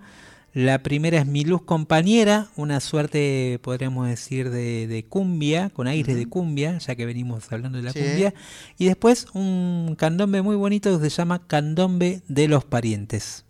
[0.52, 6.14] La primera es Mi Luz Compañera, una suerte, podríamos decir, de, de cumbia, con aire
[6.14, 8.00] de cumbia, ya que venimos hablando de la Sí.
[8.00, 8.34] cumbia.
[8.76, 13.46] Y después un candombe muy bonito que se llama Candombe de los Parientes.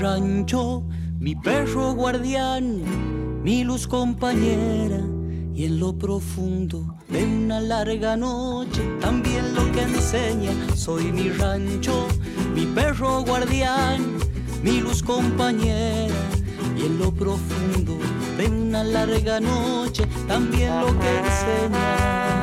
[0.00, 0.82] Rancho,
[1.18, 2.82] mi perro guardián,
[3.44, 5.00] mi luz compañera
[5.54, 10.52] y en lo profundo de una larga noche también lo que enseña.
[10.74, 12.08] Soy mi rancho,
[12.54, 14.16] mi perro guardián,
[14.62, 16.14] mi luz compañera
[16.78, 17.98] y en lo profundo
[18.38, 22.39] de una larga noche también lo que enseña.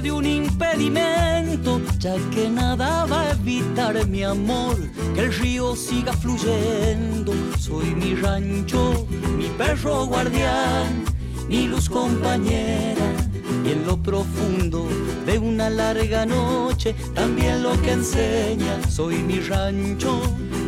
[0.00, 4.76] De un impedimento, ya que nada va a evitar mi amor,
[5.14, 7.32] que el río siga fluyendo.
[7.58, 9.06] Soy mi rancho,
[9.36, 11.04] mi perro guardián,
[11.48, 13.12] mi luz compañera.
[13.64, 14.86] Y en lo profundo
[15.26, 18.80] de una larga noche, también lo que enseña.
[18.88, 20.20] Soy mi rancho,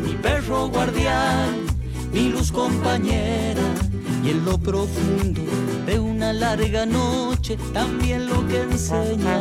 [0.05, 1.67] mi perro guardián,
[2.13, 3.63] mi luz compañera.
[4.25, 5.41] Y en lo profundo
[6.33, 9.41] larga noche, también lo que enseña.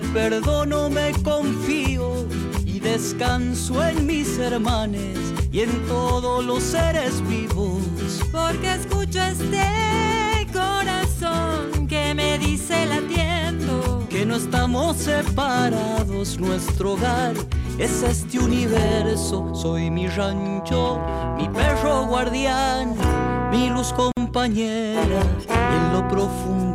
[0.00, 2.26] Me perdono, me confío
[2.64, 5.18] y descanso en mis hermanes
[5.50, 7.82] y en todos los seres vivos.
[8.30, 14.06] Porque escucho este corazón que me dice latiendo.
[14.08, 17.34] Que no estamos separados, nuestro hogar
[17.78, 19.52] es este universo.
[19.54, 21.00] Soy mi rancho,
[21.36, 22.94] mi perro guardián,
[23.50, 25.22] mi luz compañera.
[25.48, 26.67] Y en lo profundo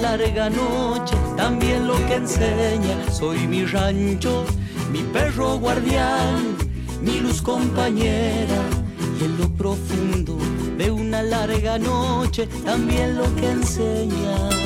[0.00, 2.96] larga noche, también lo que enseña.
[3.10, 4.44] Soy mi rancho,
[4.90, 6.56] mi perro guardián,
[7.02, 8.60] mi luz compañera.
[9.20, 10.38] Y en lo profundo
[10.78, 14.59] de una larga noche, también lo que enseña.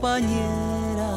[0.00, 1.10] Compañera.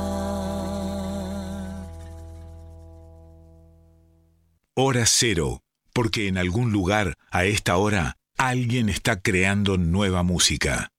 [4.76, 5.62] Hora cero,
[5.94, 10.90] porque en algún lugar, a esta hora, alguien está creando nueva música.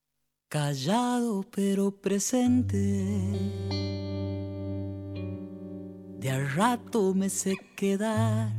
[0.48, 2.77] Callado pero presente.
[6.19, 8.52] De a rato me sé quedar.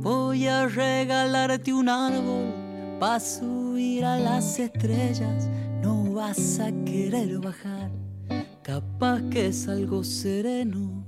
[0.00, 5.48] Voy a regalarte un árbol para subir a las estrellas.
[5.82, 7.90] No vas a querer bajar,
[8.62, 11.04] capaz que es algo sereno.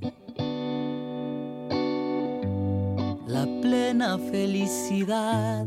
[3.26, 5.66] La plena felicidad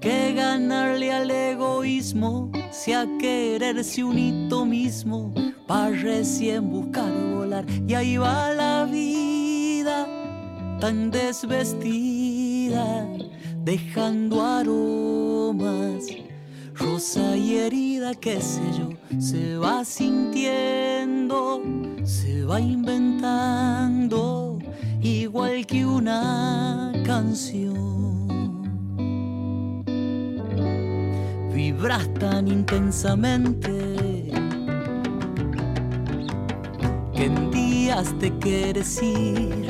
[0.00, 5.32] que ganarle al egoísmo, sea quererse un hito mismo,
[5.66, 7.66] para recién buscar volar.
[7.88, 10.06] Y ahí va la vida
[10.80, 13.08] tan desvestida,
[13.64, 14.44] dejando
[16.74, 21.62] rosa y herida, qué sé yo, se va sintiendo,
[22.04, 24.58] se va inventando,
[25.00, 28.16] igual que una canción.
[31.52, 34.30] Vibras tan intensamente
[37.14, 39.66] que en días te quieres ir.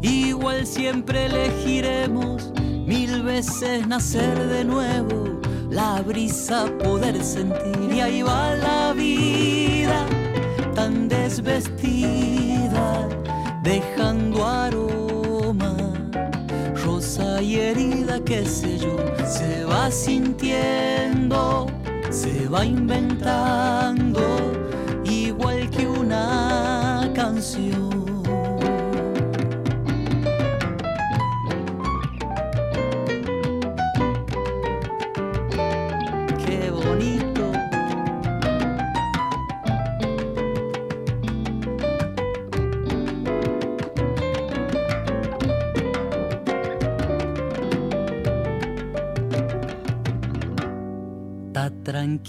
[0.00, 2.51] Igual siempre elegiremos
[2.92, 5.40] mil veces nacer de nuevo,
[5.70, 10.04] la brisa poder sentir y ahí va la vida
[10.74, 13.08] tan desvestida,
[13.62, 15.74] dejando aroma,
[16.84, 18.96] rosa y herida, qué sé yo,
[19.26, 21.68] se va sintiendo,
[22.10, 24.20] se va inventando,
[25.04, 27.91] igual que una canción.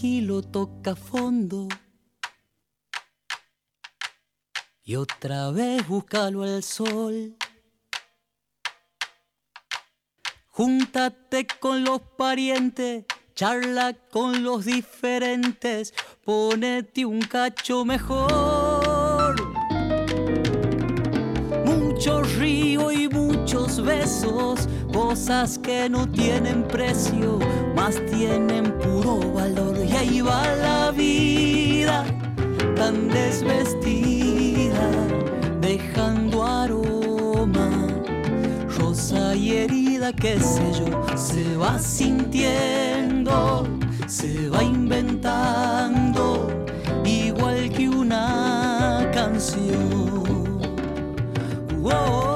[0.03, 1.69] Tranquilo, toca fondo.
[4.84, 7.38] Y otra vez búscalo al sol.
[10.49, 15.93] Júntate con los parientes, charla con los diferentes,
[16.25, 19.35] ponete un cacho mejor.
[21.65, 22.91] Mucho río
[23.53, 27.38] muchos besos, cosas que no tienen precio,
[27.75, 29.77] más tienen puro valor.
[29.77, 32.03] Y ahí va la vida
[32.75, 34.89] tan desvestida,
[35.61, 37.69] dejando aroma,
[38.80, 43.67] rosa y herida, qué sé yo, se va sintiendo,
[44.07, 46.47] se va inventando,
[47.05, 50.34] igual que una canción.
[51.84, 52.32] Oh,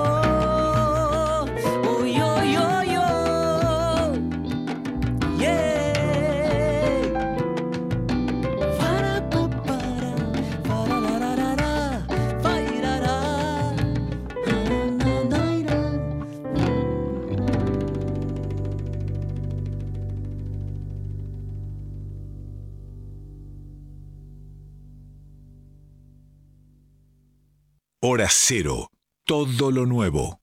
[28.10, 28.90] Hora cero.
[29.26, 30.40] Todo lo nuevo.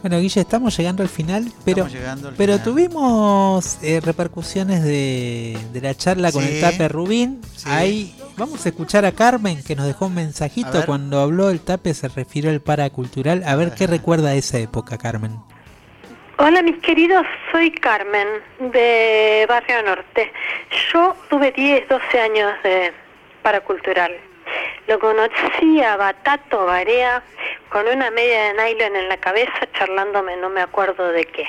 [0.00, 2.64] Bueno, Guille, estamos llegando al final, pero, Estamos llegando al pero final.
[2.64, 6.52] tuvimos eh, repercusiones de, de la charla con Sí.
[6.54, 7.42] el Tape Rubín.
[7.54, 7.68] Sí.
[7.68, 11.92] Ahí vamos a escuchar a Carmen que nos dejó un mensajito cuando habló el Tape,
[11.92, 13.42] se refirió al paracultural.
[13.44, 15.38] A ver qué recuerda de esa época, Carmen.
[16.38, 20.30] Hola mis queridos, soy Carmen de Barrio Norte.
[20.92, 22.92] Yo tuve 10, 12 años de
[23.40, 24.14] paracultural.
[24.86, 27.22] Lo conocí a Batato Barea
[27.70, 31.48] con una media de nylon en la cabeza charlándome, no me acuerdo de qué.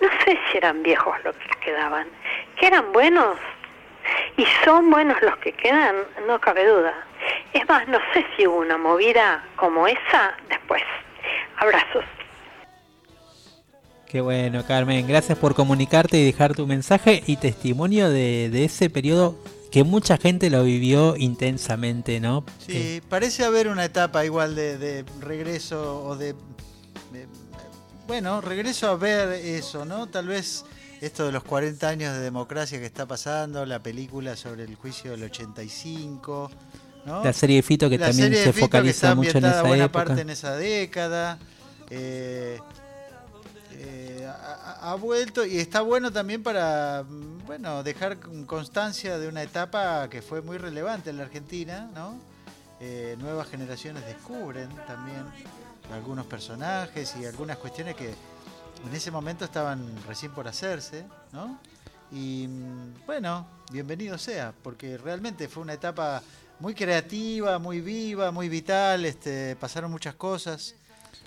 [0.00, 2.08] No sé si eran viejos los que quedaban.
[2.56, 3.38] Que eran buenos
[4.36, 5.94] y son buenos los que quedan,
[6.26, 6.94] no cabe duda.
[7.52, 10.82] Es más, no sé si hubo una movida como esa después.
[11.58, 12.04] Abrazos.
[14.08, 15.06] Qué bueno, Carmen.
[15.06, 19.36] Gracias por comunicarte y dejar tu mensaje y testimonio de, de ese periodo
[19.70, 22.42] que mucha gente lo vivió intensamente, ¿no?
[22.66, 26.32] Sí, parece haber una etapa igual de, de regreso o de,
[27.12, 27.26] de-
[28.06, 30.06] Bueno, regreso a ver eso, ¿no?
[30.06, 30.64] Tal vez
[31.02, 35.10] esto de los 40 años de democracia que está pasando, la película sobre el juicio
[35.10, 36.50] del 85,
[37.04, 37.22] ¿no?
[37.22, 40.04] La serie de Fito que La también serie se focaliza mucho en esa buena época.
[40.06, 41.38] parte en esa década.
[41.90, 42.58] eh,
[43.80, 44.28] eh,
[44.80, 50.08] ha, vuelto y está bueno también para mm, bueno dejar con- constancia de una etapa
[50.10, 52.18] que fue muy relevante en la Argentina, ¿no?
[52.80, 55.24] Eh, nuevas generaciones descubren también
[55.92, 61.58] algunos personajes y algunas cuestiones que en ese momento estaban recién por hacerse, ¿no?
[62.10, 66.22] Y mm, bueno, bienvenido sea, porque realmente fue una etapa
[66.58, 70.74] muy creativa, muy viva, muy vital, este, pasaron muchas cosas.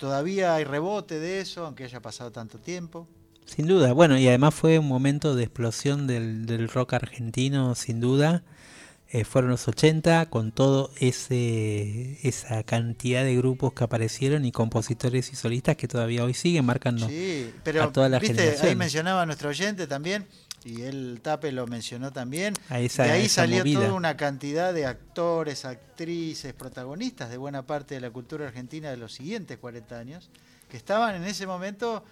[0.02, 3.06] Todavía hay rebote de eso, aunque haya pasado tanto tiempo.
[3.44, 8.00] Sin duda, bueno, y además fue un momento de explosión del, del rock argentino, sin
[8.00, 8.42] duda.
[9.10, 15.32] Eh, fueron los 80 con todo ese esa cantidad de grupos que aparecieron y compositores
[15.32, 19.22] y solistas que todavía hoy siguen marcando Sí, pero a toda la viste, ahí mencionaba
[19.22, 20.26] a nuestro oyente también,
[20.64, 22.54] y él Tape lo mencionó también.
[22.68, 23.80] A esa- de ahí salió movida.
[23.80, 28.96] toda una cantidad de actores, actrices, protagonistas de buena parte de la cultura argentina de
[28.96, 30.30] los siguientes 40 años,
[30.70, 32.04] que estaban en ese momento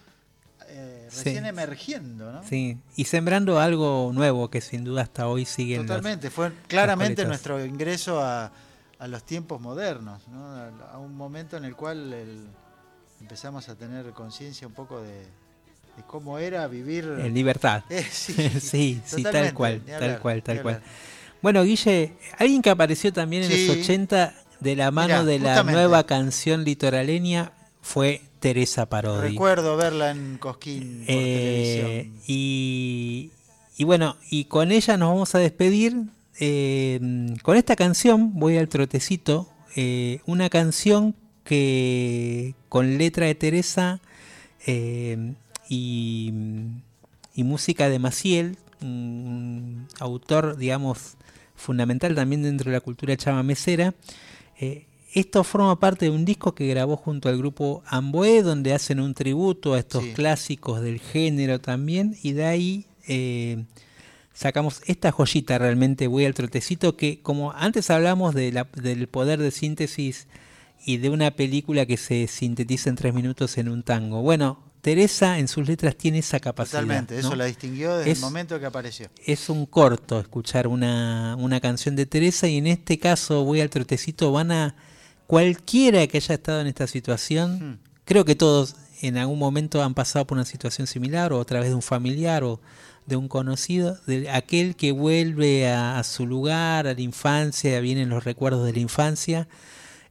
[0.73, 1.17] eh, Sí.
[1.25, 2.43] recién emergiendo, ¿no?
[2.45, 7.25] Sí, y sembrando algo nuevo que sin duda hasta hoy sigue los- Totalmente, fue claramente
[7.25, 8.53] nuestro ingreso a,
[8.99, 10.45] a los tiempos modernos, ¿no?
[10.47, 12.47] a, a un momento en el cual el-
[13.21, 15.27] empezamos a tener conciencia un poco de,
[16.01, 17.85] de cómo era vivir en libertad.
[17.91, 20.83] Eh, sí, sí, sí, tal cual, tal cual, tal cual.
[21.43, 23.67] Bueno, Guille, alguien que apareció también en Sí.
[23.67, 25.73] los 80 de la mano Mirá, de la justamente.
[25.73, 29.29] nueva canción litoraleña fue Teresa Parodi.
[29.31, 32.23] Recuerdo verla en Cosquín por Eh, televisión.
[32.27, 33.31] y,
[33.79, 35.97] y bueno, y con ella nos vamos a despedir.
[36.43, 36.99] eh,
[37.43, 41.15] con esta canción, voy al trotecito, eh, una canción
[41.45, 44.01] que con letra de Teresa
[44.67, 45.35] eh,
[45.71, 46.31] y,
[47.35, 51.15] y música de Maciel, un autor, digamos,
[51.55, 53.95] fundamental también dentro de la cultura chamamecera.
[54.59, 59.01] Eh, esto forma parte de un disco que grabó junto al grupo Amboé, donde hacen
[59.01, 60.13] un tributo a estos Sí.
[60.13, 63.65] clásicos del género también, y de ahí eh,
[64.33, 69.41] sacamos esta joyita realmente, voy al trotecito, que como antes hablamos de la- del poder
[69.41, 70.27] de síntesis
[70.87, 74.23] y de una película que se sintetiza en tres minutos en un tango.
[74.23, 76.81] Bueno, Teresa en sus letras tiene esa capacidad.
[76.81, 79.09] Totalmente, eso la distinguió desde Es- el momento que apareció.
[79.27, 83.69] es un corto escuchar una, una canción de Teresa y en este caso voy al
[83.71, 84.75] trotecito, van a
[85.27, 90.27] cualquiera que haya estado en esta situación, creo que todos en algún momento han pasado
[90.27, 92.61] por una situación similar o a través de un familiar o
[93.07, 98.09] de un conocido, de aquel que vuelve a, a su lugar, a la infancia, vienen
[98.09, 99.49] los recuerdos de la infancia,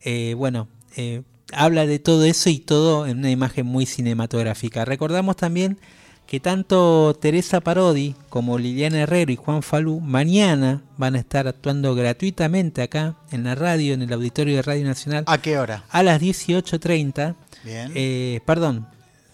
[0.02, 1.22] eh, bueno, eh,
[1.54, 4.86] habla de todo eso y todo en una imagen muy cinematográfica.
[4.86, 5.80] Recordamos también
[6.28, 11.96] que tanto Teresa Parodi como Liliana Herrero y Juan Falú mañana van a estar actuando
[11.96, 15.24] gratuitamente acá en la radio, en el auditorio de Radio Nacional.
[15.28, 15.86] ¿A qué hora?
[15.90, 17.36] A las 18.30.
[17.64, 17.92] Bien.
[17.96, 18.88] Eh, perdón.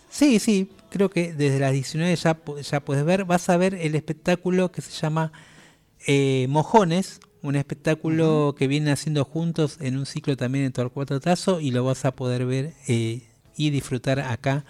[0.09, 3.25] Sí, sí, creo que desde las 19 ya, pu- ya puedes ver.
[3.25, 5.33] Vas a ver el espectáculo que se llama
[6.07, 11.59] eh, Mojones, un espectáculo que vienen haciendo juntos en un ciclo también en Torcuato Tazo
[11.61, 13.21] y lo vas a poder ver eh,
[13.55, 14.65] y disfrutar acá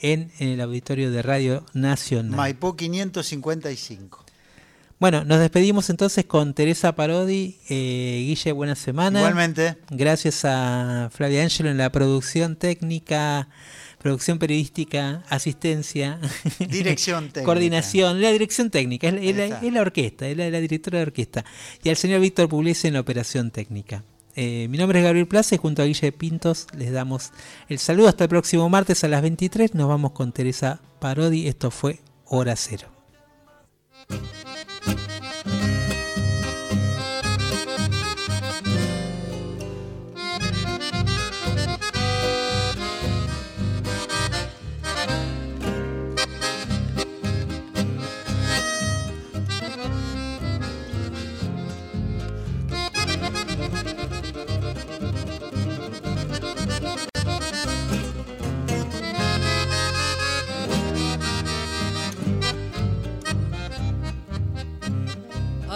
[0.00, 2.36] en, en el auditorio de Radio Nacional.
[2.36, 4.24] Maipú 555.
[5.00, 7.56] Bueno, nos despedimos entonces con Teresa Parodi.
[7.70, 9.20] Eh, Guille, buena semana.
[9.20, 9.78] Igualmente.
[9.88, 13.48] Gracias a Flavia Ángelo en la producción técnica,
[14.02, 16.18] producción periodística, asistencia.
[16.58, 17.44] Dirección técnica.
[17.44, 19.66] Coordinación, la dirección técnica, es, la- es la, está.
[19.66, 21.44] es la orquesta, es la, la directora de orquesta.
[21.82, 24.02] Y al señor Víctor Pugliese en la operación técnica.
[24.36, 27.32] Eh, mi nombre es Gabriel Plaza y junto a Guille Pintos les damos
[27.68, 29.74] el saludo hasta el próximo martes a las 23.
[29.74, 31.48] Nos vamos con Teresa Parodi.
[31.48, 32.88] Esto fue Hora Cero.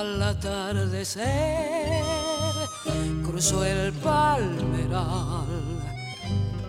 [0.04, 2.04] Al atardecer
[3.24, 5.46] cruzó el palmeral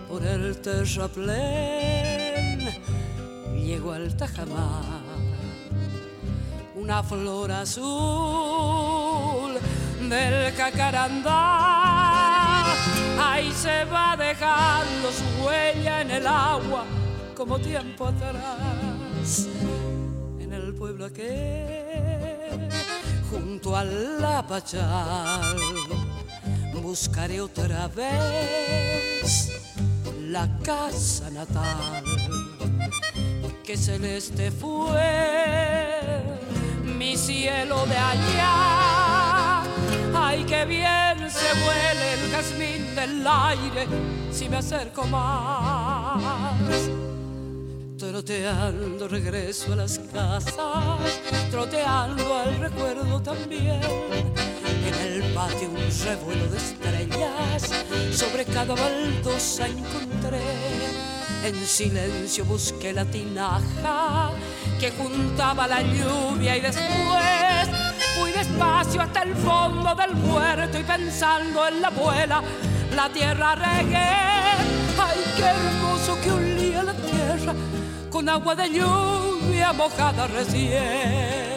[0.08, 1.20] por el terraplén,
[3.54, 5.02] llegó al tajamar,
[6.76, 7.82] una flor azul
[10.08, 11.32] del cacarandá.
[13.20, 16.86] Ahí se va dejando su huella en el agua
[17.36, 19.46] como tiempo atrás
[20.46, 22.70] en el pueblo aquel,
[23.56, 25.56] junto al Lapachal,
[26.82, 29.50] buscaré otra vez
[30.28, 32.04] la casa natal.
[33.64, 36.22] Que celeste fue
[36.98, 39.62] mi cielo de allá.
[40.14, 43.86] Ay, qué bien se huele el jazmín del aire
[44.30, 47.05] si me acerco más
[47.98, 50.52] troteando regreso a las casas,
[51.50, 53.80] troteando al recuerdo también.
[54.86, 57.70] En el patio un revuelo de estrellas,
[58.12, 60.40] sobre cada baldosa encontré.
[61.44, 64.30] En silencio busqué la tinaja
[64.78, 67.68] que juntaba la lluvia y después
[68.18, 72.42] fui despacio hasta el fondo del huerto y pensando en la abuela,
[72.94, 74.10] la tierra regué.
[74.98, 77.54] Ay, qué hermoso que olía la tierra
[78.16, 81.55] con agua de lluvia mojada recién.